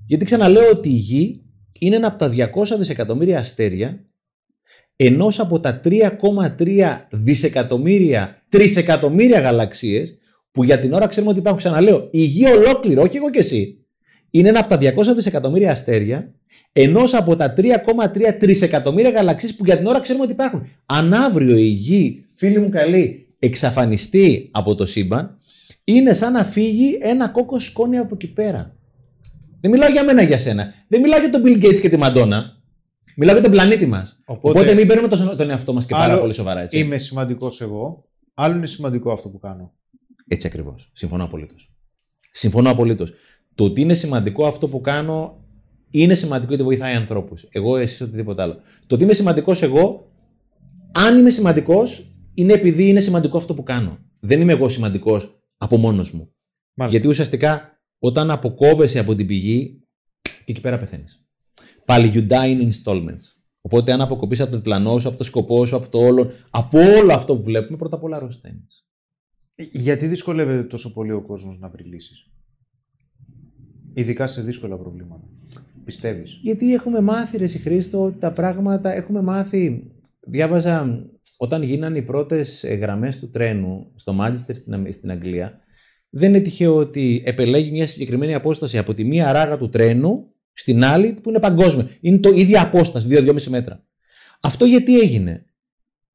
[0.06, 1.42] Γιατί ξαναλέω ότι η Γη
[1.80, 4.06] είναι ένα από τα 200 δισεκατομμύρια αστέρια
[4.96, 10.18] ενός από τα 3,3 δισεκατομμύρια, τρισεκατομμύρια γαλαξίες
[10.52, 11.62] που για την ώρα ξέρουμε ότι υπάρχουν.
[11.62, 13.87] Ξαναλέω, η Γη ολόκληρη, όχι εγώ και εσύ,
[14.38, 16.32] είναι ένα από τα 200 δισεκατομμύρια αστέρια
[16.72, 17.74] ενός από τα 3,3
[18.40, 20.68] τρισεκατομμύρια γαλαξίες που για την ώρα ξέρουμε ότι υπάρχουν.
[20.86, 25.38] Αν αύριο η Γη, φίλοι μου καλή, εξαφανιστεί από το σύμπαν,
[25.84, 28.76] είναι σαν να φύγει ένα κόκκο σκόνη από εκεί πέρα.
[29.62, 30.74] Δεν μιλάω για μένα για σένα.
[30.88, 32.58] Δεν μιλάω για τον Bill Gates και τη Μαντόνα.
[33.16, 34.22] Μιλάω για τον πλανήτη μας.
[34.26, 36.80] Οπότε, Οπότε, μην παίρνουμε τον, τον εαυτό μας και πάρα πολύ σοβαρά έτσι.
[36.80, 38.06] Είμαι σημαντικός εγώ.
[38.34, 39.74] Άλλο είναι σημαντικό αυτό που κάνω.
[40.28, 40.90] Έτσι ακριβώς.
[40.94, 41.72] Συμφωνώ απολύτως.
[42.32, 43.14] Συμφωνώ απολύτως.
[43.58, 45.46] Το ότι είναι σημαντικό αυτό που κάνω
[45.90, 47.48] είναι σημαντικό γιατί βοηθάει ανθρώπους.
[47.52, 48.56] Εγώ, εσύ, οτιδήποτε άλλο.
[48.88, 50.12] Το ότι είμαι σημαντικός εγώ,
[50.92, 53.98] αν είμαι σημαντικός, είναι επειδή είναι σημαντικό αυτό που κάνω.
[54.20, 56.34] Δεν είμαι εγώ σημαντικός από μόνος μου.
[56.74, 56.98] Μάλιστα.
[56.98, 59.82] Γιατί ουσιαστικά όταν αποκόβεσαι από την πηγή,
[60.22, 61.26] και εκεί πέρα πεθαίνεις.
[61.86, 63.26] Πάλι you die in installments.
[63.62, 66.80] Οπότε, αν αποκοπείς από το διπλανό σου, από το σκοπό σου, από το όλο, από
[66.80, 68.88] όλο αυτό που βλέπουμε, πρώτα απ' όλα αρρωσταίνεις.
[69.72, 72.28] Γιατί δυσκολεύεται τόσο πολύ ο κόσμος να βρει λύσεις,
[73.98, 75.24] Ειδικά σε δύσκολα προβλήματα.
[75.86, 79.92] Πιστεύεις; Γιατί έχουμε μάθει, Ρε Χρήστο, τα πράγματα έχουμε μάθει.
[80.20, 81.06] Διάβαζα
[81.38, 84.56] όταν γίνανε οι πρώτες γραμμές του τρένου στο Μάντσεστερ
[84.90, 85.60] στην Αγγλία.
[86.10, 90.84] Δεν είναι τυχαίο ότι επελέγει μια συγκεκριμένη απόσταση από τη μία ράγα του τρένου στην
[90.84, 91.90] άλλη που είναι παγκόσμια.
[92.02, 93.84] Είναι το ίδια απόσταση, 2-2,5 μέτρα.
[94.42, 95.46] Αυτό γιατί έγινε;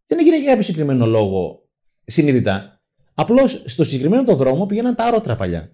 [0.07, 1.69] Δεν έγινε για κάποιο συγκεκριμένο λόγο
[2.05, 2.83] συνειδητά.
[3.15, 5.73] Απλώς στο συγκεκριμένο το δρόμο πήγαιναν τα άρωτρα παλιά.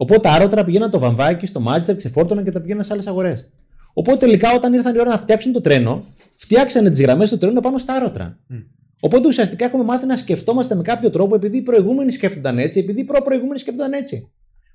[0.00, 3.48] Οπότε τα άρωτρα πήγαιναν το βαμβάκι στο Μάτσερ, ξεφόρτωναν και τα πήγαιναν σε άλλες αγορές.
[3.92, 7.60] Οπότε τελικά όταν ήρθαν η ώρα να φτιάξουν το τρένο, φτιάξανε τις γραμμές του τρένου
[7.60, 8.38] πάνω στα άρωτρα.
[8.52, 8.64] Mm.
[9.00, 13.00] Οπότε ουσιαστικά έχουμε μάθει να σκεφτόμαστε με κάποιο τρόπο επειδή οι προηγούμενοι σκέφτονταν έτσι, επειδή
[13.00, 14.30] οι προ-προηγούμενοι σκέφτονταν έτσι.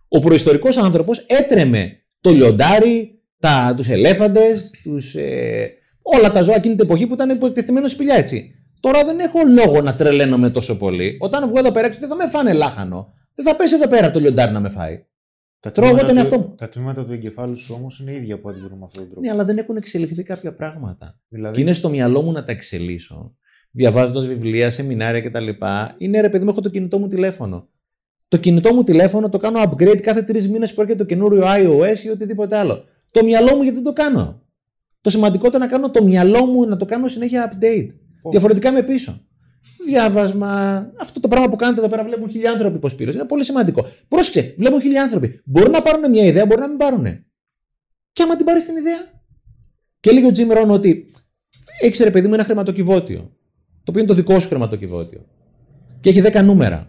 [0.07, 5.69] Ο προϊστορικός άνθρωπος έτρεμε το λιοντάρι, τα, τους ελέφαντες, τους, ε,
[6.01, 8.55] όλα τα ζώα εκείνη την εποχή που ήταν υποτεθειμένο σπηλιά έτσι.
[8.79, 11.17] Τώρα δεν έχω λόγο να τρελαίνομαι τόσο πολύ.
[11.19, 13.13] Όταν βγω εδώ πέρα δεν θα με φάνε λάχανο.
[13.33, 15.05] Δεν θα πέσει εδώ πέρα το λιοντάρι να με φάει.
[15.63, 16.55] Τα Τρώω εγώ τον εαυτό μου.
[16.57, 19.25] Τα τμήματα του εγκεφάλου σου όμως είναι ίδια που αντιδρούν με αυτόν τον τρόπο.
[19.25, 21.19] Ναι, αλλά δεν έχουν εξελιχθεί κάποια πράγματα.
[21.27, 21.55] Δηλαδή...
[21.55, 23.35] Και είναι στο μυαλό μου να τα εξελίσω.
[23.71, 25.47] Διαβάζοντας βιβλία, σεμινάρια κτλ.
[25.97, 27.69] Είναι ρε παιδί μου, έχω το κινητό μου τηλέφωνο.
[28.27, 32.03] Το κινητό μου τηλέφωνο το κάνω upgrade κάθε τρεις μήνες που έρχεται το καινούριο iOS
[32.05, 32.83] ή οτιδήποτε άλλο.
[33.11, 34.41] Το μυαλό μου γιατί δεν το κάνω;
[35.01, 37.87] Το σημαντικότερο να κάνω το μυαλό μου να το κάνω συνέχεια update.
[37.87, 38.31] Oh.
[38.31, 39.27] Διαφορετικά είμαι πίσω.
[39.85, 40.77] Διάβασμα.
[40.99, 43.11] Αυτό το πράγμα που κάνετε εδώ πέρα βλέπουν χίλια άνθρωποι πώ πήρε.
[43.11, 43.87] Είναι πολύ σημαντικό.
[44.07, 45.41] Πρόσεξε, βλέπουν χίλια άνθρωποι.
[45.45, 47.03] Μπορούν να πάρουν μια ιδέα, μπορεί να μην πάρουν.
[48.13, 48.99] Και άμα την πάρεις την ιδέα.
[49.99, 51.11] Και λέει ο Τζιμ Ρόν ότι
[51.81, 53.19] έχει ρε παιδί μου ένα χρηματοκιβώτιο.
[53.83, 55.25] Το οποίο είναι το δικό σου χρηματοκιβώτιο.
[55.99, 56.87] Και έχει 10 νούμερα.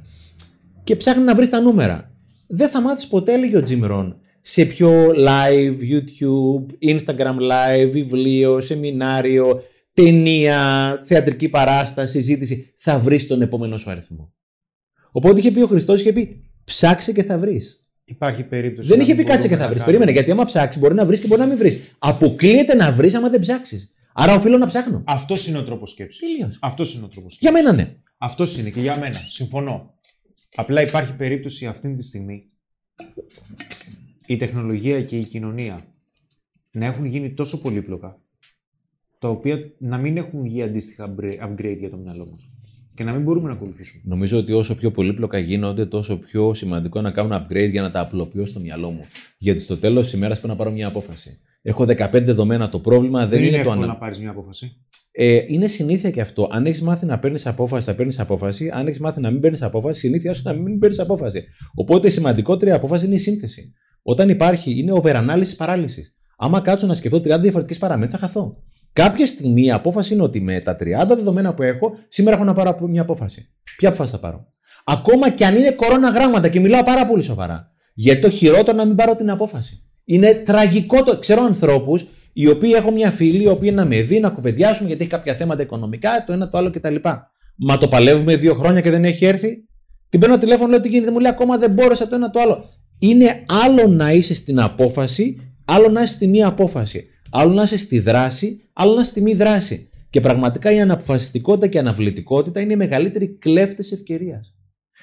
[0.84, 2.10] Και ψάχνει να βρεις τα νούμερα.
[2.48, 8.60] Δεν θα μάθεις ποτέ, λέγει ο Τζιμ Ρόν, σε ποιο live, YouTube, Instagram live, βιβλίο,
[8.60, 9.62] σεμινάριο,
[9.94, 14.32] ταινία, θεατρική παράσταση, συζήτηση, θα βρεις τον επόμενο σου αριθμό.
[15.12, 17.86] Οπότε είχε πει ο Χριστός, είχε πει ψάξε και θα βρεις.
[18.04, 18.88] Υπάρχει περίπτωση.
[18.88, 19.84] Δεν είχε πει κάτσε και θα βρεις.
[19.84, 21.94] Περίμενε, γιατί άμα ψάξεις μπορεί να βρεις και μπορεί να μην βρεις.
[21.98, 23.92] Αποκλείεται να βρεις άμα δεν ψάξεις.
[24.12, 25.02] Άρα οφείλω να ψάχνω.
[25.06, 26.20] Αυτός είναι ο τρόπος σκέψης.
[26.20, 26.58] Τελείως.
[26.60, 27.60] Αυτός είναι ο τρόπος σκέψης.
[27.60, 27.96] Για μένα ναι.
[28.18, 29.18] Αυτός είναι και για μένα.
[29.30, 29.94] Συμφωνώ.
[30.54, 32.44] Απλά υπάρχει περίπτωση αυτή τη στιγμή
[34.26, 35.84] η τεχνολογία και η κοινωνία
[36.70, 38.20] να έχουν γίνει τόσο πολύπλοκα,
[39.24, 42.40] τα οποία να μην έχουν βγει αντίστοιχα upgrade για το μυαλό μας
[42.94, 44.02] και να μην μπορούμε να ακολουθήσουμε.
[44.06, 48.00] Νομίζω ότι όσο πιο πολύπλοκα γίνονται, τόσο πιο σημαντικό να κάνουν upgrade για να τα
[48.00, 49.04] απλοποιώ στο μυαλό μου.
[49.38, 51.38] Γιατί στο τέλος της ημέρας πρέπει να πάρω μια απόφαση.
[51.62, 53.86] Έχω 15 δεδομένα το πρόβλημα, δεν, δεν είναι, είναι το ανα...
[53.86, 54.76] να πάρεις μια απόφαση.
[55.10, 56.48] Ε, είναι συνήθεια και αυτό.
[56.50, 58.70] Αν έχεις μάθει να παίρνεις απόφαση, θα παίρνεις απόφαση.
[58.72, 61.44] Αν έχεις μάθει να μην παίρνεις απόφαση, συνήθεια σου να μην παίρνεις απόφαση.
[61.74, 63.72] Οπότε η σημαντικότερη απόφαση είναι η σύνθεση.
[64.02, 66.14] Όταν υπάρχει, είναι overanalysis paralysis.
[66.36, 68.62] Άμα κάτσω να σκεφτώ 30 διαφορετικές παραμέτρους, θα χαθώ.
[68.94, 72.54] Κάποια στιγμή η απόφαση είναι ότι με τα 30 δεδομένα που έχω, σήμερα έχω να
[72.54, 73.48] πάρω μια απόφαση.
[73.76, 74.46] Ποια απόφαση θα πάρω;
[74.84, 77.70] Ακόμα και αν είναι κορώνα γράμματα και μιλάω πάρα πολύ σοβαρά.
[77.94, 79.82] Γιατί το χειρότερο να μην πάρω την απόφαση.
[80.04, 81.18] Είναι τραγικό το.
[81.18, 85.02] Ξέρω ανθρώπους οι οποίοι έχω μια φίλη, οι οποίοι να με δει, να κουβεντιάσουμε γιατί
[85.02, 86.96] έχει κάποια θέματα οικονομικά, το ένα το άλλο κτλ.
[87.56, 89.68] Μα το παλεύουμε δύο χρόνια και δεν έχει έρθει;
[90.08, 92.64] Την παίρνω τηλέφωνο, λέω τι γίνεται, μου λέει ακόμα δεν μπόρεσα το ένα το άλλο.
[92.98, 97.08] Είναι άλλο να είσαι στην απόφαση, άλλο να είσαι στη μία απόφαση.
[97.36, 99.88] Άλλο να είσαι στη δράση, άλλο να είσαι στη μη δράση.
[100.10, 104.54] Και πραγματικά η αναποφασιστικότητα και η αναβλητικότητα είναι οι μεγαλύτεροι κλέφτε ευκαιρίας.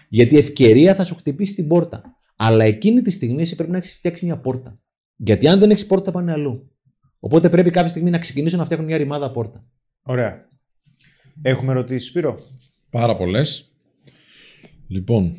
[0.10, 2.02] Γιατί η ευκαιρία θα σου χτυπήσει την πόρτα.
[2.36, 4.80] Αλλά εκείνη τη στιγμή εσύ πρέπει να έχεις φτιάξει μια πόρτα.
[5.16, 6.72] Γιατί αν δεν έχεις πόρτα θα πάνε αλλού.
[7.20, 9.66] Οπότε πρέπει κάποια στιγμή να ξεκινήσουν να φτιάχνουν μια ρημάδα πόρτα.
[10.02, 10.48] Ωραία.
[11.42, 12.38] Έχουμε ρωτήσει, Σπύρο;
[12.90, 13.72] Πάρα πολλές.
[14.88, 15.34] Λοιπόν,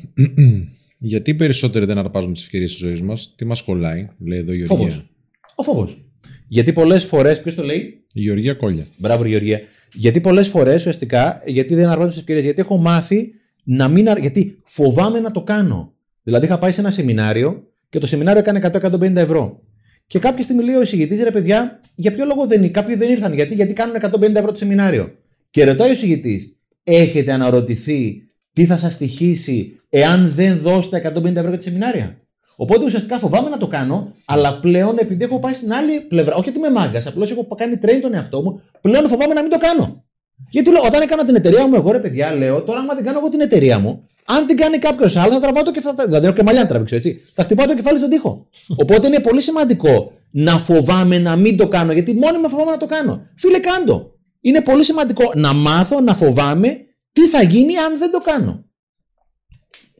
[1.11, 4.51] γιατί οι περισσότεροι δεν αρπάζουν τις ευκαιρίες της ζωής μας, τι μας κολλάει, λέει εδώ
[4.51, 4.77] η Γεωργία.
[4.77, 5.09] Φόβος.
[5.55, 6.12] Ο φόβος.
[6.47, 7.41] Γιατί πολλές φορές.
[7.41, 8.85] Ποιος το λέει, Η Γεωργία Κόλια.
[8.97, 9.59] Μπράβο, Γεωργία.
[9.93, 13.31] Γιατί πολλές φορές ουσιαστικά, γιατί δεν αρπάζω τι ευκαιρίες, γιατί έχω μάθει
[13.63, 14.09] να μην.
[14.09, 15.93] αρ- Γιατί φοβάμαι να το κάνω.
[16.23, 19.61] Δηλαδή, είχα πάει σε ένα σεμινάριο και το σεμινάριο έκανε 100-150 ευρώ.
[20.07, 23.33] Και κάποια στιγμή λέει ο εισηγητής, ρε παιδιά, για ποιο λόγο δεν, κάποιοι δεν ήρθαν,
[23.33, 25.11] γιατί, γιατί κάνουν 150 ευρώ το σεμινάριο.
[25.51, 28.21] Και ρωτάει ο εισηγητής, έχετε αναρωτηθεί
[28.53, 32.17] τι θα σας στοιχήσει εάν δεν δώσετε 150 ευρώ για τη σεμινάρια;
[32.55, 36.49] Οπότε ουσιαστικά φοβάμαι να το κάνω, αλλά πλέον επειδή έχω πάει στην άλλη πλευρά, όχι
[36.49, 39.57] ότι είμαι μάγκας, απλώς έχω κάνει train τον εαυτό μου, πλέον φοβάμαι να μην το
[39.57, 40.03] κάνω.
[40.49, 43.19] Γιατί λέω, όταν έκανα την εταιρεία μου, εγώ ρε παιδιά, λέω, τώρα άμα δεν κάνω
[43.19, 45.95] εγώ την εταιρεία μου, αν την κάνει κάποιος άλλος, θα τραβάω το κεφάλι.
[46.05, 47.21] Δηλαδή, έχω και μαλλιά να τραβήξω, έτσι.
[47.33, 48.47] Θα χτυπάω το κεφάλι στον τοίχο.
[48.81, 52.77] Οπότε είναι πολύ σημαντικό να φοβάμαι να μην το κάνω, γιατί μόνοι με φοβάμαι να
[52.77, 53.27] το κάνω.
[53.35, 54.11] Φίλε, κάντο.
[54.41, 56.77] Είναι πολύ σημαντικό να μάθω να φοβάμαι
[57.11, 58.65] τι θα γίνει αν δεν το κάνω.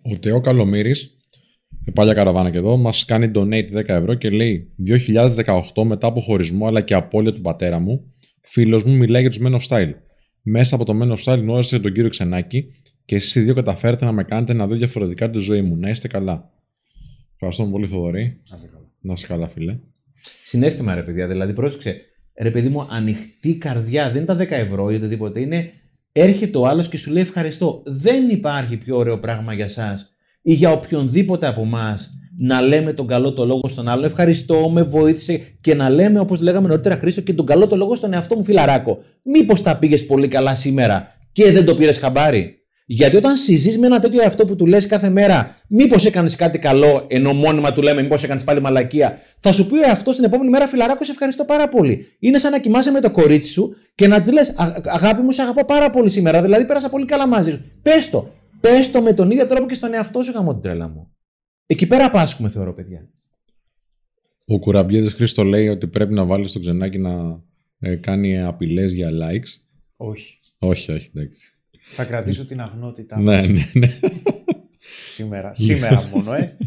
[0.02, 1.18] Ο Τεό Καλομήρης,
[1.92, 4.74] παλιά καραβάνα και εδώ, μας κάνει donate 10 ευρώ και λέει
[5.76, 8.12] 2018 μετά από χωρισμό αλλά και απώλεια του πατέρα μου,
[8.42, 9.94] φίλος μου μιλάει για τους Men of Style.
[10.42, 12.66] Μέσα από το Men of Style γνώρισε τον κύριο Ξενάκη
[13.06, 15.76] και εσείς οι δύο καταφέρετε να με κάνετε να δω διαφορετικά τη ζωή μου.
[15.76, 16.52] Να είστε καλά.
[17.34, 18.42] Ευχαριστώ πολύ, Θοδωρή.
[19.02, 19.80] Να είσαι καλά, φίλε.
[20.44, 21.28] Συνέστημα, ρε παιδιά.
[21.28, 22.02] Δηλαδή, πρόσεξε.
[22.42, 24.12] Ρε παιδί μου, ανοιχτή καρδιά.
[24.12, 25.40] Δεν είναι τα 10 ευρώ ή οτιδήποτε.
[25.40, 25.72] Είναι
[26.12, 27.84] έρχεται ο άλλος και σου λέει ευχαριστώ.
[27.86, 30.13] Δεν υπάρχει πιο ωραίο πράγμα για εσά
[30.44, 34.06] ή για οποιονδήποτε από εμάς να λέμε τον καλό το λόγο στον άλλο.
[34.06, 37.96] Ευχαριστώ, με βοήθησε και να λέμε, όπως λέγαμε νωρίτερα, Χρήστο, και τον καλό το λόγο
[37.96, 38.98] στον εαυτό μου, φιλαράκο.
[39.24, 43.86] Μήπως τα πήγες πολύ καλά σήμερα και δεν το πήρες χαμπάρι; Γιατί όταν συζείς με
[43.86, 47.82] ένα τέτοιο εαυτό που του λες κάθε μέρα, μήπως έκανες κάτι καλό, ενώ μόνιμα του
[47.82, 51.12] λέμε, μήπως έκανες πάλι μαλακία, θα σου πει ο εαυτός την επόμενη μέρα, φιλαράκο, σε
[51.12, 52.06] ευχαριστώ πάρα πολύ.
[52.20, 55.42] Είναι σαν να κοιμάσαι με το κορίτσι σου και να της λες, Αγάπη μου, σε
[55.42, 57.62] αγαπώ πάρα πολύ σήμερα, δηλαδή πέρασα πολύ καλά μαζί σου.
[57.82, 58.32] Πες το.
[58.64, 61.16] Πες το με τον ίδιο τρόπο και στον εαυτό σου, γαμώ την τρέλα μου.
[61.66, 63.10] Εκεί πέρα πάσχουμε, θεωρώ, παιδιά.
[64.46, 67.42] Ο Κουραμπιέδη Χρήστο λέει ότι πρέπει να βάλεις στο ξενάκι να
[67.80, 69.62] ε, κάνει απειλές για likes.
[69.96, 70.38] Όχι.
[70.60, 71.52] Όχι, όχι, εντάξει.
[71.82, 74.00] Θα κρατήσω την αγνότητά μου Ναι, ναι, ναι.
[75.10, 75.54] σήμερα.
[75.54, 76.58] Σήμερα μόνο, ε.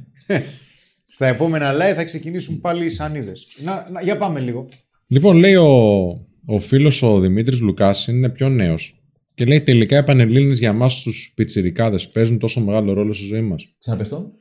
[1.09, 3.47] Στα επόμενα live θα ξεκινήσουν πάλι οι σανίδες.
[3.62, 4.68] Να, να, για πάμε λίγο.
[5.07, 6.07] Λοιπόν, λέει ο,
[6.47, 8.95] ο φίλος ο Δημήτρης Λουκάς είναι πιο νέος.
[9.37, 13.41] Και λέει τελικά οι Πανελλήνε για εμάς τους πιτσιρικάδες παίζουν τόσο μεγάλο ρόλο στη ζωή
[13.41, 13.66] μας.
[13.78, 14.32] Ξαναπες το.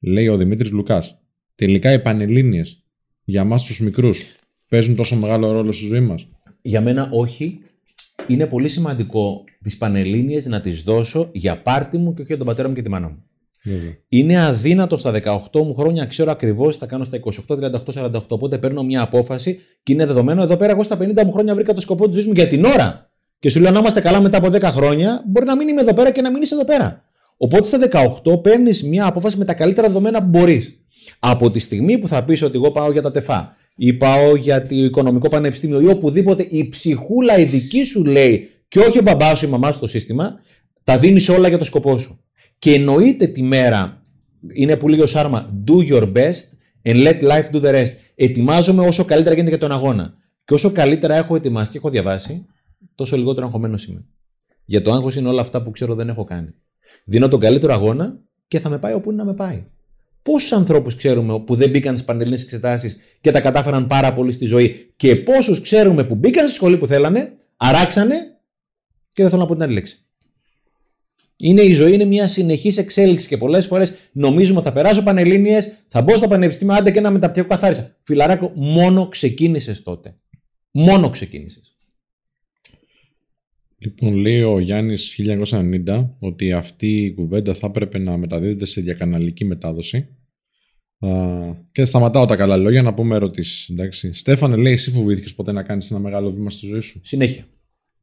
[0.00, 1.18] Λέει ο Δημήτρης Λουκάς.
[1.54, 2.62] Τελικά οι Πανελλήνιε
[3.24, 4.36] για εμάς τους μικρούς
[4.68, 6.26] παίζουν τόσο μεγάλο ρόλο στη ζωή μας.
[6.62, 7.58] Για μένα όχι.
[8.26, 12.46] Είναι πολύ σημαντικό τις Πανελλήνιες να τις δώσω για πάρτι μου και όχι για τον
[12.46, 13.22] πατέρα μου και τη μάνα μου.
[14.08, 15.12] Είναι αδύνατο στα
[15.50, 18.20] 18 μου χρόνια, ξέρω ακριβώς τι θα κάνω στα 28, 38, 48.
[18.28, 20.72] Οπότε παίρνω μια απόφαση και είναι δεδομένο εδώ πέρα.
[20.72, 23.11] Εγώ στα 50 μου χρόνια βρήκα το σκοπό της ζωής μου για την ώρα.
[23.42, 25.94] Και σου λέω να είμαστε καλά μετά από 10 χρόνια, μπορεί να μην είμαι εδώ
[25.94, 27.04] πέρα και να μην είσαι εδώ πέρα.
[27.36, 27.78] Οπότε στα
[28.24, 30.78] 18 παίρνεις μια απόφαση με τα καλύτερα δεδομένα που μπορείς.
[31.18, 34.66] Από τη στιγμή που θα πεις ότι εγώ πάω για τα τεφά ή πάω για
[34.66, 39.38] το οικονομικό πανεπιστήμιο ή οπουδήποτε η ψυχούλα η δική σου λέει και όχι ο μπαμπάς
[39.38, 40.40] σου ή η μαμά σου το σύστημα,
[40.84, 42.20] τα δίνεις όλα για το σκοπό σου.
[42.58, 44.02] Και εννοείται τη μέρα,
[44.52, 46.46] είναι που λέει ο Σάρμα, do your best
[46.82, 47.92] and let life do the rest.
[48.14, 50.14] Ετοιμάζομαι όσο καλύτερα γίνεται για τον αγώνα.
[50.44, 52.46] Και όσο καλύτερα έχω ετοιμάσει και έχω διαβάσει,
[53.02, 54.04] τόσο λιγότερο αγχωμένος είμαι.
[54.64, 56.54] Για το άγχος είναι όλα αυτά που ξέρω δεν έχω κάνει.
[57.04, 59.64] Δίνω τον καλύτερο αγώνα και θα με πάει όπου είναι να με πάει.
[60.22, 64.44] Πόσους ανθρώπους ξέρουμε που δεν μπήκαν στις πανελληνίε εξετάσεις και τα κατάφεραν πάρα πολύ στη
[64.44, 68.14] ζωή, και πόσους ξέρουμε που μπήκαν στη σχολή που θέλανε, αράξανε
[69.08, 70.04] και δεν θέλω να πω την άλλη λέξη.
[71.36, 75.68] Είναι η ζωή, είναι μια συνεχής εξέλιξη και πολλές φορές νομίζουμε ότι θα περάσω πανελλήνιες,
[75.88, 77.96] θα μπω στο πανεπιστήμιο, άντε και ένα μεταπτυχιακό καθάρισα.
[78.02, 80.16] Φιλαράκο, μόνο ξεκίνησες τότε.
[80.70, 81.76] Μόνο ξεκίνησες.
[83.84, 89.44] Λοιπόν, λέει ο Γιάννης 1990 ότι αυτή η κουβέντα θα έπρεπε να μεταδίδεται σε διακαναλική
[89.44, 90.08] μετάδοση.
[90.98, 91.08] Α,
[91.72, 93.70] και σταματάω τα καλά λόγια να πούμε ερωτήσεις.
[94.10, 97.44] Στέφανε, λέει, εσύ φοβήθηκες ποτέ να κάνεις ένα μεγάλο βήμα στη ζωή σου; Συνέχεια.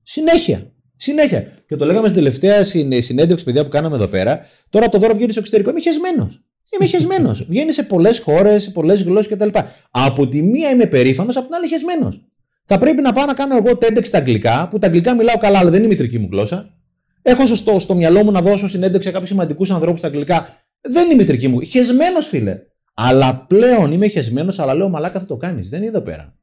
[0.03, 0.71] Συνέχεια.
[0.95, 1.63] Συνέχεια.
[1.67, 2.63] Και το λέγαμε στην τελευταία
[2.99, 4.45] συνέντευξη, παιδιά, που κάναμε εδώ πέρα.
[4.69, 5.69] Τώρα το δώρο βγαίνει στο εξωτερικό.
[5.69, 6.43] Είμαι χεσμένος.
[6.69, 7.45] Είμαι χεσμένος.
[7.45, 9.59] Βγαίνει σε πολλές χώρες, σε πολλές γλώσσες κτλ.
[9.91, 12.28] Από τη μία είμαι περήφανος, από την άλλη χεσμένος.
[12.71, 15.59] Θα πρέπει να πάω να κάνω εγώ TEDx στα αγγλικά, που τα αγγλικά μιλάω καλά,
[15.59, 16.77] αλλά δεν είναι η μητρική μου γλώσσα.
[17.21, 20.63] Έχω στο, στο μυαλό μου να δώσω συνέντευξη σε κάποιους σημαντικούς ανθρώπους στα αγγλικά.
[20.81, 21.61] Δεν είναι η μητρική μου.
[21.61, 22.59] Χεσμένος, φίλε.
[22.93, 25.69] Αλλά πλέον είμαι χεσμένος, αλλά λέω μαλάκα θα το κάνεις.
[25.69, 26.35] Δεν είναι εδώ πέρα.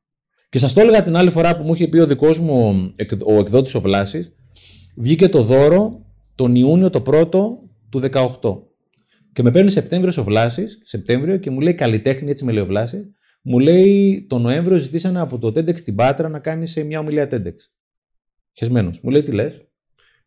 [0.49, 2.93] Και σας το έλεγα την άλλη φορά που μου είχε πει ο δικός μου
[3.27, 4.33] ο εκδότης ο Βλάσης,
[4.97, 7.59] βγήκε το δώρο τον Ιούνιο το πρώτο
[7.91, 8.62] του 18.
[9.33, 12.66] Και με παίρνει Σεπτέμβριος ο Βλάσης, Σεπτέμβριο, και μου λέει καλλιτέχνη, έτσι με λέει ο
[12.66, 13.14] Βλάση.
[13.49, 17.29] Μου λέει το Νοέμβριο ζητήσανε από το TEDx στην Πάτρα να κάνει σε μια ομιλία
[17.31, 17.55] TEDx.
[18.53, 19.01] Χεσμένος.
[19.01, 19.65] Μου λέει τι λες;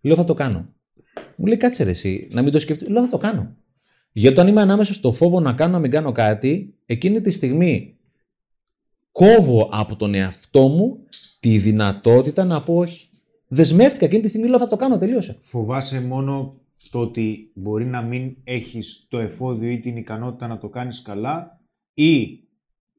[0.02, 0.74] Λέω θα το κάνω.
[1.36, 2.92] Μου λέει κάτσε ρε, εσύ, να μην το σκεφτεί.
[2.92, 3.56] Λέω θα το κάνω.
[4.12, 7.98] Γιατί όταν είμαι ανάμεσα στο φόβο να κάνω να μην κάνω κάτι, εκείνη τη στιγμή
[9.12, 11.04] κόβω από τον εαυτό μου
[11.40, 13.10] τη δυνατότητα να πω όχι.
[13.48, 15.38] Δεσμεύτηκα εκείνη τη στιγμή, λέω θα το κάνω, τελείωσε.
[15.40, 16.62] Φοβάσαι μόνο
[16.92, 21.62] το ότι μπορεί να μην έχεις το εφόδιο ή την ικανότητα να το κάνεις καλά
[21.94, 22.44] ή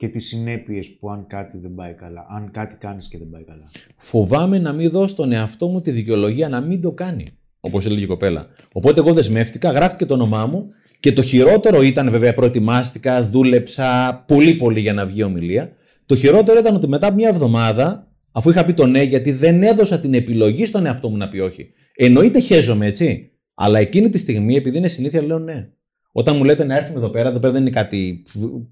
[0.01, 3.43] και τις συνέπειες που αν κάτι δεν πάει καλά, αν κάτι κάνεις και δεν πάει
[3.43, 3.71] καλά.
[3.97, 7.27] Φοβάμαι να μην δώσω στον εαυτό μου τη δικαιολογία να μην το κάνει.
[7.61, 8.47] Όπως έλεγε η κοπέλα.
[8.73, 10.69] Οπότε εγώ δεσμεύτηκα, γράφτηκε το όνομά μου
[11.01, 15.73] και το χειρότερο ήταν βέβαια προετοιμάστηκα, δούλεψα πολύ πολύ για να βγει ομιλία.
[16.07, 19.63] Το χειρότερο ήταν ότι μετά από μια εβδομάδα, αφού είχα πει το ναι, γιατί δεν
[19.63, 21.73] έδωσα την επιλογή στον εαυτό μου να πει όχι.
[21.95, 23.31] Εννοείται χέζομαι, έτσι.
[23.55, 25.69] Αλλά εκείνη τη στιγμή, επειδή είναι συνήθεια, λέω ναι.
[26.13, 28.23] Όταν μου λέτε να έρθουμε εδώ πέρα, εδώ πέρα δεν είναι κάτι.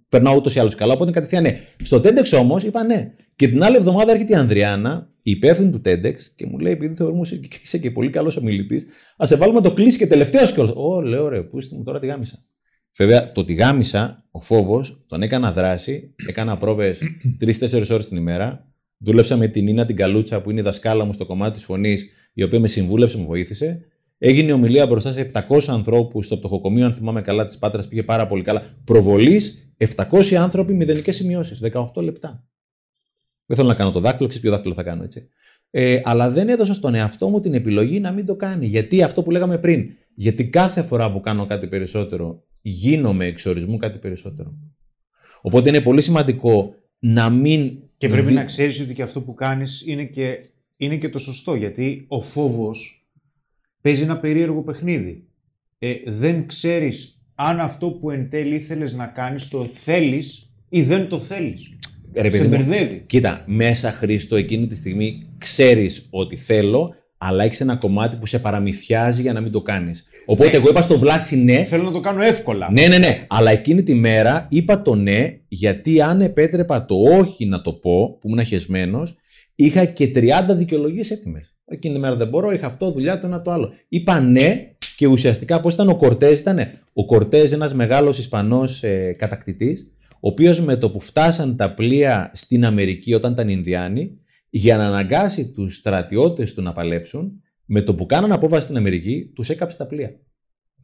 [0.09, 1.61] Περνάω ούτως ή άλλως καλά, οπότε κατευθείαν ναι.
[1.83, 3.13] Στο TEDx όμως είπα ναι.
[3.37, 6.95] Και την άλλη εβδομάδα έρχεται η Ανδριάννα, η υπεύθυνη του TEDx, και μου λέει: Επειδή
[6.95, 8.87] θεωρούμε ότι είσαι και πολύ καλός ομιλητής,
[9.17, 10.73] ας σε βάλουμε το κλείσει και τελευταίος κιόλας.
[10.77, 12.39] Ω, λέω ρε, πού είστε μου τώρα τη γάμισα.
[12.97, 17.03] Βέβαια, το τη γάμισα, ο φόβος, τον έκανα δράση, έκανα πρόβες
[17.45, 18.67] 3-4 ώρες την ημέρα.
[18.99, 22.09] Δούλεψα με την Νίνα την Καλούτσα, που είναι η δασκάλα μου στο κομμάτι της φωνής,
[22.33, 23.81] η οποία με συμβούλεψε, με βοήθησε.
[24.19, 28.27] Έγινε ομιλία μπροστά σε 700 ανθρώπους στο πτωχοκομείο, αν θυμάμαι καλά, της Πάτρας πήγε πάρα
[28.27, 28.63] πολύ καλά.
[28.85, 32.45] Προβολής 700 άνθρωποι μηδενικές σημειώσεις, 18 λεπτά.
[33.47, 35.29] Δεν θέλω να κάνω το δάκτυλο, ξέρεις ποιο δάκτυλο θα κάνω, έτσι.
[35.71, 38.67] Ε, αλλά δεν έδωσα στον εαυτό μου την επιλογή να μην το κάνει.
[38.67, 39.91] Γιατί αυτό που λέγαμε πριν.
[40.15, 44.55] Γιατί κάθε φορά που κάνω κάτι περισσότερο, γίνομαι εξορισμού κάτι περισσότερο.
[45.43, 47.79] Οπότε είναι πολύ σημαντικό να μην.
[47.97, 50.37] Και πρέπει δι- να ξέρεις ότι και αυτό που κάνεις είναι και,
[50.77, 52.98] είναι και το σωστό, γιατί ο φόβος
[53.81, 55.23] παίζει ένα περίεργο παιχνίδι.
[55.79, 61.09] Ε, δεν ξέρεις αν αυτό που εν τέλει ήθελες να κάνεις το θέλεις ή δεν
[61.09, 61.77] το θέλεις.
[62.15, 63.05] Ρε, παιδί Σε μου, μπερδεύει.
[63.07, 68.39] Κοίτα, μέσα Χρήστο, εκείνη τη στιγμή ξέρεις ότι θέλω, αλλά έχεις ένα κομμάτι που σε
[68.39, 70.05] παραμυθιάζει για να μην το κάνεις.
[70.27, 71.65] Οπότε εγώ είπα στο Βλάση ναι.
[71.65, 72.71] Θέλω να το κάνω εύκολα.
[72.73, 73.27] Ναι, ναι, ναι.
[73.29, 78.17] Αλλά εκείνη τη μέρα είπα το ναι, γιατί αν επέτρεπα το όχι να το πω,
[78.21, 79.17] που ήμουν χεσμένος,
[79.61, 81.57] είχα και 30 δικαιολογίες έτοιμες.
[81.65, 83.73] Εκείνη τη μέρα δεν μπορώ, είχα αυτό, δουλειά, το ένα το άλλο.
[83.89, 86.59] Είπα ναι και ουσιαστικά πώς ήταν ο Κορτέζ, ήταν
[86.93, 92.31] ο Κορτέζ, ένας μεγάλος Ισπανός ε, κατακτητής, ο οποίος με το που φτάσαν τα πλοία
[92.35, 94.19] στην Αμερική όταν ήταν Ινδιάνοι,
[94.51, 99.33] για να αναγκάσει τους στρατιώτες του να παλέψουν, με το που κάναν απόβαση στην Αμερική,
[99.35, 100.17] τους έκαψε τα πλοία.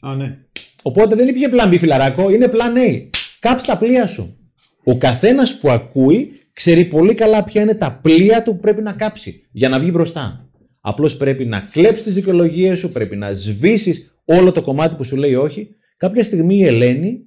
[0.00, 0.38] Α, ναι.
[0.82, 3.08] Οπότε δεν υπήρχε πλάν B φιλαράκο, είναι πλάν A.
[3.38, 4.36] Κάψε τα πλοία σου.
[4.84, 8.92] Ο καθένας που ακούει ξέρει πολύ καλά ποια είναι τα πλοία του που πρέπει να
[8.92, 10.48] κάψει για να βγει μπροστά.
[10.80, 15.16] Απλώς πρέπει να κλέψεις τις δικαιολογίες σου, πρέπει να σβήσεις όλο το κομμάτι που σου
[15.16, 15.68] λέει όχι.
[15.96, 17.20] Κάποια στιγμή η Ελένη,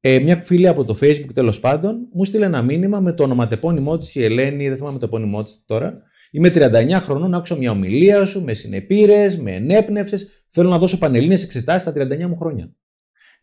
[0.00, 3.98] ε, μια φίλη από το Facebook τέλος πάντων, μου στείλε ένα μήνυμα με το ονοματεπώνυμό
[3.98, 6.02] της η Ελένη, δεν θυμάμαι το επώνυμό της τώρα.
[6.30, 10.28] Είμαι 39 χρονών, άκουσα μια ομιλία σου, με συνεπήρες, με ενέπνευσες.
[10.48, 12.72] Θέλω να δώσω πανελλήνιε εξετάσεις στα 39 μου χρόνια.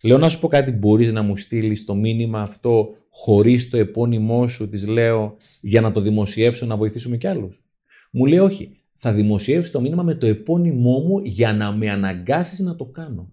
[0.05, 4.47] Λέω να σου πω κάτι, μπορείς να μου στείλεις το μήνυμα αυτό χωρίς το επώνυμό
[4.47, 7.61] σου, της λέω, για να το δημοσιεύσω να βοηθήσουμε κι άλλους;
[8.11, 8.69] Μου λέει όχι.
[8.97, 13.29] Θα δημοσιεύσεις το μήνυμα με το επώνυμό μου για να με αναγκάσεις να το κάνω.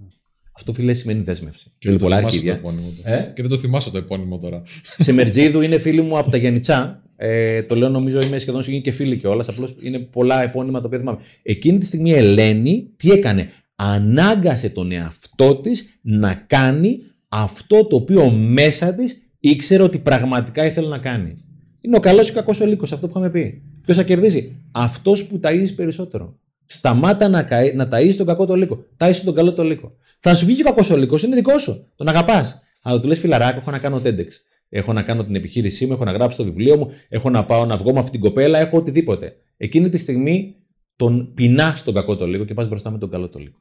[0.52, 1.72] Αυτό φιλέ σημαίνει δέσμευση.
[1.78, 2.68] Και Θέλει δεν το πολλά θυμάσαι το αρχίδια.
[2.68, 3.02] επώνυμο του.
[3.04, 4.62] Ε; Και δεν το θυμάσαι το επώνυμο τώρα.
[4.98, 7.02] Σε Μερτζίδου είναι φίλη μου από τα Γιάννητσά.
[7.16, 9.48] Ε, το λέω νομίζω είμαι σχεδόν γίνει και φίλη κιόλας.
[9.48, 11.18] Απλώς είναι πολλά επώνυμα τα οποία θυμάμαι.
[11.42, 13.50] Εκείνη τη στιγμή η Ελένη τι έκανε;
[13.84, 16.98] Ανάγκασε τον εαυτό της να κάνει
[17.28, 21.36] αυτό το οποίο μέσα της ήξερε ότι πραγματικά ήθελε να κάνει.
[21.80, 23.62] Είναι ο καλός ή ο κακός ο λύκος, αυτό που είχαμε πει.
[23.84, 26.38] Ποιος θα κερδίσει, αυτός που ταΐζει περισσότερο.
[26.66, 28.84] Σταμάτα να, καεί- να ταΐζει τον κακό το λύκο.
[28.96, 29.92] Ταΐζει τον καλό το λύκο.
[30.18, 31.86] Θα σου βγει και ο κακός ο λύκος, είναι δικό σου.
[31.96, 32.62] Τον αγαπάς.
[32.82, 34.26] Αλλά του λες φιλαράκο, έχω να κάνω TEDx.
[34.68, 37.66] Έχω να κάνω την επιχείρησή μου, έχω να γράψω το βιβλίο μου, έχω να πάω
[37.66, 39.36] να βγω με αυτή την κοπέλα, έχω οτιδήποτε.
[39.56, 40.54] Εκείνη τη στιγμή
[41.02, 43.58] τον πεινάς τον κακό το λύκο και πας μπροστά με τον καλό το λύκο.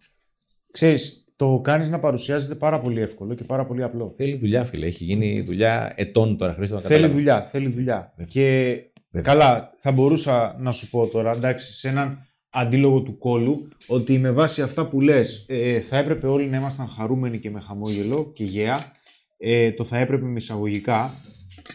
[0.72, 4.14] Ξέρεις, το κάνεις να παρουσιάζεται πάρα πολύ εύκολο και πάρα πολύ απλό.
[4.16, 4.86] Θέλει δουλειά, φίλε.
[4.86, 6.54] Έχει γίνει δουλειά ετών τώρα.
[6.54, 7.16] Χρήστο, να Θέλει καταλάβεις.
[7.16, 8.14] δουλειά, θέλει δουλειά.
[8.18, 8.32] Βέβαια.
[8.32, 8.76] Και
[9.12, 9.34] Βέβαια.
[9.34, 12.18] καλά, θα μπορούσα να σου πω τώρα, εντάξει, σε έναν
[12.50, 16.88] αντίλογο του κόλου, ότι με βάση αυτά που λες, ε, θα έπρεπε όλοι να ήμασταν
[16.88, 18.92] χαρούμενοι και με χαμόγελο και γέα.
[19.38, 21.14] Ε, το θα έπρεπε με εισαγωγικά.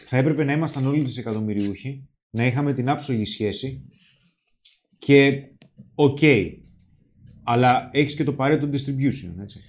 [0.05, 3.87] Θα έπρεπε να ήμασταν όλοι δισεκατομμυριούχοι, να είχαμε την άψογη σχέση
[4.99, 5.43] και
[5.99, 6.19] οκ.
[7.43, 9.59] Αλλά έχεις και το Pareto distribution, έτσι.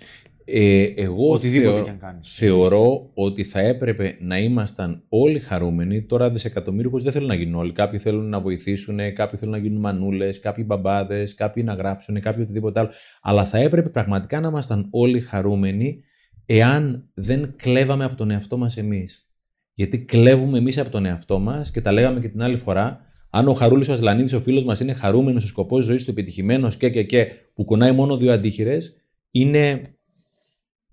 [0.51, 2.33] Ε, εγώ Οτιδήποτε θεω- κι αν κάνεις.
[2.33, 6.03] θεωρώ ότι θα έπρεπε να ήμασταν όλοι χαρούμενοι.
[6.03, 7.73] Τώρα δισεκατομμύριου δεν θέλουν να γίνουν όλοι.
[7.73, 12.41] Κάποιοι θέλουν να βοηθήσουν, κάποιοι θέλουν να γίνουν μανούλες, κάποιοι μπαμπάδες, κάποιοι να γράψουν, κάποιοι
[12.45, 12.91] οτιδήποτε άλλο.
[13.23, 16.01] Αλλά θα έπρεπε πραγματικά να ήμασταν όλοι χαρούμενοι
[16.47, 19.29] εάν δεν κλέβαμε από τον εαυτό μας εμείς.
[19.75, 23.01] Γιατί κλέβουμε εμείς από τον εαυτό μας και τα λέγαμε και την άλλη φορά,
[23.31, 26.77] αν ο Χαρούλης ο Ασλανίδης, ο φίλος μας, είναι χαρούμενος, ο σκοπός ζωής του επιτυχημένος
[26.77, 28.93] και, και, και, που κουνάει μόνο δύο αντίχειρες,
[29.31, 29.95] είναι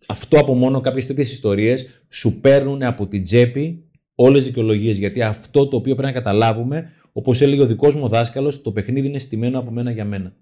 [0.07, 4.97] αυτό από μόνο κάποιες τέτοιες ιστορίες σου παίρνουν από την τσέπη όλες τις δικαιολογίες.
[4.97, 9.07] Γιατί αυτό το οποίο πρέπει να καταλάβουμε, όπως έλεγε ο δικός μου δάσκαλος, το παιχνίδι
[9.07, 10.35] είναι στημένο από μένα για μένα.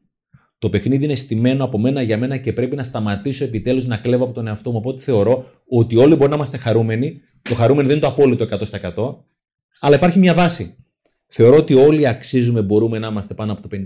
[0.57, 4.23] Το παιχνίδι είναι στημένο από μένα για μένα και πρέπει να σταματήσω επιτέλους να κλέβω
[4.23, 4.77] από τον εαυτό μου.
[4.77, 7.21] Οπότε θεωρώ ότι όλοι μπορεί να είμαστε χαρούμενοι.
[7.41, 8.47] Το χαρούμενο δεν είναι το απόλυτο
[8.93, 9.15] 100%,
[9.79, 10.82] αλλά υπάρχει μια βάση.
[11.35, 13.77] Θεωρώ ότι όλοι αξίζουμε, μπορούμε να είμαστε πάνω από το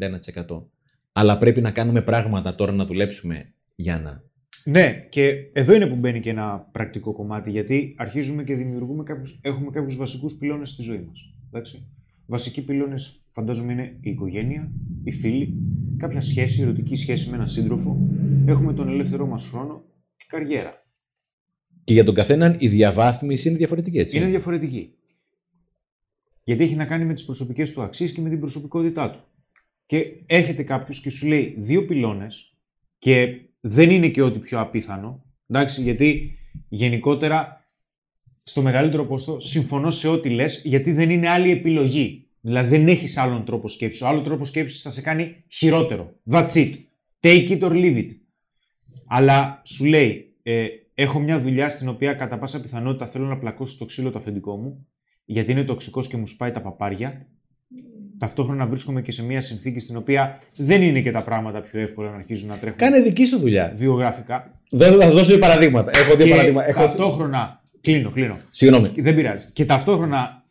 [0.58, 0.64] 51%.
[1.12, 4.24] Αλλά πρέπει να κάνουμε πράγματα τώρα να δουλέψουμε για να.
[4.72, 9.40] Ναι, και εδώ είναι που μπαίνει και ένα πρακτικό κομμάτι, γιατί αρχίζουμε και δημιουργούμε κάποιους,
[9.42, 11.20] έχουμε κάποιους βασικούς πυλώνες στη ζωή μας.
[12.26, 14.72] Βασικοί πυλώνες φαντάζομαι είναι η οικογένεια,
[15.04, 15.54] οι φίλοι,
[15.98, 18.08] κάποια σχέση, ερωτική σχέση με έναν σύντροφο.
[18.46, 19.84] Έχουμε τον ελεύθερό μας χρόνο
[20.18, 20.86] και καριέρα.
[21.84, 24.18] Και για τον καθέναν η διαβάθμιση είναι διαφορετική, έτσι.
[24.18, 24.92] Είναι διαφορετική.
[26.48, 29.20] Γιατί έχει να κάνει με τις προσωπικές του αξίες και με την προσωπικότητά του.
[29.86, 32.54] Και έρχεται κάποιος και σου λέει δύο πυλώνες
[32.98, 35.26] και δεν είναι και ό,τι πιο απίθανο.
[35.48, 36.38] Εντάξει, γιατί
[36.70, 37.70] γενικότερα
[38.44, 42.28] στο μεγαλύτερο ποσοστό συμφωνώ σε ό,τι λες, γιατί δεν είναι άλλη επιλογή.
[42.42, 44.02] Δηλαδή δεν έχεις άλλον τρόπο σκέψης.
[44.02, 46.14] Ο άλλο τρόπο σκέψης θα σε κάνει χειρότερο.
[46.30, 46.74] That's it.
[47.20, 48.10] Take it or leave it.
[49.08, 53.74] Αλλά σου λέει, ε, έχω μια δουλειά στην οποία κατά πάσα πιθανότητα θέλω να πλακώσω
[53.74, 54.88] στο ξύλο το αφεντικό μου
[55.30, 57.28] γιατί είναι τοξικός και μου σπάει τα παπάρια.
[58.18, 62.10] Ταυτόχρονα βρίσκομαι και σε μια συνθήκη στην οποία δεν είναι και τα πράγματα πιο εύκολα
[62.10, 62.78] να αρχίζουν να τρέχουν.
[62.78, 63.74] Κάνε δική σου δουλειά.
[63.76, 64.62] Βιογραφικά.
[64.78, 65.92] Θα δώσω δύο παραδείγματα.
[65.94, 66.68] Έχω δύο και παραδείγματα.
[66.68, 66.82] Έχω...
[66.82, 67.64] Ταυτόχρονα.
[67.82, 68.38] Κλείνω, κλείνω.
[68.50, 68.92] Συγγνώμη.
[68.96, 69.52] Δεν πειράζει.
[69.54, 70.46] Και ταυτόχρονα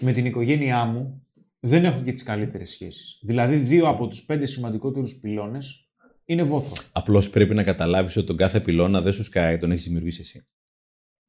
[0.00, 1.26] με την οικογένειά μου
[1.60, 3.18] δεν έχω και τις καλύτερες σχέσεις.
[3.22, 5.88] Δηλαδή, δύο από τους πέντε σημαντικότερους πυλώνες
[6.24, 6.72] είναι βόθρο.
[6.92, 10.46] Απλώς πρέπει να καταλάβεις ότι τον κάθε πυλώνα δεν σου σκάει, τον έχεις δημιουργήσει εσύ.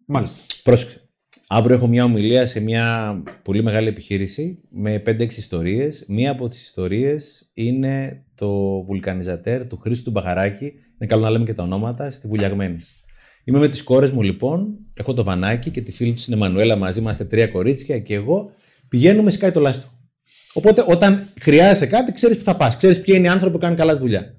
[0.06, 0.42] Μάλιστα.
[0.64, 1.07] Πρόσεξε.
[1.50, 6.06] Αύριο έχω μια ομιλία σε μια πολύ μεγάλη επιχείρηση με 5-6 ιστορίες.
[6.08, 10.66] Μία από τις ιστορίες είναι το βουλκανιζατέρ του Χρήστου Μπαχαράκη.
[10.66, 12.78] Είναι καλό να λέμε και τα ονόματα, στη Βουλιαγμένη.
[13.44, 16.76] Είμαι με τις κόρες μου λοιπόν, έχω το βανάκι και τη φίλη του είναι Μανουέλα
[16.76, 18.52] μαζί, είμαστε τρία κορίτσια και εγώ.
[18.88, 19.92] Πηγαίνουμε σκάει το λάστιχο.
[20.54, 22.78] Οπότε όταν χρειάζεσαι κάτι, ξέρεις που θα πας.
[22.78, 24.36] Ξέρεις ποιοι είναι οι άνθρωποι που κάνουν καλά τη δουλειά.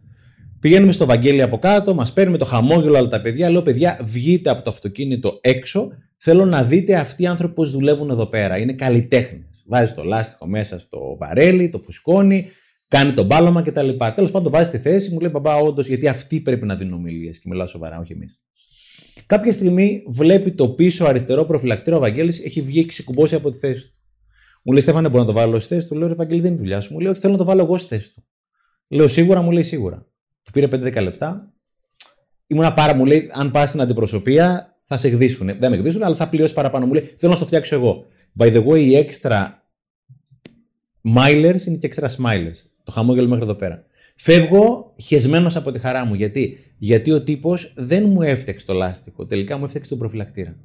[0.61, 3.51] Πηγαίνουμε στο Βαγγέλη από κάτω, μας παίρνουμε το χαμόγελο όλα τα παιδιά.
[3.51, 5.89] Λέω, παιδιά, βγείτε από το αυτοκίνητο έξω.
[6.21, 8.59] Θέλω να δείτε αυτοί οι άνθρωποι πώς δουλεύουν εδώ πέρα.
[8.59, 9.65] Είναι καλλιτέχνες.
[9.67, 12.49] Βάζει το λάστιχο μέσα στο βαρέλι, το φουσκώνει,
[12.89, 13.89] κάνει τον πάλωμα κτλ.
[14.15, 17.39] Τέλος πάντων, βάζει τη θέση, μου λέει μπαμπά, όντως, γιατί αυτοί πρέπει να δίνουν ομιλίες.
[17.39, 18.41] Και μιλάω σοβαρά, όχι εμείς.
[19.27, 23.59] Κάποια στιγμή βλέπει το πίσω αριστερό προφυλακτήρα ο Βαγγέλη έχει βγει και ξεκουμπώσει από τη
[23.59, 23.99] θέση του.
[24.63, 25.95] Μου λέει Στέφανε, μπορώ να το βάλω στη θέση του.
[25.95, 26.93] Λέω Βαγγέλη, δεν είναι δουλειά σου.
[26.93, 28.25] Μου λέει Όχι, θέλω να το βάλω εγώ στη θέση του.
[28.91, 30.07] Λέω Σίγουρα, μου λέει Σίγουρα.
[30.43, 31.53] Του πήρε 5-10 λεπτά.
[32.47, 35.47] Ήμουνα πάρα, μου λέει, αν πας στην αντιπροσωπεία, θα σε εκδίσουν.
[35.59, 36.87] Δεν με εκδίσουν, αλλά θα πληρώσει παραπάνω.
[36.87, 38.07] Μου λέει, θέλω να το φτιάξω εγώ.
[38.39, 39.47] By the way, οι extra
[41.17, 42.57] milers είναι και extra smilers.
[42.85, 43.85] Το χαμόγελο μέχρι εδώ πέρα.
[44.17, 46.15] Φεύγω χεσμένος από τη χαρά μου.
[46.15, 49.27] Γιατί, Γιατί ο τύπος δεν μου έφτιαξε το λάστιχο.
[49.27, 50.57] Τελικά μου έφτιαξε τον προφυλακτήρα.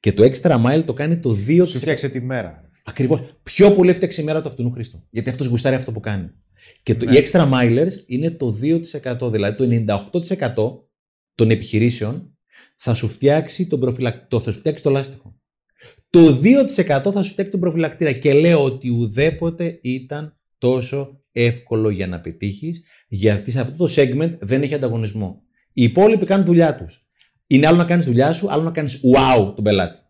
[0.00, 1.66] Και το extra mile το κάνει το 2%.
[1.68, 2.70] Σου φτιάξε τη μέρα.
[2.84, 3.22] Ακριβώς.
[3.42, 5.02] Πιο πολύ έφτιαξε η μέρα του αυτού Χρήστο.
[5.10, 6.30] Γιατί αυτός γουστάρει αυτό που κάνει.
[6.82, 7.18] Και το, Ναι.
[7.18, 9.30] οι extra milers είναι το 2%.
[9.30, 10.82] Δηλαδή το 98%
[11.34, 12.37] των επιχειρήσεων
[12.78, 14.26] θα σου φτιάξει, τον προφυλακ...
[14.28, 15.40] το, θα σου φτιάξει το λάστιχο.
[16.10, 18.12] Το 2% θα σου φτιάξει τον προφυλακτήρα.
[18.12, 24.38] Και λέω ότι ουδέποτε ήταν τόσο εύκολο για να πετύχεις, γιατί σε αυτό το segment
[24.40, 25.42] δεν έχει ανταγωνισμό.
[25.72, 27.08] Οι υπόλοιποι κάνουν δουλειά τους.
[27.46, 30.00] Είναι άλλο να κάνεις δουλειά σου, άλλο να κάνεις wow τον πελάτη.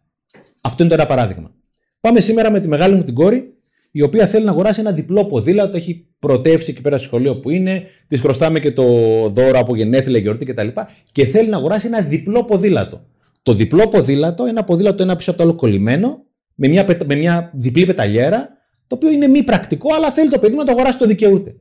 [0.61, 1.55] Αυτό είναι το ένα παράδειγμα.
[2.01, 3.55] Πάμε σήμερα με τη μεγάλη μου την κόρη,
[3.93, 5.77] η οποία θέλει να αγοράσει ένα διπλό ποδήλατο.
[5.77, 7.83] Έχει πρωτεύσει εκεί πέρα στο σχολείο που είναι.
[8.07, 8.85] Της χρωστάμε και το
[9.29, 10.69] δώρο από γενέθλια, γιορτή κτλ.
[11.13, 13.07] Και θέλει να αγοράσει ένα διπλό ποδήλατο.
[13.43, 16.25] Το διπλό ποδήλατο, ένα ποδήλατο ένα πίσω από το άλλο κολλημένο,
[16.55, 18.49] με μια, πετα- με μια διπλή πεταλιέρα,
[18.87, 21.55] το οποίο είναι μη πρακτικό, αλλά θέλει το παιδί μου να το αγοράσει, το δικαιούται.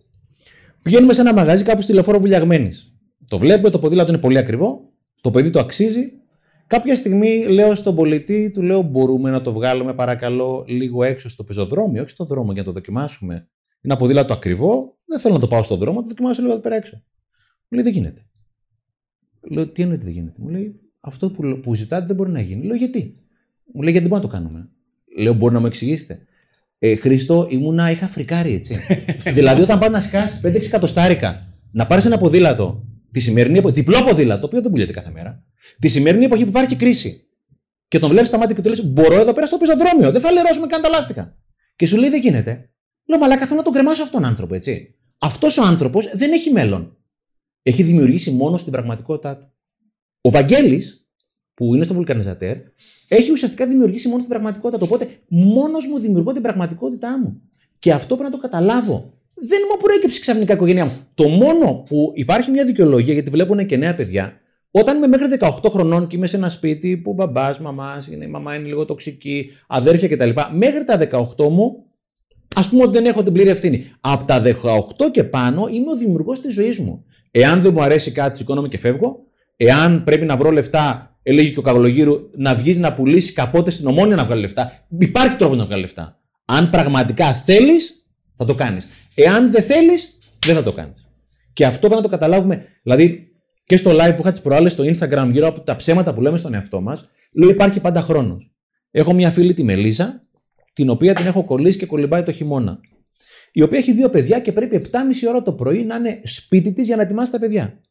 [0.82, 2.94] Πηγαίνουμε σε ένα μαγαζί κάπου στη λεωφόρο Βουλιαγμένης.
[3.28, 6.12] Το βλέπουμε, το ποδήλατο είναι πολύ ακριβό, το παιδί το αξίζει.
[6.68, 11.44] Κάποια στιγμή λέω στον πολιτή, του λέω: Μπορούμε να το βγάλουμε παρακαλώ λίγο έξω στο
[11.44, 13.48] πεζοδρόμιο, όχι στο δρόμο για να το δοκιμάσουμε.
[13.82, 16.54] Είναι ένα ποδήλατο ακριβό, δεν θέλω να το πάω στον δρόμο, να το δοκιμάσω λίγο
[16.54, 17.04] εδώ πέρα έξω.
[17.68, 18.26] Μου λέει: Δεν γίνεται.
[19.42, 20.42] Λέω: Τι εννοείται δεν γίνεται.
[20.42, 22.66] Μου λέει: Αυτό που, που ζητάτε δεν μπορεί να γίνει.
[22.66, 23.16] Λέω: Γιατί.
[23.74, 24.70] Μου λέει: Γιατί δεν μπορούμε να το κάνουμε.
[25.18, 26.26] Λέω: Μπορεί να μου εξηγήσετε.
[26.80, 28.80] Ε, Χρήστο, ήμουνα, είχα φρικάρει έτσι.
[29.38, 34.04] δηλαδή, όταν πας να σκάσει 5-6 εκατοστάρικα, να πάρεις ένα ποδήλατο τη σημερινή εποχή, διπλό
[34.04, 35.44] ποδήλατο, το οποίο δεν πουλιέται κάθε μέρα,
[35.80, 37.28] τη σημερινή εποχή που υπάρχει κρίση.
[37.88, 40.32] Και τον βλέπεις στα μάτια και του λες: Μπορώ εδώ πέρα στο πεζοδρόμιο, δεν θα
[40.32, 41.36] λερώσουμε καν τα λάστιχα.
[41.76, 42.70] Και σου λέει: Δεν γίνεται.
[43.08, 44.96] Λέω: Μαλάκα, θέλω να τον κρεμάσω αυτόν τον άνθρωπο, έτσι.
[45.18, 46.98] Αυτός ο άνθρωπος δεν έχει μέλλον.
[47.62, 49.52] Έχει δημιουργήσει μόνος στην πραγματικότητά του.
[50.22, 51.08] Ο Βαγγέλης,
[51.54, 52.58] που είναι στο βουλκανιζατέρ,
[53.08, 54.86] έχει ουσιαστικά δημιουργήσει μόνος την πραγματικότητα.
[54.86, 57.42] Οπότε μόνος μου δημιουργώ την πραγματικότητά μου.
[57.80, 59.14] Και αυτό πρέπει να το καταλάβω.
[59.34, 61.08] Δεν μου προέκυψε ξαφνικά η οικογένειά μου.
[61.14, 64.40] Το μόνο που υπάρχει μια δικαιολογία, γιατί βλέπουν και νέα παιδιά,
[64.72, 68.56] όταν είμαι μέχρι 18 χρονών και είμαι σε ένα σπίτι που μπαμπάς, μαμάς, η μαμά
[68.56, 70.30] είναι λίγο τοξική, αδέρφια κτλ.
[70.52, 70.98] Μέχρι τα
[71.38, 71.86] 18 μου,
[72.56, 73.92] ας πούμε ότι δεν έχω την πλήρη ευθύνη.
[74.00, 74.54] Από τα 18
[75.12, 77.04] και πάνω είμαι ο δημιουργός της ζωής μου.
[77.32, 79.20] Εάν δεν μου αρέσει κάτι, σηκώνομαι και φεύγω.
[79.58, 83.88] Εάν πρέπει να βρω λεφτά, έλεγε και ο Καβολογύρου, να βγεις να πουλήσεις καπότε στην
[83.88, 84.86] ομόνια να βγάλει λεφτά.
[85.00, 86.20] Υπάρχει τρόπο να βγάλει λεφτά.
[86.46, 88.06] Αν πραγματικά θέλεις,
[88.36, 88.88] θα το κάνεις.
[89.16, 91.08] Εάν δεν θέλεις, δεν θα το κάνεις.
[91.54, 92.66] Και αυτό πρέπει να το καταλάβουμε.
[92.84, 93.28] Δηλαδή,
[93.66, 96.38] και στο live που είχα τις προάλλες στο Instagram γύρω από τα ψέματα που λέμε
[96.38, 98.52] στον εαυτό μας, λέω υπάρχει πάντα χρόνος.
[98.92, 100.27] Έχω μια φίλη τη Μελίζα,
[100.78, 102.80] την οποία την έχω κολλήσει και κολυμπάει το χειμώνα.
[103.52, 104.98] Η οποία έχει δύο παιδιά και πρέπει 7,5
[105.28, 107.82] ώρα το πρωί να είναι σπίτι της για να ετοιμάσει τα παιδιά.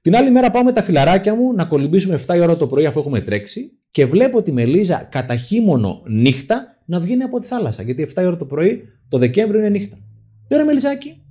[0.00, 2.98] Την άλλη μέρα πάω με τα φιλαράκια μου να κολυμπήσουμε 7 ώρα το πρωί αφού
[2.98, 7.82] έχουμε τρέξει και βλέπω τη Μελίζα κατά χείμωνο νύχτα να βγαίνει από τη θάλασσα.
[7.82, 9.96] Γιατί 7 ώρα το πρωί το Δεκέμβριο είναι νύχτα.
[10.50, 11.22] Λέω ρε Μελιζάκη,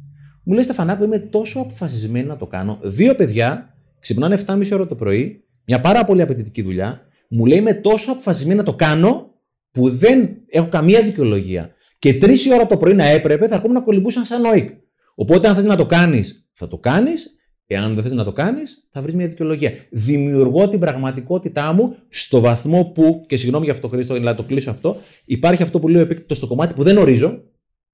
[0.43, 2.79] μου λέει Στεφανάκο, είμαι τόσο αποφασισμένη να το κάνω.
[2.81, 7.01] Δύο παιδιά ξυπνάνε 7,5 ώρα το πρωί, μια πάρα πολύ απαιτητική δουλειά.
[7.29, 9.26] Μου λέει είμαι τόσο αποφασισμένη να το κάνω
[9.77, 11.71] που δεν έχω καμία δικαιολογία.
[11.99, 14.69] Και τρεις ώρα το πρωί να έπρεπε θα έρχομαι να κολυμπούσαν σαν νοικ.
[15.15, 17.31] Οπότε αν θες να το κάνεις, θα το κάνεις.
[17.67, 19.73] Εάν δεν θες να το κάνεις, θα βρεις μια δικαιολογία.
[19.89, 24.69] Δημιουργώ την πραγματικότητά μου στο βαθμό που, και συγγνώμη για αυτό, Χρήστο, να το κλείσω
[24.69, 27.43] αυτό, υπάρχει αυτό που λέω επίκτητο στο κομμάτι που δεν ορίζω,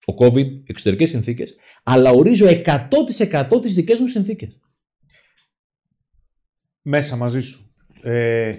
[0.06, 4.60] ο COVID, εξωτερικές συνθήκες, αλλά ορίζω 100% τις δικές μου συνθήκες.
[6.82, 7.74] Μέσα μαζί σου.
[8.02, 8.54] Ε,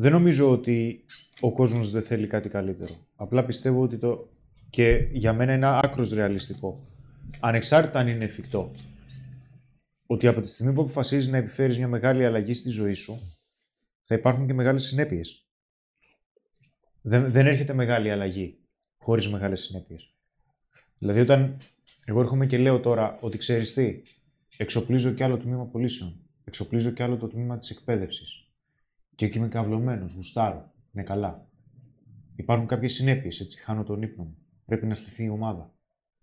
[0.00, 1.04] δεν νομίζω ότι
[1.40, 2.94] ο κόσμος δεν θέλει κάτι καλύτερο.
[3.16, 4.28] Απλά πιστεύω ότι το...
[4.70, 6.86] Και για μένα είναι άκρος ρεαλιστικό.
[7.40, 8.70] Ανεξάρτητα αν είναι εφικτό.
[10.06, 13.36] Ότι από τη στιγμή που αποφασίζεις να επιφέρεις μια μεγάλη αλλαγή στη ζωή σου,
[14.00, 15.46] θα υπάρχουν και μεγάλες συνέπειες.
[17.00, 18.58] Δεν, δεν έρχεται μεγάλη αλλαγή
[18.98, 20.14] χωρίς μεγάλες συνέπειες.
[20.98, 21.56] Δηλαδή όταν
[22.04, 24.02] εγώ έρχομαι και λέω τώρα ότι ξέρεις τι,
[24.56, 28.49] εξοπλίζω και άλλο τμήμα πωλήσεων Εξοπλίζω και άλλο το τμήμα της εκπαίδευσης.
[29.20, 30.72] Και εκεί είμαι καυλωμένος, γουστάρω.
[30.94, 31.46] Είναι καλά.
[32.36, 33.60] Υπάρχουν κάποιες συνέπειες, έτσι.
[33.60, 34.36] Χάνω τον ύπνο μου.
[34.66, 35.74] Πρέπει να στηθεί η ομάδα.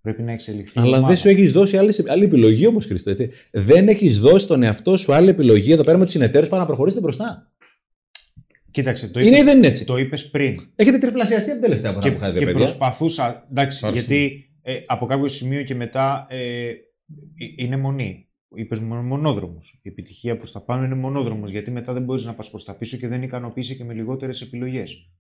[0.01, 0.79] Πρέπει να εξελιχθεί.
[0.79, 3.09] Αλλά δεν σου έχεις δώσει άλλη, άλλη επιλογή όμως, Χριστό.
[3.09, 3.29] Έτσι.
[3.51, 6.65] Δεν έχεις δώσει στον εαυτό σου άλλη επιλογή εδώ πέρα με τους συνεταίρους para να
[6.65, 7.51] προχωρήσετε μπροστά.
[8.71, 10.59] Κοίταξε, το είπες, είναι ή δεν είναι έτσι; Το είπες πριν.
[10.75, 13.47] Έχετε τριπλασιαστεί από την τελευταία φορά που είχατε Και προσπαθούσα.
[13.51, 16.75] Εντάξει, γιατί ε, από κάποιο σημείο και μετά ε, ε
[17.57, 19.79] είναι μονή είπες μονόδρομος.
[19.81, 22.77] Η επιτυχία προς τα πάνω είναι μονόδρομος, γιατί μετά δεν μπορείς να πας προς τα
[22.77, 25.11] πίσω και δεν ικανοποιήσει και με λιγότερες επιλογές.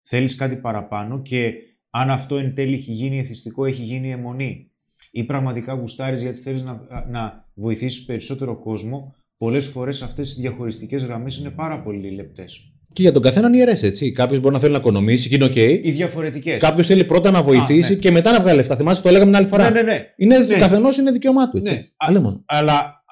[0.00, 1.54] Θέλεις κάτι παραπάνω και
[1.90, 4.70] αν αυτό εν τέλει έχει γίνει εθιστικό, έχει γίνει αιμονή
[5.10, 11.04] ή πραγματικά γουστάρεις γιατί θέλεις να, να βοηθήσεις περισσότερο κόσμο, πολλές φορές αυτές οι διαχωριστικές
[11.04, 12.72] γραμμές είναι πάρα πολύ λεπτές.
[12.98, 14.12] Και για τον καθέναν ιερές, έτσι.
[14.12, 15.80] Κάποιος μπορεί να θέλει να οικονομήσει και είναι OK.
[15.82, 16.58] Οι διαφορετικές.
[16.58, 18.00] Κάποιος θέλει πρώτα να βοηθήσει Α, ναι.
[18.00, 18.76] και μετά να βγάλει λεφτά.
[18.76, 19.70] Θυμάσαι, το λέγαμε την άλλη φορά.
[19.70, 20.14] Ναι, ναι, ναι.
[20.16, 20.56] Είναι, ναι.
[20.56, 21.56] καθενός είναι δικαίωμά του.
[21.56, 21.72] Έτσι.
[21.72, 21.80] Ναι.
[21.96, 23.04] Αλλά, αλλά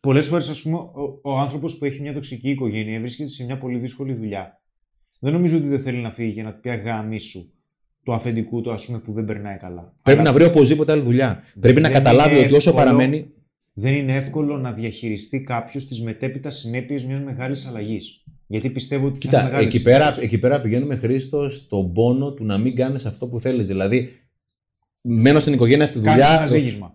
[0.00, 3.58] πολλές φορές, ας πούμε, ο, ο άνθρωπος που έχει μια τοξική οικογένεια βρίσκεται σε μια
[3.58, 4.60] πολύ δύσκολη δουλειά.
[5.20, 7.52] Δεν νομίζω ότι δεν θέλει να φύγει για να πει αγάμι σου
[8.04, 9.94] του αφεντικού του, ας πούμε, που δεν περνάει καλά.
[10.02, 10.30] Πρέπει αλλά...
[10.30, 11.42] να βρει οπωσδήποτε άλλη δουλειά.
[11.60, 13.32] Πρέπει να καταλάβει ότι όσο παραμένει.
[13.72, 18.24] Δεν είναι εύκολο να διαχειριστεί κάποιος τις μετέπειτα συνέπειες μιας μεγάλης αλλαγής.
[18.50, 22.58] Γιατί πιστεύω ότι Κοίτα, θα εκεί, πέρα, εκεί πέρα πηγαίνουμε Χρήστο στον πόνο του να
[22.58, 23.66] μην κάνεις αυτό που θέλεις.
[23.66, 24.08] Δηλαδή,
[25.00, 26.48] μένω στην οικογένεια στη δουλειά.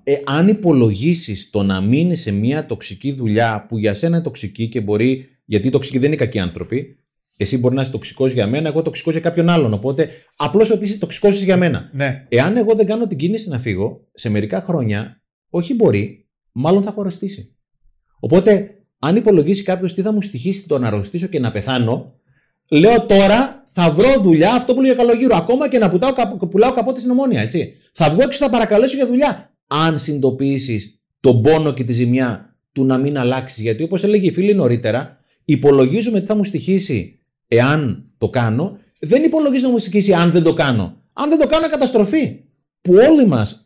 [0.04, 4.68] Ε, αν υπολογίσεις το να μείνεις σε μια τοξική δουλειά που για σένα είναι τοξική
[4.68, 5.30] και μπορεί.
[5.46, 6.96] Γιατί οι τοξικοί δεν είναι κακοί άνθρωποι.
[7.38, 9.74] Εσύ μπορεί να είσαι τοξικός για μένα, εγώ τοξικός για κάποιον άλλον.
[9.74, 11.90] Οπότε απλώς ότι είσαι τοξικός για μένα.
[11.94, 12.26] Ναι.
[12.30, 16.92] Εάν εγώ δεν κάνω την κίνηση να φύγω, σε μερικά χρόνια, όχι μπορεί, μάλλον θα
[16.92, 17.56] χωραστήσει.
[18.20, 18.75] Οπότε
[19.06, 22.14] αν υπολογίσει κάποιος τι θα μου στοιχήσει το να αρρωστήσω και να πεθάνω,
[22.72, 26.14] λέω τώρα θα βρω δουλειά, αυτό που λέει ο Καλογύρου, ακόμα και να πουτάω,
[26.50, 27.74] πουλάω καπότε στην ομόνια, έτσι.
[27.92, 29.54] Θα βγω και θα παρακαλέσω για δουλειά.
[29.68, 33.62] Αν συνειδητοποιήσει τον πόνο και τη ζημιά του να μην αλλάξεις.
[33.62, 39.24] Γιατί όπως έλεγε η φίλη νωρίτερα, υπολογίζουμε τι θα μου στοιχήσει εάν το κάνω, δεν
[39.24, 41.02] υπολογίζω να μου στοιχήσει αν δεν το κάνω.
[41.14, 42.40] Αν δεν το κάνω, καταστροφή.
[42.82, 43.66] Που όλοι μας,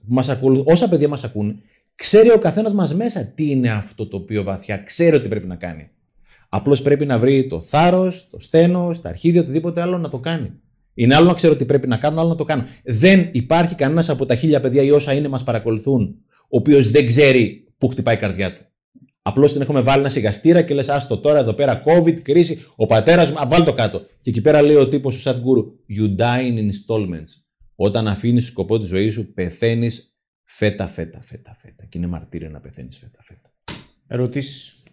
[0.64, 1.62] όσα παιδιά μας ακούν,
[2.00, 5.56] Ξέρει ο καθένας μας μέσα τι είναι αυτό το οποίο βαθιά ξέρει ότι πρέπει να
[5.56, 5.90] κάνει.
[6.50, 10.52] Απλώς πρέπει να βρει το θάρρος, το σθένος, τα αρχίδια, οτιδήποτε άλλο να το κάνει.
[10.94, 12.66] Είναι άλλο να ξέρω τι πρέπει να κάνω, άλλο να το κάνω.
[12.84, 17.06] Δεν υπάρχει κανένας από τα χίλια παιδιά ή όσα είναι μας παρακολουθούν, ο οποίος δεν
[17.06, 18.66] ξέρει πού χτυπάει η καρδιά του.
[19.22, 22.86] Απλώς την έχουμε βάλει ένα σιγαστήρα και λες: Άστο τώρα εδώ πέρα, COVID, κρίση, ο
[22.86, 24.00] πατέρας μου, βάλει το κάτω.
[24.22, 25.66] Και εκεί πέρα λέει ο τύπος του Σατγκούρου:
[25.98, 27.32] You die in installments.
[27.76, 30.09] Όταν αφήνεις σκοπό της ζωής σου, πεθαίνεις
[30.52, 31.86] Φέτα, φέτα, φέτα, φέτα.
[31.86, 33.50] Και είναι μαρτύρια να πεθαίνεις φέτα, φέτα.
[34.08, 34.84] Ερωτήσεις;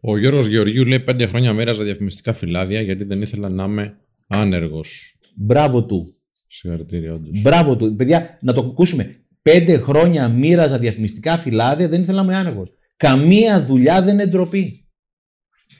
[0.00, 5.16] Ο Γιώργος Γεωργίου λέει πέντε χρόνια μοίραζα διαφημιστικά φυλάδια γιατί δεν ήθελα να είμαι άνεργος.
[5.34, 6.04] Μπράβο του.
[6.48, 7.40] Συγχαρητήρια, όντως.
[7.40, 7.96] Μπράβο του.
[7.96, 9.16] Παιδιά, να το ακούσουμε.
[9.42, 12.70] Πέντε χρόνια μοίραζα διαφημιστικά φυλάδια, δεν ήθελα να είμαι άνεργος.
[12.96, 14.85] Καμία δουλειά δεν είναι ντροπή.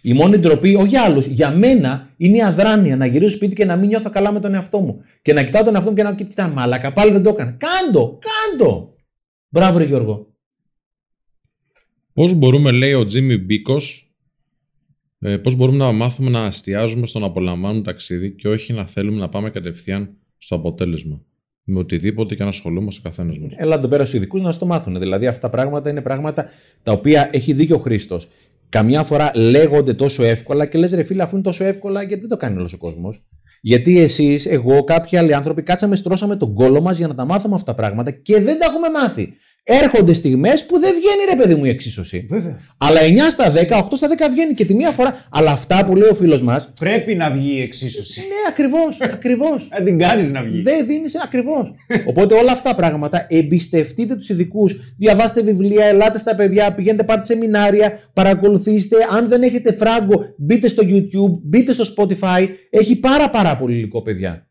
[0.06, 3.64] Η μόνη ντροπή, όχι για άλλους, για μένα είναι η αδράνεια να γυρίσω σπίτι και
[3.64, 5.00] να μην νιώθω καλά με τον εαυτό μου.
[5.22, 7.50] Και να κοιτάω τον εαυτό μου και να κοιτάω μάλακα, πάλι δεν το έκανα.
[7.50, 8.94] Κάντο, κάντο.
[9.48, 10.34] Μπράβο, ρε Γιώργο.
[12.12, 14.14] Πώς μπορούμε, λέει ο Τζίμι Μπίκος,
[15.18, 19.18] ε, πώς μπορούμε να μάθουμε να εστιάζουμε στο να απολαμβάνουμε ταξίδι και όχι να θέλουμε
[19.18, 21.20] να πάμε κατευθείαν στο αποτέλεσμα.
[21.68, 23.48] Με οτιδήποτε και να ασχολούμαστε ο καθένας μα.
[23.56, 24.98] Έλα τον πέρα στου ειδικούς να στο μάθουν.
[24.98, 26.50] Δηλαδή αυτά τα πράγματα είναι πράγματα
[26.82, 28.28] τα οποία έχει δίκιο ο Χρήστος.
[28.68, 32.28] Καμιά φορά λέγονται τόσο εύκολα και λες ρε φίλε, αφού είναι τόσο εύκολα, γιατί δεν
[32.28, 33.26] το κάνει όλος ο κόσμος.
[33.60, 37.54] Γιατί εσείς, εγώ, κάποιοι άλλοι άνθρωποι κάτσαμε, στρώσαμε τον κόλο μας για να τα μάθουμε
[37.54, 39.32] αυτά τα πράγματα και δεν τα έχουμε μάθει.
[39.68, 42.26] Έρχονται στιγμές που δεν βγαίνει ρε παιδί μου η εξίσωση.
[42.28, 42.60] Βέβαια.
[42.78, 45.26] Αλλά 9 στα 10, 8 στα 10 βγαίνει και τη μία φορά.
[45.30, 46.64] Αλλά αυτά που λέει ο φίλος μα.
[46.80, 48.20] Πρέπει να βγει η εξίσωση.
[48.20, 49.00] Ναι, ακριβώς.
[49.00, 49.68] ακριβώς.
[49.70, 50.60] Να την κάνεις να βγει.
[50.60, 51.72] Δεν δίνεις ακριβώς.
[52.06, 54.94] Οπότε όλα αυτά τα πράγματα εμπιστευτείτε τους ειδικούς.
[54.96, 58.96] Διαβάστε βιβλία, ελάτε στα παιδιά, πηγαίνετε πάρτε σεμινάρια, παρακολουθήστε.
[59.10, 62.48] Αν δεν έχετε φράγκο, μπείτε στο YouTube, μπείτε στο Spotify.
[62.70, 64.45] Έχει πάρα πάρα πολύ υλικό, παιδιά.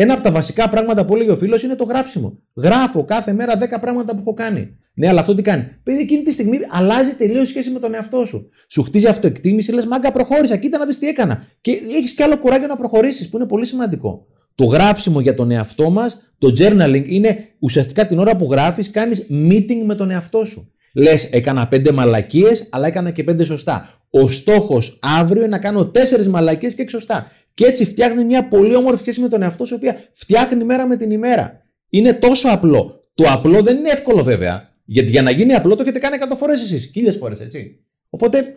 [0.00, 2.38] Ένα από τα βασικά πράγματα που έλεγε ο φίλος είναι το γράψιμο.
[2.54, 4.76] Γράφω κάθε μέρα 10 πράγματα που έχω κάνει.
[4.94, 8.24] Ναι, αλλά αυτό τι κάνει; Παιδί, εκείνη τη στιγμή αλλάζει τελείως σχέση με τον εαυτό
[8.24, 8.48] σου.
[8.68, 11.46] Σου χτίζει αυτοεκτίμηση, λες μάγκα, προχώρησα, κοίτα να δεις τι έκανα.
[11.60, 14.26] Και έχεις και άλλο κουράγιο να προχωρήσεις, που είναι πολύ σημαντικό.
[14.54, 19.26] Το γράψιμο για τον εαυτό μας, το journaling, είναι ουσιαστικά την ώρα που γράφεις, κάνεις
[19.30, 20.72] meeting με τον εαυτό σου.
[20.94, 23.92] Λες, έκανα πέντε μαλακίες, αλλά έκανα και πέντε σωστά.
[24.10, 27.30] Ο στόχος αύριο είναι να κάνω τέσσερις μαλακίες και έξι σωστά.
[27.58, 30.86] Και έτσι φτιάχνει μια πολύ όμορφη σχέση με τον εαυτό σου, η οποία φτιάχνει μέρα
[30.86, 31.66] με την ημέρα.
[31.88, 33.10] Είναι τόσο απλό.
[33.14, 34.74] Το απλό δεν είναι εύκολο βέβαια.
[34.84, 36.90] Γιατί για να γίνει απλό το έχετε κάνει 100 φορές εσείς.
[36.92, 37.84] Χίλιες φορές, έτσι.
[38.08, 38.56] Οπότε.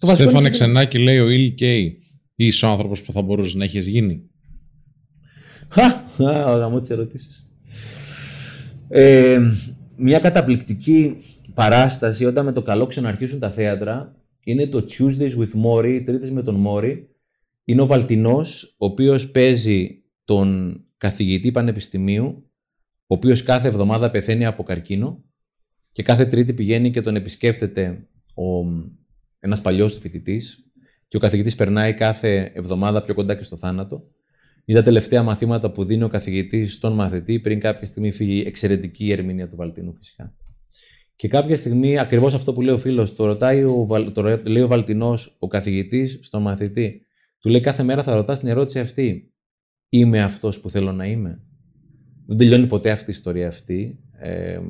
[0.00, 1.98] Το βασικό Στέφανε Ξενάκη λέει ο Ιλ Κέι.
[2.34, 4.30] Είσαι ο άνθρωπος που θα μπορούσε να έχεις γίνει.
[5.68, 5.82] Χα!
[6.56, 7.28] Γαμώ τι ερωτήσει.
[8.88, 9.38] Ε,
[9.96, 11.16] μια καταπληκτική
[11.54, 16.42] παράσταση όταν με το καλό ξαναρχίσουν τα θέατρα είναι το Tuesdays with Mori, Τρίτες με
[16.42, 17.08] τον Μόρι,
[17.68, 22.50] είναι ο Βαλτινός, ο οποίος παίζει τον καθηγητή πανεπιστημίου,
[23.06, 25.24] ο οποίος κάθε εβδομάδα πεθαίνει από καρκίνο
[25.92, 28.44] και κάθε τρίτη πηγαίνει και τον επισκέπτεται ο,
[29.40, 30.70] ένας παλιός του φοιτητής
[31.08, 34.08] και ο καθηγητής περνάει κάθε εβδομάδα πιο κοντά και στο θάνατο.
[34.64, 39.06] Είναι τα τελευταία μαθήματα που δίνει ο καθηγητής στον μαθητή πριν κάποια στιγμή φύγει εξαιρετική
[39.06, 40.34] η ερμηνεία του Βαλτινού φυσικά.
[41.16, 44.68] Και κάποια στιγμή, ακριβώς αυτό που λέει ο φίλος, το, ρωτάει ο, το λέει ο
[44.68, 47.02] Βαλτινός, ο καθηγητής στον μαθητή,
[47.40, 49.32] του λέει κάθε μέρα θα ρωτάς την ερώτηση αυτή.
[49.88, 51.42] Είμαι αυτός που θέλω να είμαι.
[52.26, 53.98] Δεν τελειώνει ποτέ αυτή η ιστορία αυτή.
[54.18, 54.60] Ε,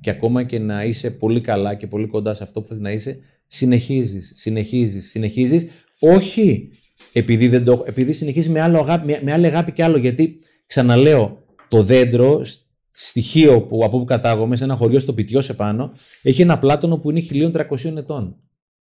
[0.00, 2.90] και ακόμα και να είσαι πολύ καλά και πολύ κοντά σε αυτό που θες να
[2.90, 5.66] είσαι, συνεχίζεις, συνεχίζεις, συνεχίζεις.
[6.00, 6.70] Όχι
[7.12, 9.96] επειδή, δεν το, επειδή συνεχίζεις με, άλλο αγάπη, με, άλλη αγάπη και άλλο.
[9.96, 12.42] Γιατί, ξαναλέω, το δέντρο,
[12.88, 16.98] στοιχείο που, από όπου κατάγομαι, σε ένα χωριό στο πιτιό σε πάνω, έχει ένα πλάτονο
[16.98, 18.36] που είναι 1300 ετών.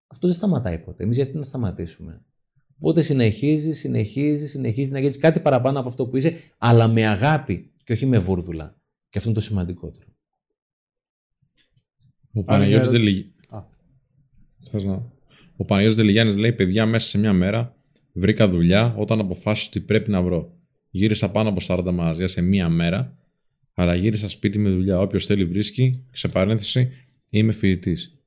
[0.08, 1.04] Αυτό δεν σταματάει ποτέ.
[1.04, 2.26] Εμείς γιατί να σταματήσουμε;
[2.78, 7.72] Οπότε συνεχίζει, συνεχίζει, συνεχίζει να γίνει κάτι παραπάνω από αυτό που είσαι, αλλά με αγάπη
[7.84, 8.82] και όχι με βούρδουλα.
[9.10, 10.06] Και αυτό είναι το σημαντικότερο.
[12.34, 12.44] Ο
[15.66, 17.76] Παναγιώτης Δελιγιάννης λέει παιδιά μέσα σε μια μέρα
[18.14, 20.58] βρήκα δουλειά όταν αποφάσισα ότι πρέπει να βρω.
[20.90, 23.18] Γύρισα πάνω από 40 μαγαζιά σε μία μέρα,
[23.74, 25.00] αλλά γύρισα σπίτι με δουλειά.
[25.00, 26.92] Όποιος θέλει βρίσκει, σε παρένθεση,
[27.30, 28.18] είμαι φοιτητής.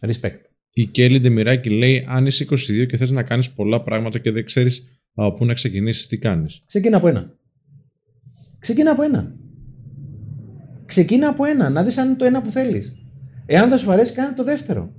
[0.00, 0.40] Respect.
[0.74, 4.44] Η Κέλλη Ντεμιράκη λέει: Αν είσαι 22 και θες να κάνεις πολλά πράγματα και δεν
[4.44, 4.84] ξέρεις
[5.14, 6.62] από πού να ξεκινήσεις, τι κάνεις.
[6.66, 7.36] Ξεκίνα από ένα.
[8.58, 9.34] Ξεκίνα από ένα.
[10.86, 11.70] Ξεκίνα από ένα.
[11.70, 12.92] Να δεις αν είναι το ένα που θέλεις.
[13.46, 14.92] Εάν δεν σου αρέσει, κάνε το δεύτερο.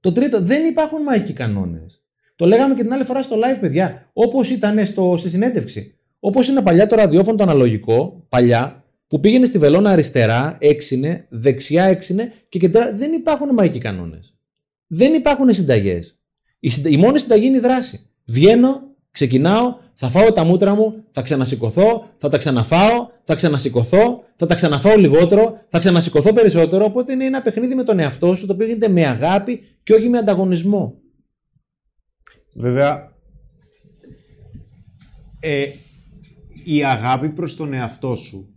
[0.00, 0.40] Το τρίτο.
[0.40, 2.04] Δεν υπάρχουν μαγικοί κανόνες.
[2.36, 4.10] Το λέγαμε και την άλλη φορά στο live, παιδιά.
[4.12, 5.94] Όπως ήταν στο, στη συνέντευξη.
[6.20, 11.84] Όπως είναι παλιά το ραδιόφωνο το αναλογικό, παλιά, που πήγαινε στη βελόνα αριστερά, έξινε, δεξιά
[11.84, 12.92] έξινε και κεντρά.
[12.94, 14.36] Δεν υπάρχουν μαγικοί κανόνες.
[14.86, 16.20] Δεν υπάρχουν συνταγές.
[16.58, 18.10] Η, η μόνη συνταγή είναι η δράση.
[18.24, 24.46] Βγαίνω, ξεκινάω, θα φάω τα μούτρα μου, θα ξανασηκωθώ, θα τα ξαναφάω, θα ξανασηκωθώ, θα
[24.46, 26.84] τα ξαναφάω λιγότερο, θα ξανασηκωθώ περισσότερο.
[26.84, 30.08] Οπότε είναι ένα παιχνίδι με τον εαυτό σου το οποίο γίνεται με αγάπη και όχι
[30.08, 30.94] με ανταγωνισμό.
[32.54, 33.12] Βέβαια,
[35.40, 35.68] ε,
[36.64, 38.54] η αγάπη προς τον εαυτό σου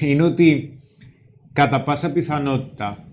[0.00, 0.78] είναι ότι
[1.52, 3.09] κατά πάσα πιθανότητα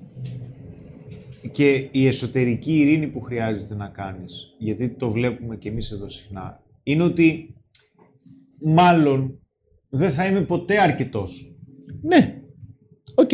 [1.51, 6.63] και η εσωτερική ειρήνη που χρειάζεται να κάνεις, γιατί το βλέπουμε και εμείς εδώ συχνά,
[6.83, 7.55] είναι ότι
[8.61, 9.39] μάλλον
[9.89, 11.55] δεν θα είμαι ποτέ αρκετός.
[12.01, 12.41] Ναι,
[13.15, 13.31] οκ.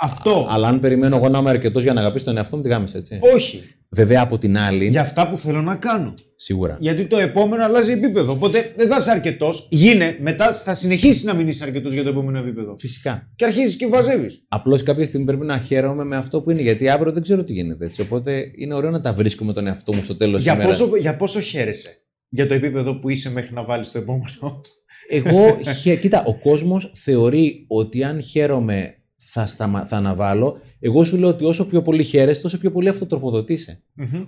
[0.00, 0.46] Αυτό.
[0.50, 2.98] Αλλά αν περιμένω εγώ να είμαι αρκετός για να αγαπήσω τον εαυτό μου, τη γάμισε
[2.98, 3.18] έτσι.
[3.34, 3.62] Όχι.
[3.88, 4.86] Βέβαια από την άλλη.
[4.88, 6.14] Για αυτά που θέλω να κάνω.
[6.36, 6.76] Σίγουρα.
[6.80, 8.32] Γιατί το επόμενο αλλάζει επίπεδο.
[8.32, 9.68] Οπότε δεν θα είσαι αρκετός.
[9.70, 12.74] Γίνε, μετά θα συνεχίσεις να μην είσαι αρκετός για το επόμενο επίπεδο.
[12.78, 13.30] Φυσικά.
[13.36, 14.30] Και αρχίζεις και βαζεύει.
[14.48, 16.62] Απλώς κάποια στιγμή πρέπει να χαίρομαι με αυτό που είναι.
[16.62, 18.00] Γιατί αύριο δεν ξέρω τι γίνεται έτσι.
[18.00, 20.68] Οπότε είναι ωραίο να τα βρίσκω με τον εαυτό μου στο τέλος τη Για ημέρα.
[20.68, 21.98] πόσο, για πόσο χαίρεσαι
[22.28, 24.60] για το επίπεδο που είσαι μέχρι να βάλεις το επόμενο;
[25.08, 28.94] Εγώ, χε- κοίτα, ο κόσμος θεωρεί ότι αν χαίρομαι
[29.30, 29.86] θα, σταμα...
[29.86, 30.58] θα αναβάλω.
[30.80, 33.82] Εγώ σου λέω ότι όσο πιο πολύ χαίρεσαι, τόσο πιο πολύ αυτοτροφοδοτείσαι.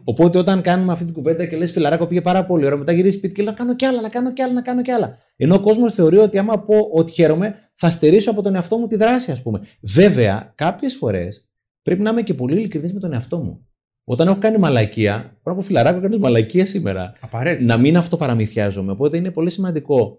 [0.04, 3.16] Οπότε όταν κάνουμε αυτή την κουβέντα και λες φιλαράκο πήγε πάρα πολύ ωραία, μετά γυρίζεις
[3.16, 5.18] σπίτι και λέω να κάνω κι άλλα, να κάνω κι άλλα, να κάνω κι άλλα.
[5.36, 8.86] Ενώ ο κόσμος θεωρεί ότι άμα πω ότι χαίρομαι, θα στερήσω από τον εαυτό μου
[8.86, 9.60] τη δράση, ας πούμε.
[9.80, 11.48] Βέβαια, κάποιες φορές
[11.82, 13.66] πρέπει να είμαι και πολύ ειλικρινής με τον εαυτό μου.
[14.04, 17.12] Όταν έχω κάνει μαλακία, πρέπει να πω φιλαράκο, κάνεις μαλακία σήμερα.
[17.20, 17.64] Απαραίτητα.
[17.64, 18.92] Να μην αυτοπαραμυθιάζομαι.
[18.92, 20.18] Οπότε είναι πολύ σημαντικό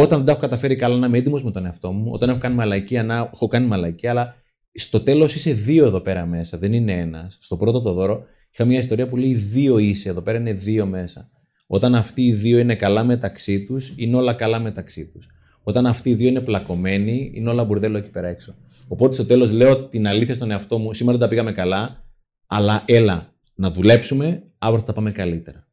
[0.00, 2.38] όταν δεν τα έχω καταφέρει καλά να είμαι έντιμο με τον εαυτό μου, όταν έχω
[2.38, 4.34] κάνει μαλακία να έχω κάνει μαλακία, αλλά
[4.72, 7.38] στο τέλος είσαι δύο εδώ πέρα μέσα, δεν είναι ένας.
[7.40, 10.86] Στο πρώτο το δώρο είχα μια ιστορία που λέει δύο είσαι, εδώ πέρα είναι δύο
[10.86, 11.30] μέσα.
[11.66, 15.28] Όταν αυτοί οι δύο είναι καλά μεταξύ τους, είναι όλα καλά μεταξύ τους.
[15.62, 18.54] Όταν αυτοί οι δύο είναι πλακωμένοι, είναι όλα μπουρδέλο εκεί πέρα έξω.
[18.88, 22.04] Οπότε στο τέλος λέω την αλήθεια στον εαυτό μου, σήμερα δεν τα πήγαμε καλά,
[22.46, 25.68] αλλά έλα να δουλέψουμε, αύριο θα τα πάμε καλύτερα.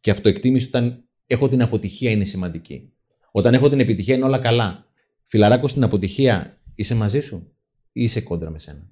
[0.00, 2.92] Και αυτοεκτίμηση όταν έχω την αποτυχία είναι σημαντική.
[3.32, 4.86] Όταν έχω την επιτυχία είναι όλα καλά.
[5.22, 7.52] Φιλαράκο στην αποτυχία, είσαι μαζί σου
[7.92, 8.90] ή είσαι κόντρα με σένα;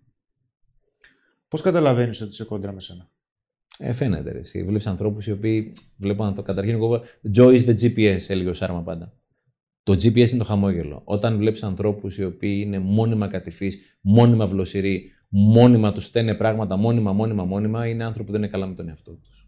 [1.49, 3.11] Πώς καταλαβαίνεις ότι είσαι κόντρα με σένα;
[3.79, 4.33] Ε, φαίνεται.
[4.33, 4.65] Ρε, εσύ.
[4.65, 7.03] Βλέπεις ανθρώπους οι οποίοι βλέπω να το καταρχήν εγώ.
[7.37, 9.13] Joy is the GPS, έλεγε ο Σάρμα πάντα.
[9.83, 11.03] Το GPS είναι το χαμόγελο.
[11.05, 17.13] Όταν βλέπεις ανθρώπους οι οποίοι είναι μόνιμα κατηφείς, μόνιμα βλοσιροί, μόνιμα τους στέλνε πράγματα, μόνιμα,
[17.13, 19.48] μόνιμα, μόνιμα, είναι άνθρωποι που δεν είναι καλά με τον εαυτό τους.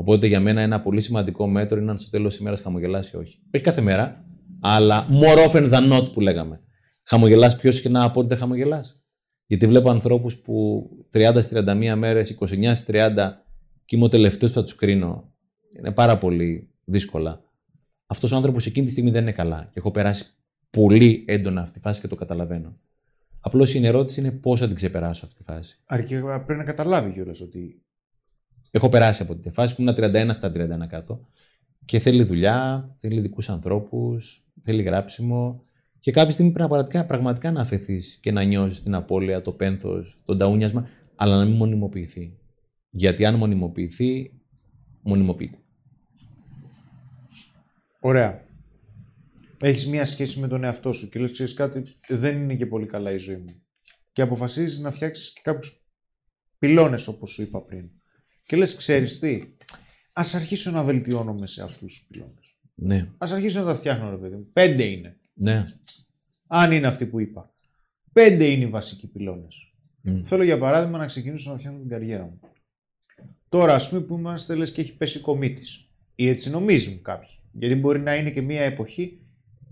[0.00, 3.18] Οπότε για μένα ένα πολύ σημαντικό μέτρο είναι αν στο τέλος της ημέρας χαμογελάσει ή
[3.18, 3.40] όχι.
[3.54, 4.24] Όχι κάθε μέρα,
[4.60, 6.60] αλλά more often than not που λέγαμε.
[7.02, 9.06] Χαμογελάς πιο συχνά από ότι δεν χαμογελάς.
[9.46, 13.32] Γιατί βλέπω ανθρώπους που 30 31 μέρες, 29 30
[13.84, 15.32] και είμαι ο τελευταίος που θα τους κρίνω.
[15.78, 17.44] Είναι πάρα πολύ δύσκολα.
[18.06, 19.64] Αυτός ο άνθρωπος εκείνη τη στιγμή δεν είναι καλά.
[19.64, 20.24] Και έχω περάσει
[20.70, 22.76] πολύ έντονα αυτή τη φάση και το καταλαβαίνω.
[23.40, 25.78] Απλώς η ερώτηση είναι πώς θα την ξεπεράσω αυτή τη φάση.
[25.86, 27.82] Αρκεί πρέπει να καταλάβει κιόλας ότι.
[28.70, 31.28] Έχω περάσει από τη φάση που ήμουν 31 στα 31 κάτω.
[31.84, 35.64] Και θέλει δουλειά, θέλει ειδικούς ανθρώπους, θέλει γράψιμο.
[36.00, 40.22] Και κάποια στιγμή πρέπει πραγματικά, πραγματικά να αφαιθείς και να νιώσεις την απώλεια, το πένθος,
[40.24, 42.38] τον ταούνιασμα, αλλά να μην μονιμοποιηθεί.
[42.90, 44.40] Γιατί αν μονιμοποιηθεί,
[45.02, 45.58] μονιμοποιείται.
[48.00, 48.44] Ωραία.
[49.60, 52.86] Έχεις μία σχέση με τον εαυτό σου και λες, ξέρεις κάτι, δεν είναι και πολύ
[52.86, 53.62] καλά η ζωή μου.
[54.12, 55.84] Και αποφασίζεις να φτιάξεις και κάποιους
[56.58, 57.90] πυλώνες, όπως σου είπα πριν.
[58.50, 59.42] Και λες, ξέρεις τι,
[60.12, 62.56] ας αρχίσω να βελτιώνομαι σε αυτούς τους πυλώνες.
[62.74, 64.48] Ναι, Α αρχίσω να τα φτιάχνω, ρε παιδί μου.
[64.52, 65.16] Πέντε είναι.
[65.34, 65.62] ναι.
[66.46, 67.54] Αν είναι αυτοί που είπα.
[68.12, 69.72] Πέντε είναι οι βασικοί πυλώνες.
[70.00, 70.22] Μμ.
[70.24, 72.40] Θέλω για παράδειγμα να ξεκινήσω να φτιάχνω την καριέρα μου.
[73.48, 75.88] Τώρα, ας πούμε, που είμαστε λες και έχει πέσει κομίτης.
[76.14, 77.38] Ή έτσι νομίζουν κάποιοι.
[77.52, 79.20] Γιατί μπορεί να είναι και μια εποχή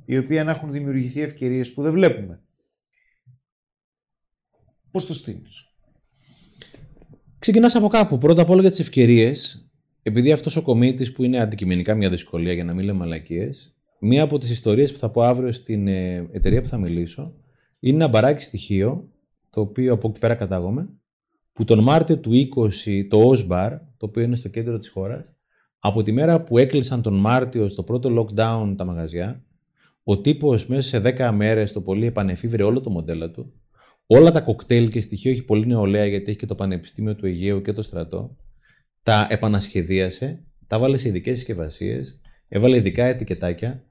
[0.05, 2.41] η οποία να έχουν δημιουργηθεί ευκαιρίες που δεν βλέπουμε.
[4.91, 5.68] Πώς το στείλεις;
[7.39, 8.19] Ξεκινάς από κάπου.
[8.19, 9.69] Πρώτα απ' όλα για τις ευκαιρίες.
[10.03, 14.23] Επειδή αυτός ο κομίτης που είναι αντικειμενικά μια δυσκολία για να μην λέμε μαλακίες, μία
[14.23, 17.35] από τις ιστορίες που θα πω αύριο στην ε, εταιρεία που θα μιλήσω
[17.81, 19.09] είναι ένα μπαράκι στοιχείο,
[19.51, 20.89] το οποίο από εκεί πέρα κατάγομαι,
[21.53, 22.31] που τον Μάρτιο του
[22.85, 25.25] 20 το Osbar, το οποίο είναι στο κέντρο της χώρας,
[25.79, 29.45] από τη μέρα που έκλεισαν τον Μάρτιο στο πρώτο lockdown τα μαγαζιά,
[30.03, 33.53] ο τύπος μέσα σε 10 μέρες το πολύ επανεφίβρε όλο το μοντέλο του,
[34.11, 37.63] όλα τα κοκτέιλ και στοιχείο έχει πολύ νεολαία γιατί έχει και το Πανεπιστήμιο του Αιγαίου
[37.63, 38.37] και το στρατό,
[39.03, 43.85] τα επανασχεδίασε, τα βάλε σε ειδικές συσκευασίες, έβαλε ειδικά ετικετάκια,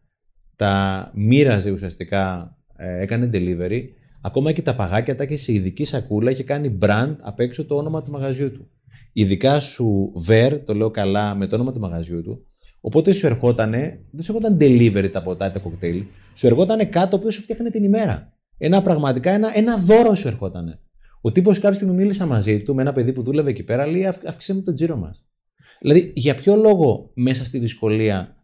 [0.55, 3.81] τα μοίραζε ουσιαστικά, ε, έκανε delivery,
[4.21, 7.75] ακόμα και τα παγάκια τα είχε σε ειδική σακούλα, είχε κάνει brand απ' έξω το
[7.75, 8.69] όνομα του μαγαζιού του.
[9.13, 12.45] Ειδικά σου βερ, το λέω καλά, με το όνομα του μαγαζιού του.
[12.81, 16.03] Οπότε σου ερχότανε, δεν σου ερχόταν delivery τα ποτά, τα κοκτέιλ,
[16.33, 18.36] σου ερχότανε κάτι το οποίος σου φτιάχνε την ημέρα.
[18.57, 20.79] Ένα πραγματικά, ένα, ένα δώρο σου ερχότανε.
[21.21, 24.05] Ο τύπος κάποια στιγμή μίλησα μαζί του με ένα παιδί που δούλευε εκεί πέρα, λέει
[24.05, 25.25] «Αυ- αύξησε μου τον τζίρο μας.
[25.81, 28.35] Δηλαδή, για ποιο λόγο μέσα στη δυσκολία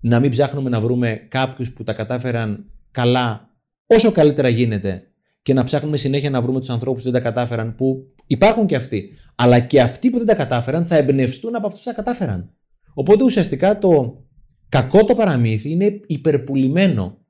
[0.00, 3.50] να μην ψάχνουμε να βρούμε κάποιους που τα κατάφεραν καλά,
[3.86, 5.02] όσο καλύτερα γίνεται,
[5.42, 8.76] και να ψάχνουμε συνέχεια να βρούμε τους ανθρώπους που δεν τα κατάφεραν, που υπάρχουν και
[8.76, 9.10] αυτοί.
[9.34, 12.56] Αλλά και αυτοί που δεν τα κατάφεραν θα εμπνευστούν από αυτούς που τα κατάφεραν.
[12.94, 14.22] Οπότε ουσιαστικά το
[14.68, 17.21] κακό το παραμύθι είναι υπερπουλημένο.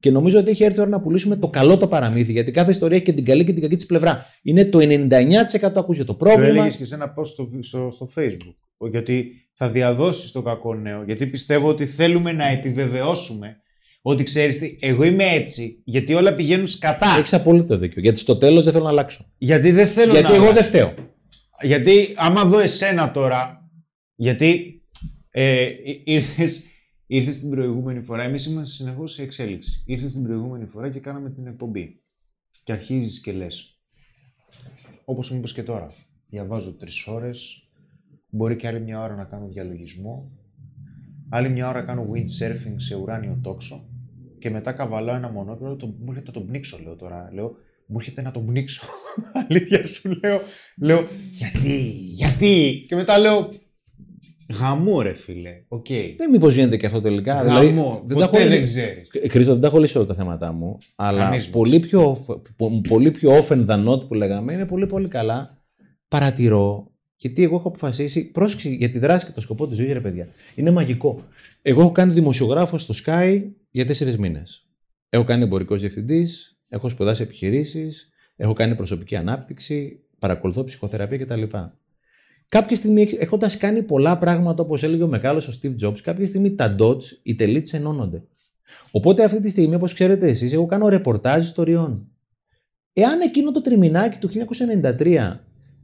[0.00, 2.70] Και νομίζω ότι έχει έρθει η ώρα να πουλήσουμε το καλό το παραμύθι, γιατί κάθε
[2.70, 4.26] ιστορία έχει και την καλή και την κακή της πλευρά.
[4.42, 6.48] Είναι το 99% ακούς για το Το πρόβλημα.
[6.48, 8.54] έλεγες και σε ένα post στο, στο, στο Facebook.
[8.90, 11.02] Γιατί θα διαδώσεις το κακό νέο.
[11.04, 13.56] Γιατί πιστεύω ότι θέλουμε να επιβεβαιώσουμε
[14.02, 17.14] Ότι ξέρεις τι, εγώ είμαι έτσι, γιατί όλα πηγαίνουν σκατά.
[17.18, 18.02] Έχεις απόλυτο δίκιο.
[18.02, 19.32] Γιατί στο τέλος δεν θέλω να αλλάξω.
[19.38, 20.34] Γιατί δεν θέλω Γιατί να.
[20.34, 20.94] εγώ δεν φταίω.
[21.62, 23.70] Γιατί άμα δω εσένα τώρα,
[24.14, 24.82] γιατί
[25.30, 25.66] ε,
[26.04, 26.64] ήρθες,
[27.10, 29.82] ήρθες την προηγούμενη φορά, εμείς είμαστε συνεχώς σε εξέλιξη.
[29.86, 32.02] Ήρθες την προηγούμενη φορά και κάναμε την εκπομπή.
[32.64, 33.80] Και αρχίζεις και λες,
[35.04, 35.92] όπως μου είπες και τώρα,
[36.28, 37.68] διαβάζω τρεις ώρες,
[38.30, 40.32] μπορεί και άλλη μια ώρα να κάνω διαλογισμό,
[41.28, 43.88] άλλη μια ώρα κάνω windsurfing σε ουράνιο τόξο
[44.38, 47.30] και μετά καβαλάω ένα μονόπλαιο, το, μου έρχεται να τον πνίξω, λέω τώρα.
[47.32, 47.56] Λέω,
[47.86, 48.86] μου έρχεται να τον πνίξω.
[49.48, 50.40] Αλήθεια σου λέω.
[50.76, 52.84] Λέω, γιατί, γιατί.
[52.88, 53.50] Και μετά λέω,
[54.58, 55.86] γαμώ ρε φίλε, οκ.
[56.16, 57.42] Δεν μήπως γίνεται και αυτό τελικά.
[57.42, 58.56] Γαμώ, δεν τα έχω ποτέ λύσει.
[58.56, 59.08] δεν ξέρεις.
[59.22, 60.78] Ε, Χρήστο, δεν τα έχω λύσει όλα τα θέματα μου.
[60.96, 61.50] Αλλά Κανείς μας.
[61.50, 65.62] πολύ πιο, off- πο- πολύ πιο often than not που λέγαμε, είμαι πολύ πολύ καλά.
[66.08, 66.92] Παρατηρώ.
[67.16, 68.24] Γιατί εγώ έχω αποφασίσει.
[68.30, 70.28] Πρόσεξε για τη δράση και το σκοπό της ζωής, ρε παιδιά.
[70.54, 71.22] Είναι μαγικό.
[71.62, 74.68] Εγώ έχω κάνει δημοσιογράφο στο Sky για τέσσερις μήνες.
[75.08, 81.42] Έχω κάνει εμπορικός διευθυντής, έχω σπουδάσει επιχειρήσεις, έχω κάνει προσωπική ανάπτυξη, παρακολουθώ ψυχοθεραπεία κτλ.
[82.48, 86.54] Κάποια στιγμή, έχοντας κάνει πολλά πράγματα, όπως έλεγε ο μεγάλος ο Steve Jobs, κάποια στιγμή
[86.54, 88.22] τα dots, οι τελίτσε ενώνονται.
[88.90, 92.08] Οπότε αυτή τη στιγμή, όπως ξέρετε εσείς, εγώ κάνω ρεπορτάζ ιστοριών.
[92.92, 95.40] Εάν εκείνο το τριμηνάκι του 1993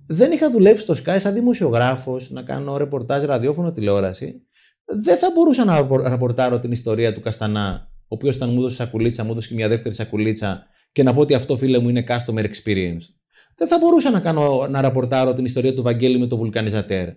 [0.06, 4.42] δεν είχα δουλέψει στο Sky σαν δημοσιογράφος να κάνω ρεπορτάζ ραδιόφωνο τηλεόραση,
[4.84, 8.74] δεν θα μπορούσα να ραπο- ραπορτάρω την ιστορία του Καστανά, ο οποίος ήταν μου έδωσε
[8.74, 12.04] σακουλίτσα, μου έδωσε και μια δεύτερη σακουλίτσα και να πω ότι αυτό φίλε μου είναι
[12.08, 13.02] customer experience.
[13.56, 17.08] Δεν θα μπορούσα να, κάνω, να ραπορτάρω την ιστορία του Βαγγέλη με το βουλκανιζατέρ.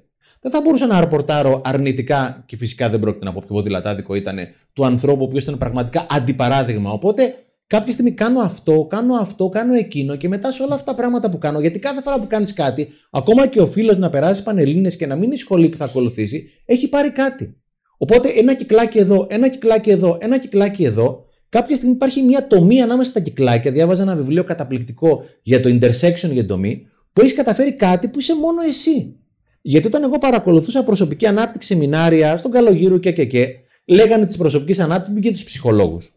[0.42, 4.38] Δεν θα μπορούσα να ραπορτάρω αρνητικά, και φυσικά δεν πρόκειται να πω πιο ποδηλατάδικο ήταν,
[4.74, 6.92] του ανθρώπου ο οποίος ήταν πραγματικά αντιπαράδειγμα.
[6.92, 7.36] Οπότε
[7.68, 11.30] κάποια στιγμή κάνω αυτό, κάνω αυτό, κάνω εκείνο και μετά σε όλα αυτά τα πράγματα
[11.30, 14.90] που κάνω, γιατί κάθε φορά που κάνεις κάτι, ακόμα και ο φίλος να περάσει πανελίνε
[14.90, 17.58] και να μην είναι η σχολή που θα ακολουθήσει, έχει πάρει κάτι.
[17.98, 21.26] Οπότε ένα κυκλάκι εδώ, ένα κυκλάκι εδώ, ένα κυκλάκι εδώ.
[21.58, 23.72] Κάποια στιγμή υπάρχει μια τομή ανάμεσα στα κυκλάκια.
[23.72, 28.36] Διάβαζα ένα βιβλίο καταπληκτικό για το intersection για τομή, που έχεις καταφέρει κάτι που είσαι
[28.36, 29.16] μόνο εσύ.
[29.62, 33.48] Γιατί όταν εγώ παρακολουθούσα προσωπική ανάπτυξη σεμινάρια στον Καλογύρου και και και,
[33.86, 36.14] λέγανε της προσωπικής ανάπτυξης, μην πηγαίνετε στους ψυχολόγους.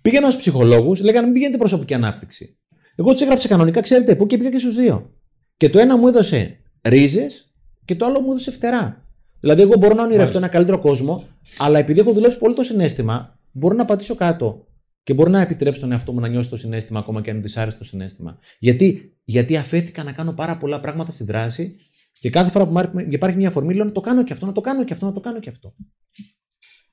[0.00, 2.56] Πήγαινα στους ψυχολόγους, λέγανε μην πηγαίνετε προσωπική ανάπτυξη.
[2.94, 5.10] Εγώ τους έγραψα κανονικά, ξέρετε πού και πήγα και στους δύο.
[5.56, 7.52] Και το ένα μου έδωσε ρίζες
[7.84, 9.04] και το άλλο μου έδωσε φτερά.
[9.40, 10.38] Δηλαδή, εγώ μπορώ να ονειρευτώ Μάλιστα.
[10.38, 11.24] ένα καλύτερο κόσμο,
[11.58, 14.66] αλλά επειδή έχω δουλέψει πολύ το συνέστημα, μπορώ να πατήσω κάτω
[15.02, 17.44] και μπορώ να επιτρέψω τον εαυτό μου να νιώσει το συνέστημα, ακόμα και αν είναι
[17.44, 18.38] δυσάρεστο συνέστημα.
[18.58, 21.76] Γιατί, γιατί αφέθηκα να κάνω πάρα πολλά πράγματα στη δράση
[22.18, 24.52] και κάθε φορά που μ- υπάρχει μια αφορμή, λέω να το κάνω και αυτό, να
[24.52, 25.74] το κάνω και αυτό, να το κάνω και αυτό.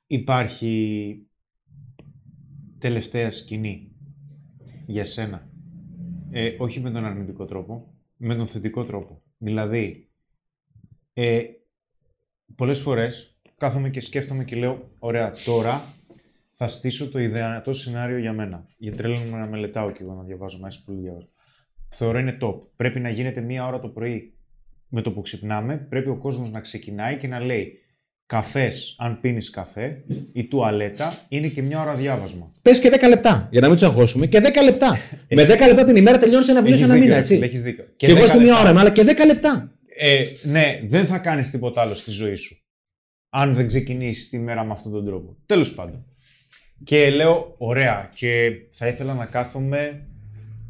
[0.08, 1.16] Υπάρχει
[2.78, 3.92] τελευταία σκηνή
[4.86, 5.50] για σένα.
[6.32, 9.22] Ε, όχι με τον αρνητικό τρόπο, με τον θετικό τρόπο.
[9.38, 10.10] Δηλαδή,
[11.14, 11.44] ε,
[12.56, 15.94] πολλές φορές κάθομαι και σκέφτομαι και λέω, ωραία, τώρα
[16.60, 18.66] θα στήσω το ιδεατό σενάριο για μένα.
[18.78, 21.28] Γιατί τρέλανα να μελετάω και εγώ να διαβάζω, μέσα πολύ διαβάζω.
[21.90, 22.56] Θεωρώ είναι top.
[22.76, 24.34] Πρέπει να γίνεται μία ώρα το πρωί
[24.88, 25.78] με το που ξυπνάμε.
[25.90, 27.80] Πρέπει ο κόσμος να ξεκινάει και να λέει
[28.26, 30.04] καφές, αν πίνεις καφέ,
[30.34, 32.52] η τουαλέτα είναι και μία ώρα διάβασμα.
[32.62, 34.98] Πες και 10 λεπτά, για να μην του αγχώσουμε, και 10 λεπτά.
[35.30, 37.48] με 10 λεπτά την ημέρα τελειώνεις ένα βιβλίο σε ένα Έχεις μήνα, δίκιο, έτσι.
[37.48, 37.86] Έχεις δίκιο.
[37.96, 38.62] Και, εγώ 10 στη μία λεπτά.
[38.62, 39.72] ώρα είμαι, αλλά και 10 λεπτά.
[39.98, 42.62] Ε, ναι, δεν θα κάνεις τίποτα άλλο στη ζωή σου.
[43.30, 45.38] Αν δεν ξεκινήσεις τη μέρα με αυτόν τον τρόπο.
[45.46, 46.06] Τέλος πάντων.
[46.84, 50.08] Και λέω, ωραία, και θα ήθελα να κάθομαι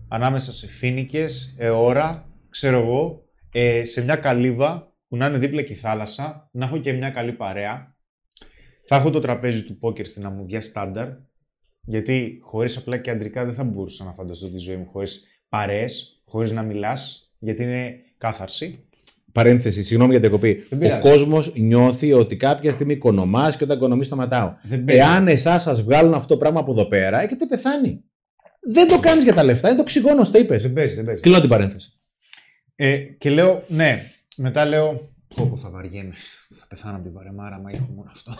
[0.07, 5.61] ανάμεσα σε φίνικες, ε, ώρα, ξέρω εγώ, ε, σε μια καλύβα που να είναι δίπλα
[5.61, 7.95] και η θάλασσα, να έχω και μια καλή παρέα.
[8.85, 11.09] Θα έχω το τραπέζι του πόκερ στην αμμουδιά στάνταρ,
[11.81, 16.21] γιατί χωρίς απλά και αντρικά δεν θα μπορούσα να φανταστώ τη ζωή μου χωρίς παρέες,
[16.25, 18.86] χωρίς να μιλάς, γιατί είναι κάθαρση.
[19.37, 20.53] Παρένθεση, συγγνώμη για την διακοπή.
[20.69, 21.09] Δεν Ο πειράζει.
[21.09, 24.55] κόσμος νιώθει ότι κάποια στιγμή οικονομά και όταν οικονομεί σταματάω.
[24.63, 25.01] Δεν παίζει.
[25.01, 28.03] Εάν εσάς σας βγάλουν αυτό το πράγμα από εδώ πέρα, έχετε πεθάνει.
[28.59, 30.61] Δεν το κάνεις για τα λεφτά, είναι το ξυγόνο, το είπες.
[30.61, 31.21] Δεν παίζει, δεν παίζει.
[31.21, 31.91] Κλείνω την παρένθεση.
[32.75, 34.11] Ε, και λέω, ναι.
[34.37, 36.13] Μετά λέω, πω πω θα βαριέμαι.
[36.55, 38.33] Θα πεθάνω από την βαρεμάρα, μα έχω μόνο αυτό.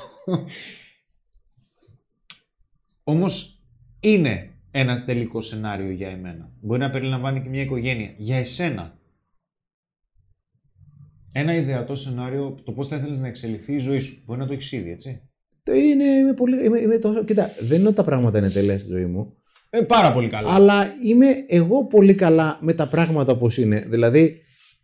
[3.03, 3.64] Όμως
[3.99, 6.52] είναι ένας τελικός σενάριο για εμένα.
[6.61, 8.14] Μπορεί να περιλαμβάνει και μια οικογένεια.
[8.18, 8.97] Για εσένα.
[11.39, 14.23] Ένα ιδεατό σενάριο, το πώς θα ήθελες να εξελιχθεί η ζωή σου.
[14.26, 15.22] Μπορεί να το έχεις ήδη, έτσι.
[15.64, 18.80] Το Είναι, είμαι πολύ, είμαι, είμαι τόσο, κοίτα, δεν είναι ότι τα πράγματα είναι τέλεια
[18.80, 19.34] στη ζωή μου,
[19.69, 20.53] Ε, πάρα πολύ καλά.
[20.53, 23.85] αλλά είμαι εγώ πολύ καλά με τα πράγματα όπως είναι.
[23.88, 24.41] Δηλαδή,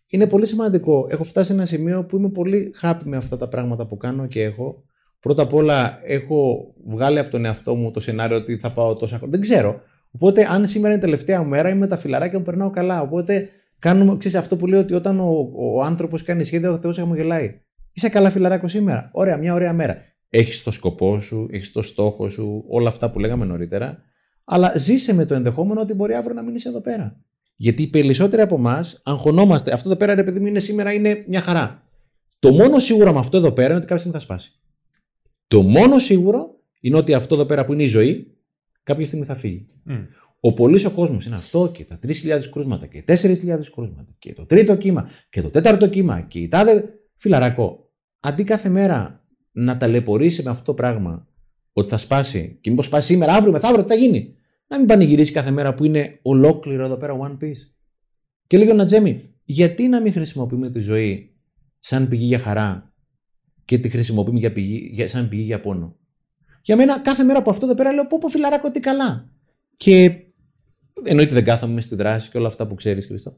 [0.07, 1.07] είναι πολύ σημαντικό.
[1.09, 4.27] Έχω φτάσει σε ένα σημείο που είμαι πολύ happy με αυτά τα πράγματα που κάνω
[4.27, 4.83] και έχω.
[5.19, 9.17] Πρώτα απ' όλα έχω βγάλει από τον εαυτό μου το σενάριο ότι θα πάω τόσα
[9.17, 9.37] χρόνια.
[9.37, 9.81] Δεν ξέρω.
[10.11, 13.01] Οπότε, αν σήμερα είναι η τελευταία μου μέρα, είμαι με τα φιλαράκια μου, περνάω καλά.
[13.01, 13.49] Οπότε,
[13.83, 17.59] κάνουμε, ξέρεις, αυτό που λέω ότι όταν ο, ο άνθρωπος κάνει σχέδιο, ο Θεός χαμογελάει.
[17.93, 19.09] Είσαι καλά φιλαράκο σήμερα.
[19.13, 19.97] Ωραία, μια ωραία μέρα.
[20.29, 23.97] έχεις το σκοπό σου, έχεις το στόχο σου, όλα αυτά που λέγαμε νωρίτερα.
[24.43, 27.21] Αλλά ζήσε με το ενδεχόμενο ότι μπορεί αύριο να μείνεις εδώ πέρα.
[27.55, 29.71] Γιατί οι περισσότεροι από εμάς αγχωνόμαστε.
[29.73, 31.83] Αυτό εδώ πέρα, ρε παιδί μου, είναι σήμερα είναι μια χαρά.
[32.39, 34.51] Το μόνο σίγουρο με αυτό εδώ πέρα είναι ότι κάποια στιγμή θα σπάσει.
[35.47, 38.37] Το μόνο σίγουρο είναι ότι αυτό εδώ πέρα που είναι η ζωή,
[38.83, 39.67] κάποια στιγμή θα φύγει.
[40.45, 44.45] Ο πολύς ο κόσμος είναι αυτό και τα 3.000 κρούσματα και 4.000 κρούσματα και το
[44.45, 46.83] τρίτο κύμα και το τέταρτο κύμα και η τάδε
[47.15, 47.91] φιλαρακό.
[48.19, 51.27] Αντί κάθε μέρα να ταλαιπωρήσει με αυτό το πράγμα
[51.73, 54.35] ότι θα σπάσει και μήπως σπάσει σήμερα, αύριο, μεθαύριο, τι θα γίνει;
[54.67, 57.69] Να μην πανηγυρίσει κάθε μέρα που είναι ολόκληρο εδώ πέρα One Piece.
[58.47, 61.35] Και λέγει ο Νατζέμι, γιατί να μην χρησιμοποιούμε τη ζωή
[61.79, 62.93] σαν πηγή για χαρά
[63.65, 65.95] και τη χρησιμοποιούμε για πηγή, για, σαν πηγή για πόνο;
[66.61, 69.31] Για μένα κάθε μέρα από αυτό εδώ πέρα λέω πω πω φιλαράκο τι καλά.
[69.75, 70.22] Και
[71.03, 73.37] εννοείται δεν κάθομαι στη δράση και όλα αυτά που ξέρεις Χριστό.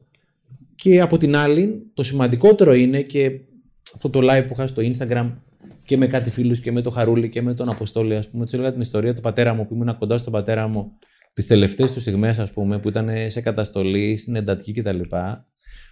[0.75, 3.31] Και από την άλλη το σημαντικότερο είναι και
[3.95, 5.31] αυτό το live που είχα στο Instagram
[5.85, 8.53] και με κάτι φίλους και με το Χαρούλη και με τον Αποστόλη ας πούμε, τους
[8.53, 10.91] έλεγα την ιστορία του πατέρα μου που ήμουν κοντά στον πατέρα μου
[11.33, 14.99] τις τελευταίες τους στιγμές, ας πούμε, που ήταν σε καταστολή, στην εντατική κτλ.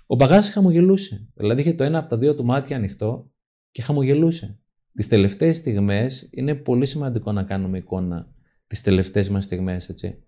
[0.07, 1.27] Ο Μπαγάς χαμογελούσε.
[1.35, 3.31] Δηλαδή είχε το ένα από τα δύο του μάτια ανοιχτό
[3.71, 4.59] και χαμογελούσε.
[4.93, 8.27] Τις τελευταίες στιγμές είναι πολύ σημαντικό να κάνουμε εικόνα
[8.67, 10.23] τις τελευταίες μας στιγμές, έτσι.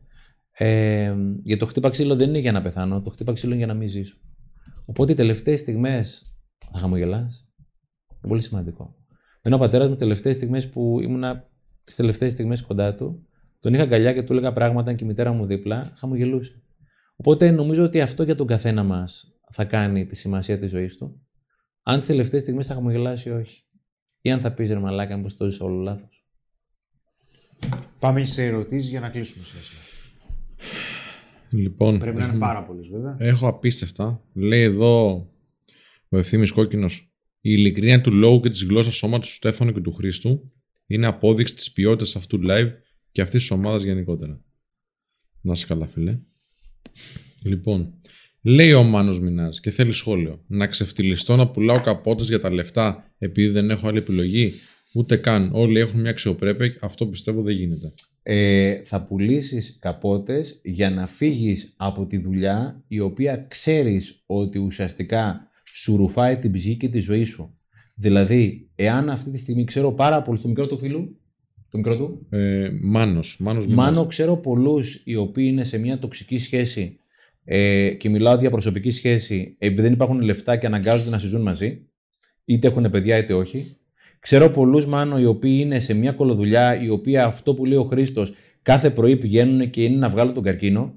[0.57, 3.73] Ε, γιατί το χτύπα ξύλο δεν είναι για να πεθάνω, το χτύπα ξύλο είναι για
[3.73, 4.17] να μην ζήσω.
[4.85, 6.35] Οπότε οι τελευταίες στιγμές
[6.71, 7.49] θα χαμογελάς.
[8.09, 8.95] Είναι πολύ σημαντικό.
[9.41, 11.49] Ενώ ο πατέρας μου, τι τελευταίες στιγμές που ήμουνα
[11.83, 13.27] τις τελευταίες στιγμές κοντά του,
[13.59, 16.63] τον είχα αγκαλιά και του έλεγα πράγματα και η μητέρα μου δίπλα, χαμογελούσε.
[17.15, 21.21] Οπότε νομίζω ότι αυτό για τον καθένα μας θα κάνει τη σημασία της ζωής του.
[21.83, 23.63] Αν τις τελευταίες στιγμές θα χαμογελάσει ή όχι.
[24.21, 26.25] Ή αν θα πεις ρε μαλάκα, μήπως το όλο λάθος.
[27.99, 29.84] Πάμε σε ερωτήσεις για να κλείσουμε σιγά
[31.49, 33.15] Λοιπόν, Πρέπει να είναι πάρα πολλές βέβαια.
[33.19, 34.21] Έχω απίστευτα.
[34.33, 35.27] Λέει εδώ
[36.09, 37.09] ο ευθύνη κόκκινος.
[37.41, 40.45] Η ειλικρίνεια του λόγου και της γλώσσας σώματος του Στέφανου και του Χρήστου
[40.87, 42.71] είναι απόδειξη της ποιότητας αυτού του live
[43.11, 44.41] και αυτής της ομάδας γενικότερα.
[45.41, 46.19] Να είσαι καλά, φίλε.
[47.43, 47.93] Λοιπόν,
[48.41, 50.43] λέει ο Μάνος Μινάς και θέλει σχόλιο.
[50.47, 54.53] Να ξεφτυλιστώ να πουλάω καπότες για τα λεφτά επειδή δεν έχω άλλη επιλογή.
[54.95, 55.49] Ούτε καν.
[55.53, 56.75] Όλοι έχουν μια αξιοπρέπεια.
[56.81, 57.93] Αυτό πιστεύω δεν γίνεται.
[58.23, 65.49] Ε, θα πουλήσεις καπότες για να φύγεις από τη δουλειά η οποία ξέρεις ότι ουσιαστικά
[65.75, 67.57] σου ρουφάει την ψυχή και τη ζωή σου.
[67.95, 71.19] Δηλαδή, εάν αυτή τη στιγμή ξέρω πάρα πολύ στο μικρό του φίλου,
[71.69, 73.37] το μικρό του, Ε, Μάνος.
[73.39, 73.85] Μάνος Μινάς.
[73.85, 76.99] Μάνο, ξέρω πολλούς οι οποίοι είναι σε μια τοξική σχέση
[77.43, 81.87] ε, και μιλάω διαπροσωπική σχέση επειδή δεν υπάρχουν λεφτά και αναγκάζονται να συζούν μαζί,
[82.45, 83.77] είτε έχουν παιδιά είτε όχι.
[84.25, 87.83] Ξέρω πολλούς μάνο οι οποίοι είναι σε μια κολοδουλειά, η οποία αυτό που λέει ο
[87.83, 90.93] Χρήστος κάθε πρωί πηγαίνουν και είναι να βγάλουν τον καρκίνο.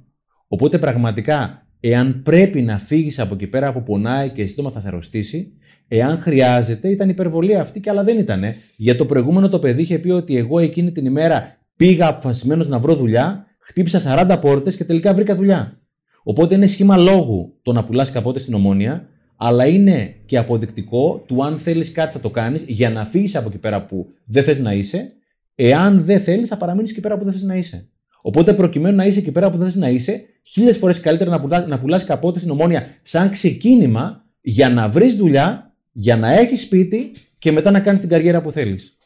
[0.49, 4.89] Οπότε πραγματικά, εάν πρέπει να φύγεις από εκεί πέρα που πονάει και σύντομα θα σε
[4.89, 5.53] αρρωστήσει,
[5.89, 8.43] εάν χρειάζεται, ήταν υπερβολή αυτή και άλλα δεν ήταν.
[8.77, 12.79] Για το προηγούμενο το παιδί είχε πει ότι εγώ εκείνη την ημέρα πήγα αποφασισμένος να
[12.79, 15.81] βρω δουλειά, χτύπησα 40 πόρτες και τελικά βρήκα δουλειά.
[16.23, 19.09] Οπότε είναι σχήμα λόγου το να πουλάς καπότε στην ομόνια,
[19.41, 23.49] αλλά είναι και αποδεικτικό του αν θέλεις κάτι θα το κάνεις για να φύγεις από
[23.49, 25.13] εκεί πέρα που δεν θες να είσαι.
[25.55, 27.89] Εάν δεν θέλεις, θα παραμείνεις εκεί πέρα που δεν θες να είσαι.
[28.23, 31.41] Οπότε προκειμένου να είσαι εκεί πέρα που δεν θες να είσαι, χίλιες φορές καλύτερα να
[31.41, 36.61] πουλάς να πουλάς καπότες στην ομόνια σαν ξεκίνημα για να βρεις δουλειά, για να έχεις
[36.61, 38.97] σπίτι και μετά να κάνεις την καριέρα που θέλεις.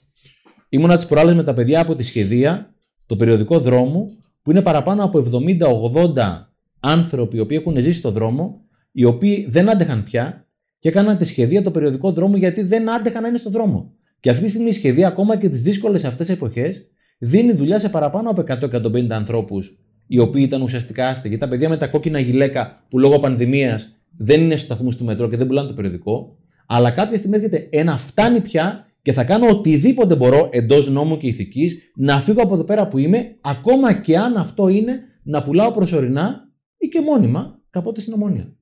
[0.69, 2.75] Ήμουνα τι προάλλες με τα παιδιά από τη σχεδία,
[3.07, 4.11] το περιοδικό δρόμο,
[4.43, 6.49] που είναι παραπάνω από 70-80
[6.81, 8.61] άνθρωποι οι οποίοι έχουν ζήσει στο δρόμο,
[8.93, 10.47] οι οποίοι δεν άντεχαν πια
[10.79, 13.93] και έκαναν τη σχεδία το περιοδικό δρόμο γιατί δεν άντεχαν να είναι στο δρόμο.
[14.21, 16.87] Και αυτή τη στιγμή η σχεδία, ακόμα και τις δύσκολες αυτές εποχές,
[17.19, 21.39] δίνει δουλειά σε παραπάνω από 100-150 ανθρώπους, οι οποίοι ήταν ουσιαστικά άστεγοι.
[21.39, 25.29] Τα παιδιά με τα κόκκινα γυλαίκα που λόγω πανδημίας δεν είναι στου σταθμού του μετρό
[25.29, 26.37] και δεν πουλάνε το περιοδικό.
[26.67, 31.27] Αλλά κάποια στιγμή έρχεται ένα φτάνει πια και θα κάνω οτιδήποτε μπορώ εντός νόμου και
[31.27, 35.73] ηθικής να φύγω από εδώ πέρα που είμαι, ακόμα και αν αυτό είναι να πουλάω
[35.73, 36.49] προσωρινά
[36.79, 38.53] ή και μόνιμα καπότε στην ομόνια.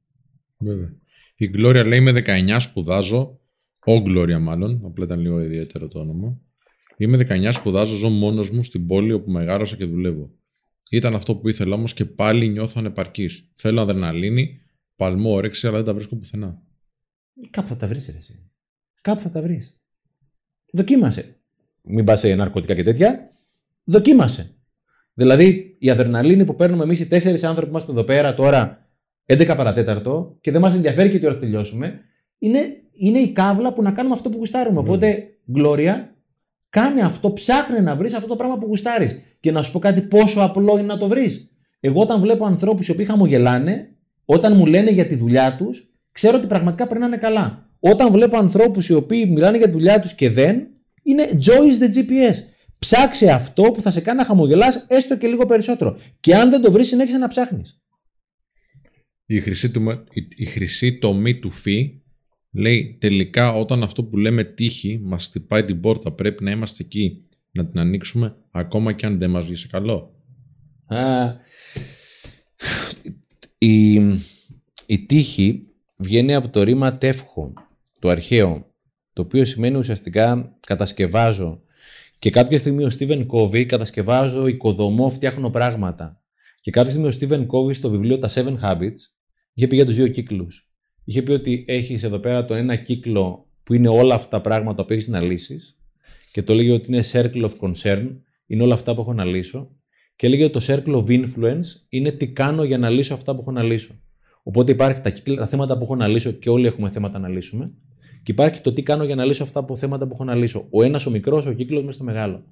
[0.61, 0.95] Βέβαια.
[1.37, 3.41] Η Gloria λέει με 19 σπουδάζω.
[3.85, 6.41] Ο Gloria μάλλον, απλά ήταν λίγο ιδιαίτερο το όνομα.
[6.97, 10.31] Είμαι 19 σπουδάζω, ζω μόνος μου στην πόλη όπου μεγάλωσα και δουλεύω.
[10.91, 13.51] Ήταν αυτό που ήθελα όμως και πάλι νιώθω ανεπαρκής.
[13.55, 14.61] Θέλω αδρεναλίνη,
[14.97, 16.63] παλμό, όρεξη, αλλά δεν τα βρίσκω πουθενά.
[17.51, 18.51] Κάπου θα τα βρεις, εσύ.
[19.01, 19.81] Κάπου θα τα βρεις.
[20.73, 21.41] Δοκίμασε.
[21.83, 23.33] Μην πας σε ναρκωτικά και τέτοια.
[23.85, 24.55] Δοκίμασε.
[25.15, 28.90] Δηλαδή, η αδερναλίνη που παίρνουμε εμείς οι τέσσερις άνθρωποι που είμαστε εδώ πέρα τώρα,
[29.31, 32.01] 11 παρατέταρτο, και δεν μας ενδιαφέρει και τι ώρα θα τελειώσουμε,
[32.39, 32.59] είναι,
[32.93, 34.79] είναι η κάβλα που να κάνουμε αυτό που γουστάρουμε.
[34.79, 36.15] Οπότε, Γκλώρια,
[36.71, 39.21] κάνε αυτό, ψάχνε να βρεις αυτό το πράγμα που γουστάρεις.
[39.41, 41.51] Και να σου πω κάτι πόσο απλό είναι να το βρεις.
[41.81, 43.89] Εγώ, όταν βλέπω ανθρώπους οι οποίοι χαμογελάνε,
[44.25, 47.69] όταν μου λένε για τη δουλειά τους, ξέρω ότι πραγματικά περνάνε καλά.
[47.81, 50.67] Όταν βλέπω ανθρώπους οι οποίοι μιλάνε για τη δουλειά τους και δεν,
[51.03, 52.35] είναι Joy the GPS.
[52.79, 55.97] Ψάξε αυτό που θα σε κάνει να χαμογελάς έστω και λίγο περισσότερο.
[56.21, 57.81] Και αν δεν το βρεις, συνέχισε να ψάχνεις.
[59.33, 62.03] Η χρυσή, του, η, η χρυσή τομή του φι
[62.51, 67.25] λέει τελικά όταν αυτό που λέμε τύχη μας χτυπάει την πόρτα πρέπει να είμαστε εκεί
[67.51, 70.15] να την ανοίξουμε ακόμα και αν δεν μας βγει σε καλό.
[70.87, 71.33] Α,
[73.59, 73.95] η,
[74.87, 75.67] η τύχη
[75.97, 77.53] βγαίνει από το ρήμα τεύχο,
[77.99, 78.75] το αρχαίο,
[79.13, 81.63] το οποίο σημαίνει ουσιαστικά κατασκευάζω.
[82.19, 86.23] Και κάποια στιγμή ο Στίβεν Κόβι κατασκευάζω, οικοδομώ, φτιάχνω πράγματα.
[86.61, 89.20] Και κάποια στιγμή ο Στίβεν Κόβι στο βιβλίο Τα Seven Habits
[89.55, 90.71] είχε πει για τους δύο κύκλους.
[91.05, 94.85] Είχε πει ότι έχεις εδώ πέρα το ένα κύκλο που είναι όλα αυτά τα πράγματα
[94.85, 95.79] που έχεις να λύσεις
[96.33, 98.17] και το λέγει ότι είναι circle of concern,
[98.47, 99.71] είναι όλα αυτά που έχω να λύσω
[100.17, 103.41] και λέγει ότι το circle of influence είναι τι κάνω για να λύσω αυτά που
[103.41, 103.95] έχω να λύσω.
[104.43, 107.73] Οπότε υπάρχει τα, τα θέματα που έχω να λύσω και όλοι έχουμε θέματα να λύσουμε.
[108.23, 110.67] Και υπάρχει το τι κάνω για να λύσω αυτά που θέματα που έχω να λύσω.
[110.71, 112.45] Ο ένας ο μικρός, ο κύκλος μέσα στο μεγάλο.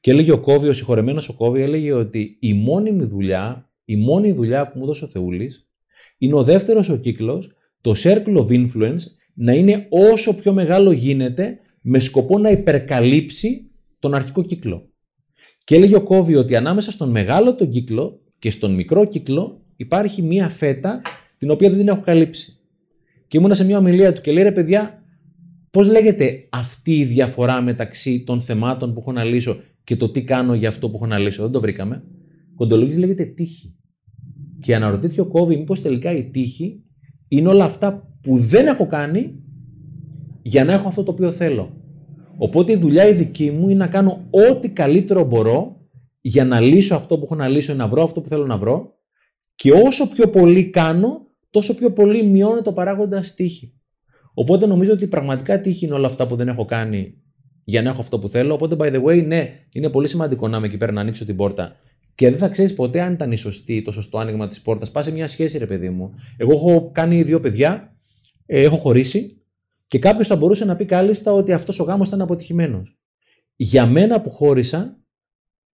[0.00, 4.32] Και έλεγε ο Κόβι, ο συγχωρεμένος ο Κόβι, έλεγε ότι η μόνιμη δουλειά, η μόνη
[4.32, 5.68] δουλειά που μου δώσε ο Θεούλης,
[6.24, 9.02] είναι ο δεύτερος ο κύκλος, το circle of influence,
[9.34, 14.88] να είναι όσο πιο μεγάλο γίνεται με σκοπό να υπερκαλύψει τον αρχικό κύκλο.
[15.64, 20.22] Και έλεγε ο Κόβι ότι ανάμεσα στον μεγάλο τον κύκλο και στον μικρό κύκλο υπάρχει
[20.22, 21.02] μία φέτα
[21.38, 22.58] την οποία δεν την έχω καλύψει.
[23.28, 25.02] Και ήμουνα σε μια ομιλία του και λέει ρε παιδιά,
[25.70, 30.22] πώς λέγεται αυτή η διαφορά μεταξύ των θεμάτων που έχω να λύσω και το τι
[30.22, 32.04] κάνω για αυτό που έχω να λύσω; Δεν το βρήκαμε.
[32.54, 33.76] Κοντολόγηση λέγεται τύχη.
[34.64, 36.82] Και αναρωτήθηκε ο Κόβι, μήπως τελικά η τύχη
[37.28, 39.34] είναι όλα αυτά που δεν έχω κάνει
[40.42, 41.72] για να έχω αυτό το οποίο θέλω.
[42.36, 45.80] Οπότε η δουλειά η δική μου είναι να κάνω ό,τι καλύτερο μπορώ
[46.20, 48.94] για να λύσω αυτό που έχω να λύσω, να βρω αυτό που θέλω να βρω
[49.54, 53.74] και όσο πιο πολύ κάνω, τόσο πιο πολύ μειώνεται το παράγοντα τύχη.
[54.34, 57.14] Οπότε νομίζω ότι πραγματικά τύχη είναι όλα αυτά που δεν έχω κάνει
[57.64, 58.54] για να έχω αυτό που θέλω.
[58.54, 61.36] Οπότε, by the way, ναι, είναι πολύ σημαντικό να είμαι εκεί πέρα να ανοίξω την
[61.36, 61.76] πόρτα.
[62.14, 64.90] Και δεν θα ξέρεις ποτέ αν ήταν η σωστή, το σωστό άνοιγμα της πόρτας.
[64.90, 66.14] Πας σε μια σχέση, ρε παιδί μου.
[66.36, 67.96] Εγώ έχω κάνει δύο παιδιά,
[68.46, 69.38] ε, έχω χωρίσει
[69.88, 72.98] και κάποιος θα μπορούσε να πει κάλλιστα ότι αυτός ο γάμος ήταν αποτυχημένος.
[73.56, 74.98] Για μένα που χώρισα,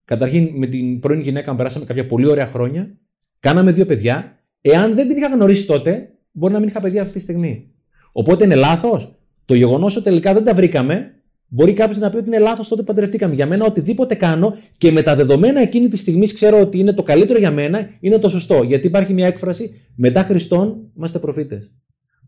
[0.04, 2.98] καταρχήν με την πρώην γυναίκα μου περάσαμε κάποια πολύ ωραία χρόνια,
[3.40, 4.38] κάναμε δύο παιδιά.
[4.60, 7.70] Εάν δεν την είχα γνωρίσει τότε, μπορεί να μην είχα παιδιά αυτή τη στιγμή.
[8.12, 9.14] Οπότε είναι λάθος.
[9.44, 11.14] Το γεγονός ότι τελικά δεν τα βρήκαμε,
[11.52, 13.34] μπορεί κάποιος να πει ότι είναι λάθος τότε που παντρευτήκαμε.
[13.34, 17.02] Για μένα, οτιδήποτε κάνω και με τα δεδομένα εκείνη της στιγμής ξέρω ότι είναι το
[17.02, 18.62] καλύτερο για μένα, είναι το σωστό.
[18.62, 21.72] Γιατί υπάρχει μια έκφραση, μετά Χριστόν είμαστε προφήτες.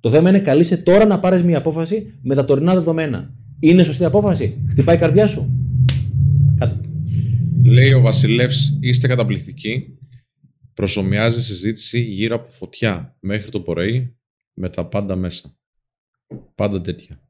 [0.01, 3.35] Το θέμα είναι καλείσαι τώρα να πάρεις μια απόφαση με τα τωρινά δεδομένα.
[3.61, 5.57] Είναι σωστή απόφαση; Χτυπάει η καρδιά σου;
[7.65, 9.99] Λέει ο Βασιλεύς, είστε καταπληκτικοί.
[10.74, 14.16] Προσωμιάζει συζήτηση γύρω από φωτιά μέχρι το πρωί
[14.55, 15.57] με τα πάντα μέσα.
[16.55, 17.22] Πάντα τέτοια.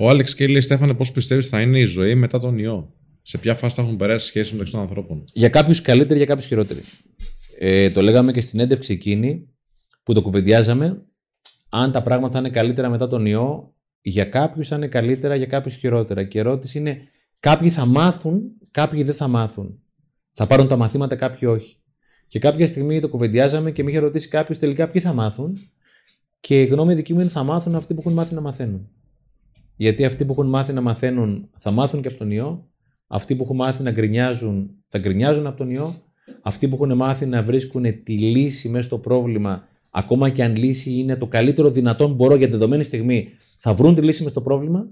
[0.00, 3.38] Ο Άλεξ Κέι λέει: Στέφανε, πώς πιστεύεις θα είναι η ζωή μετά τον ιό; Σε
[3.38, 6.80] ποια φάση θα έχουν περάσει σχέσεις μεταξύ των ανθρώπων; Για κάποιους καλύτερη, για κάποιους χειρότερη.
[7.58, 9.48] Ε, το λέγαμε και στην έντευξη εκείνη
[10.02, 11.02] που το κουβεντιάζαμε
[11.68, 15.46] αν τα πράγματα θα είναι καλύτερα μετά τον ιό, για κάποιους θα είναι καλύτερα, για
[15.46, 16.24] κάποιους χειρότερα.
[16.24, 17.00] Και η ερώτηση είναι,
[17.40, 19.82] κάποιοι θα μάθουν, κάποιοι δεν θα μάθουν.
[20.32, 21.76] Θα πάρουν τα μαθήματα, κάποιοι όχι.
[22.26, 25.56] Και κάποια στιγμή το κουβεντιάζαμε και με είχε ρωτήσει κάποιος τελικά ποιοι θα μάθουν.
[26.40, 28.88] Και η γνώμη δική μου είναι θα μάθουν αυτοί που έχουν μάθει να μαθαίνουν.
[29.78, 32.68] Γιατί αυτοί που έχουν μάθει να μαθαίνουν θα μάθουν και από τον ιό.
[33.06, 35.94] Αυτοί που έχουν μάθει να γκρινιάζουν θα γκρινιάζουν από τον ιό.
[36.42, 40.92] Αυτοί που έχουν μάθει να βρίσκουν τη λύση μέσα στο πρόβλημα ακόμα και αν λύση
[40.92, 44.40] είναι το καλύτερο δυνατόν μπορώ για τη δεδομένη στιγμή, θα βρουν τη λύση μες στο
[44.40, 44.88] πρόβλημα.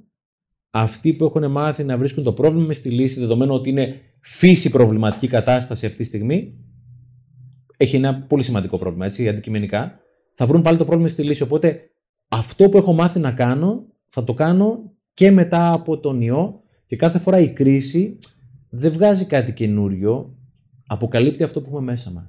[0.70, 4.70] Αυτοί που έχουν μάθει να βρίσκουν το πρόβλημα μες στη λύση, δεδομένου ότι είναι φύση
[4.70, 6.54] προβληματική κατάσταση αυτή τη στιγμή,
[7.76, 9.98] έχει ένα πολύ σημαντικό πρόβλημα, έτσι, αντικειμενικά.
[10.32, 11.42] Θα βρουν πάλι το πρόβλημα στη λύση.
[11.42, 11.90] Οπότε
[12.28, 13.86] αυτό που έχω μάθει να κάνω,
[14.18, 18.18] θα το κάνω και μετά από τον ιό και κάθε φορά η κρίση
[18.68, 20.36] δεν βγάζει κάτι καινούριο,
[20.86, 22.24] αποκαλύπτει αυτό που έχουμε μέσα μας.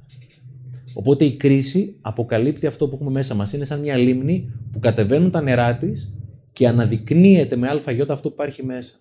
[0.94, 3.54] Οπότε η κρίση αποκαλύπτει αυτό που έχουμε μέσα μας.
[3.54, 6.14] Είναι σαν μια λίμνη που κατεβαίνουν τα νερά της
[6.54, 8.94] και αναδεικνύεται με αλφαγιώτα αυτό που υπάρχει μέσα.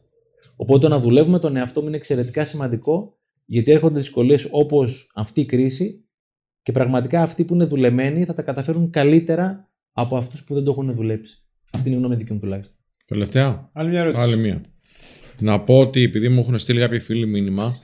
[0.56, 5.46] Οπότε να δουλεύουμε τον εαυτό μου είναι εξαιρετικά σημαντικό γιατί έρχονται δυσκολίες όπως αυτή η
[5.46, 6.04] κρίση
[6.62, 10.70] και πραγματικά αυτοί που είναι δουλεμένοι θα τα καταφέρουν καλύτερα από αυτούς που δεν το
[10.70, 11.45] έχουν δουλέψει.
[11.76, 12.76] Αυτή είναι η γνώμη δική μου τουλάχιστον.
[13.06, 14.22] Τελευταία; Άλλη μια ερώτηση.
[14.22, 14.60] Άλλη μία.
[15.38, 17.76] Να πω ότι επειδή μου έχουν στείλει κάποιοι φίλοι μήνυμα,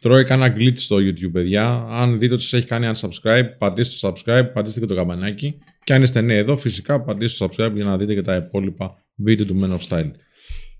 [0.00, 1.86] Τρώει κανένα glitch στο YouTube, παιδιά.
[1.90, 5.58] Αν δείτε ότι σας έχει κάνει unsubscribe, πατήστε στο subscribe, πατήστε και το καμπανάκι.
[5.84, 9.04] Και αν είστε νέοι εδώ, φυσικά πατήστε στο subscribe για να δείτε και τα υπόλοιπα
[9.16, 10.10] βίντεο του Men of Style.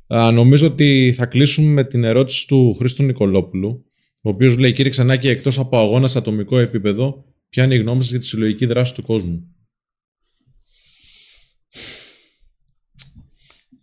[0.07, 3.85] Α, νομίζω ότι θα κλείσουμε με την ερώτηση του Χρήστο Νικολόπουλου,
[4.23, 8.01] ο οποίος λέει: Κύριε Ξανάκη, εκτός από αγώνα σε ατομικό επίπεδο, ποια είναι η γνώμη
[8.01, 9.55] σας για τη συλλογική δράση του κόσμου;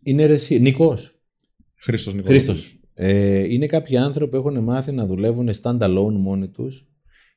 [0.08, 1.20] Είναι ρε, Νικός.
[1.76, 2.44] Χρήστος Νικόλαος.
[2.44, 2.80] Χρήστος.
[2.94, 6.88] Ε, είναι κάποιοι άνθρωποι που έχουν μάθει να δουλεύουν stand-alone μόνοι τους.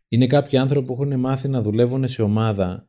[0.09, 2.88] Είναι κάποιοι άνθρωποι που έχουν μάθει να δουλεύουν σε ομάδα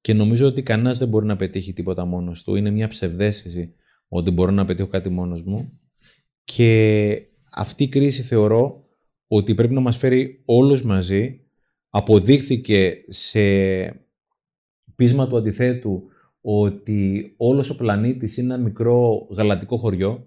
[0.00, 2.54] και νομίζω ότι κανένας δεν μπορεί να πετύχει τίποτα μόνος του.
[2.54, 3.74] Είναι μια ψευδέστηση
[4.08, 5.80] ότι μπορώ να πετύχω κάτι μόνος μου.
[6.44, 7.22] Και
[7.52, 8.84] αυτή η κρίση θεωρώ
[9.26, 11.40] ότι πρέπει να μας φέρει όλους μαζί.
[11.90, 13.40] Αποδείχθηκε σε
[14.94, 16.10] πείσμα του αντιθέτου
[16.48, 20.26] ότι όλος ο πλανήτης είναι ένα μικρό γαλατικό χωριό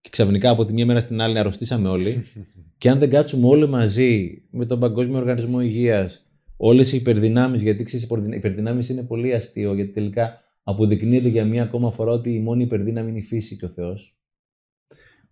[0.00, 2.24] και ξαφνικά από τη μία μέρα στην άλλη αρρωστήσαμε όλοι
[2.78, 6.26] και αν δεν κάτσουμε όλοι μαζί με τον Παγκόσμιο Οργανισμό Υγείας
[6.56, 11.62] όλες οι υπερδυνάμεις, γιατί ξέρεις οι υπερδυνάμεις είναι πολύ αστείο γιατί τελικά αποδεικνύεται για μία
[11.62, 14.18] ακόμα φορά ότι η μόνη υπερδύναμη είναι η φύση και ο Θεός.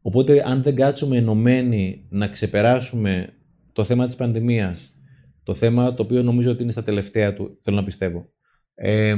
[0.01, 3.29] Οπότε αν δεν κάτσουμε ενωμένοι να ξεπεράσουμε
[3.73, 4.95] το θέμα της πανδημίας,
[5.43, 8.33] το θέμα το οποίο νομίζω ότι είναι στα τελευταία του, θέλω να πιστεύω,
[8.75, 9.17] ε,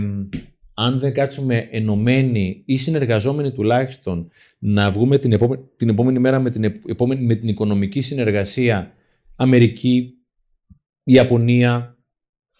[0.78, 6.50] αν δεν κάτσουμε ενωμένοι ή συνεργαζόμενοι τουλάχιστον να βγούμε την επόμενη, την επόμενη μέρα με
[6.50, 8.92] την, επόμενη, με την οικονομική συνεργασία
[9.36, 10.14] Αμερική,
[11.04, 11.98] Ιαπωνία,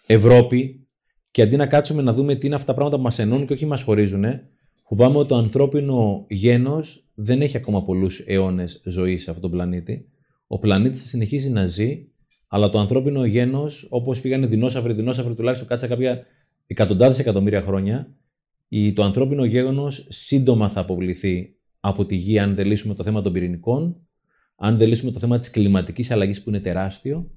[0.05, 0.87] Ευρώπη
[1.31, 3.53] και αντί να κάτσουμε να δούμε τι είναι αυτά τα πράγματα που μας ενώνουν και
[3.53, 4.25] όχι μας χωρίζουν,
[4.83, 10.09] φοβάμαι ότι το ανθρώπινο γένος δεν έχει ακόμα πολλούς αιώνες ζωής σε αυτόν τον πλανήτη.
[10.47, 12.07] Ο πλανήτης θα συνεχίζει να ζει,
[12.47, 16.25] αλλά το ανθρώπινο γένος, όπως φύγανε δεινόσαυροι, δεινόσαυροι τουλάχιστον κάτσα κάποια
[16.67, 18.15] εκατοντάδες εκατομμύρια χρόνια,
[18.67, 23.21] η, το ανθρώπινο γέγονος σύντομα θα αποβληθεί από τη γη αν δεν λύσουμε το θέμα
[23.21, 24.07] των πυρηνικών,
[24.55, 27.31] αν δεν λύσουμε το θέμα της κλιματικής αλλαγής που είναι τεράστιο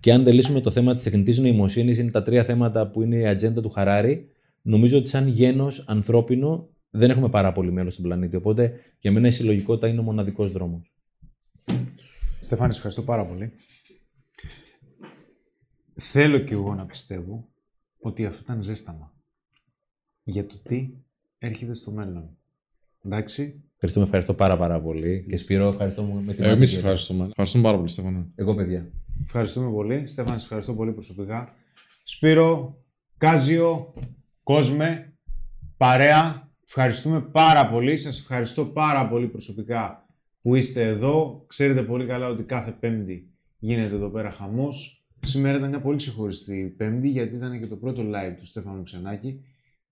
[0.00, 3.16] και αν δεν λύσουμε το θέμα της τεχνητής νοημοσύνης, είναι τα τρία θέματα που είναι
[3.16, 4.28] η ατζέντα του Χαράρη,
[4.62, 8.36] νομίζω ότι σαν γένος ανθρώπινο δεν έχουμε πάρα πολύ μέλλον στον πλανήτη.
[8.36, 10.94] Οπότε για μένα η συλλογικότητα είναι ο μοναδικός δρόμος.
[12.40, 13.52] Στεφάνης, ευχαριστώ πάρα πολύ.
[15.94, 17.48] Θέλω κι εγώ να πιστεύω
[18.06, 19.12] ότι αυτό ήταν ζέσταμα.
[20.22, 20.90] Για το τι
[21.38, 22.36] έρχεται στο μέλλον.
[23.04, 23.62] Εντάξει.
[23.72, 25.26] Ευχαριστώ, ευχαριστώ πάρα πάρα πολύ.
[25.28, 26.76] Και Σπύρο, ευχαριστώ μου με την Ε, Εμείς μάχη.
[26.76, 27.26] ευχαριστούμε.
[27.28, 28.26] Ευχαριστούμε πάρα πολύ, Στέφανο.
[28.34, 28.90] Εγώ, παιδιά.
[29.24, 30.06] Ευχαριστούμε πολύ.
[30.06, 31.54] Στέφανη, σε ευχαριστώ πολύ προσωπικά.
[32.04, 32.78] Σπύρο,
[33.18, 33.94] Κάζιο,
[34.42, 35.12] Κόσμε,
[35.76, 37.96] παρέα, ευχαριστούμε πάρα πολύ.
[37.96, 40.06] Σας ευχαριστώ πάρα πολύ προσωπικά
[40.42, 41.44] που είστε εδώ.
[41.46, 44.95] Ξέρετε πολύ καλά ότι κάθε Πέμπτη γίνεται εδώ πέρα χαμός.
[45.26, 49.40] Σήμερα ήταν μια πολύ ξεχωριστή Πέμπτη γιατί ήταν και το πρώτο live του Στέφανου Ξενάκη.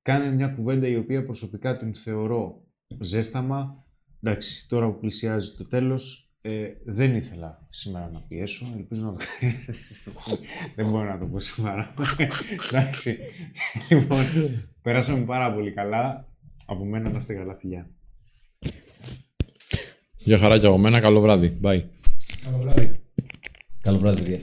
[0.03, 2.67] Κάνε μια κουβέντα η οποία προσωπικά την θεωρώ
[3.01, 3.85] ζέσταμα.
[4.23, 8.67] Εντάξει, τώρα που πλησιάζει το τέλος, ε, δεν ήθελα σήμερα να πιέσω.
[8.77, 9.25] Ελπίζω να το
[10.77, 11.95] Δεν μπορώ να το πω σήμερα.
[12.71, 13.19] Εντάξει.
[13.91, 14.19] Λοιπόν,
[14.83, 16.29] περάσαμε πάρα πολύ καλά.
[16.67, 17.91] Από μένα να είστε καλά, φιλιά.
[20.17, 21.01] Γεια χαρά και από μένα.
[21.01, 21.59] Καλό βράδυ.
[21.63, 21.83] Bye.
[22.45, 23.01] Καλό βράδυ.
[23.81, 24.41] Καλό βράδυ, παιδιά.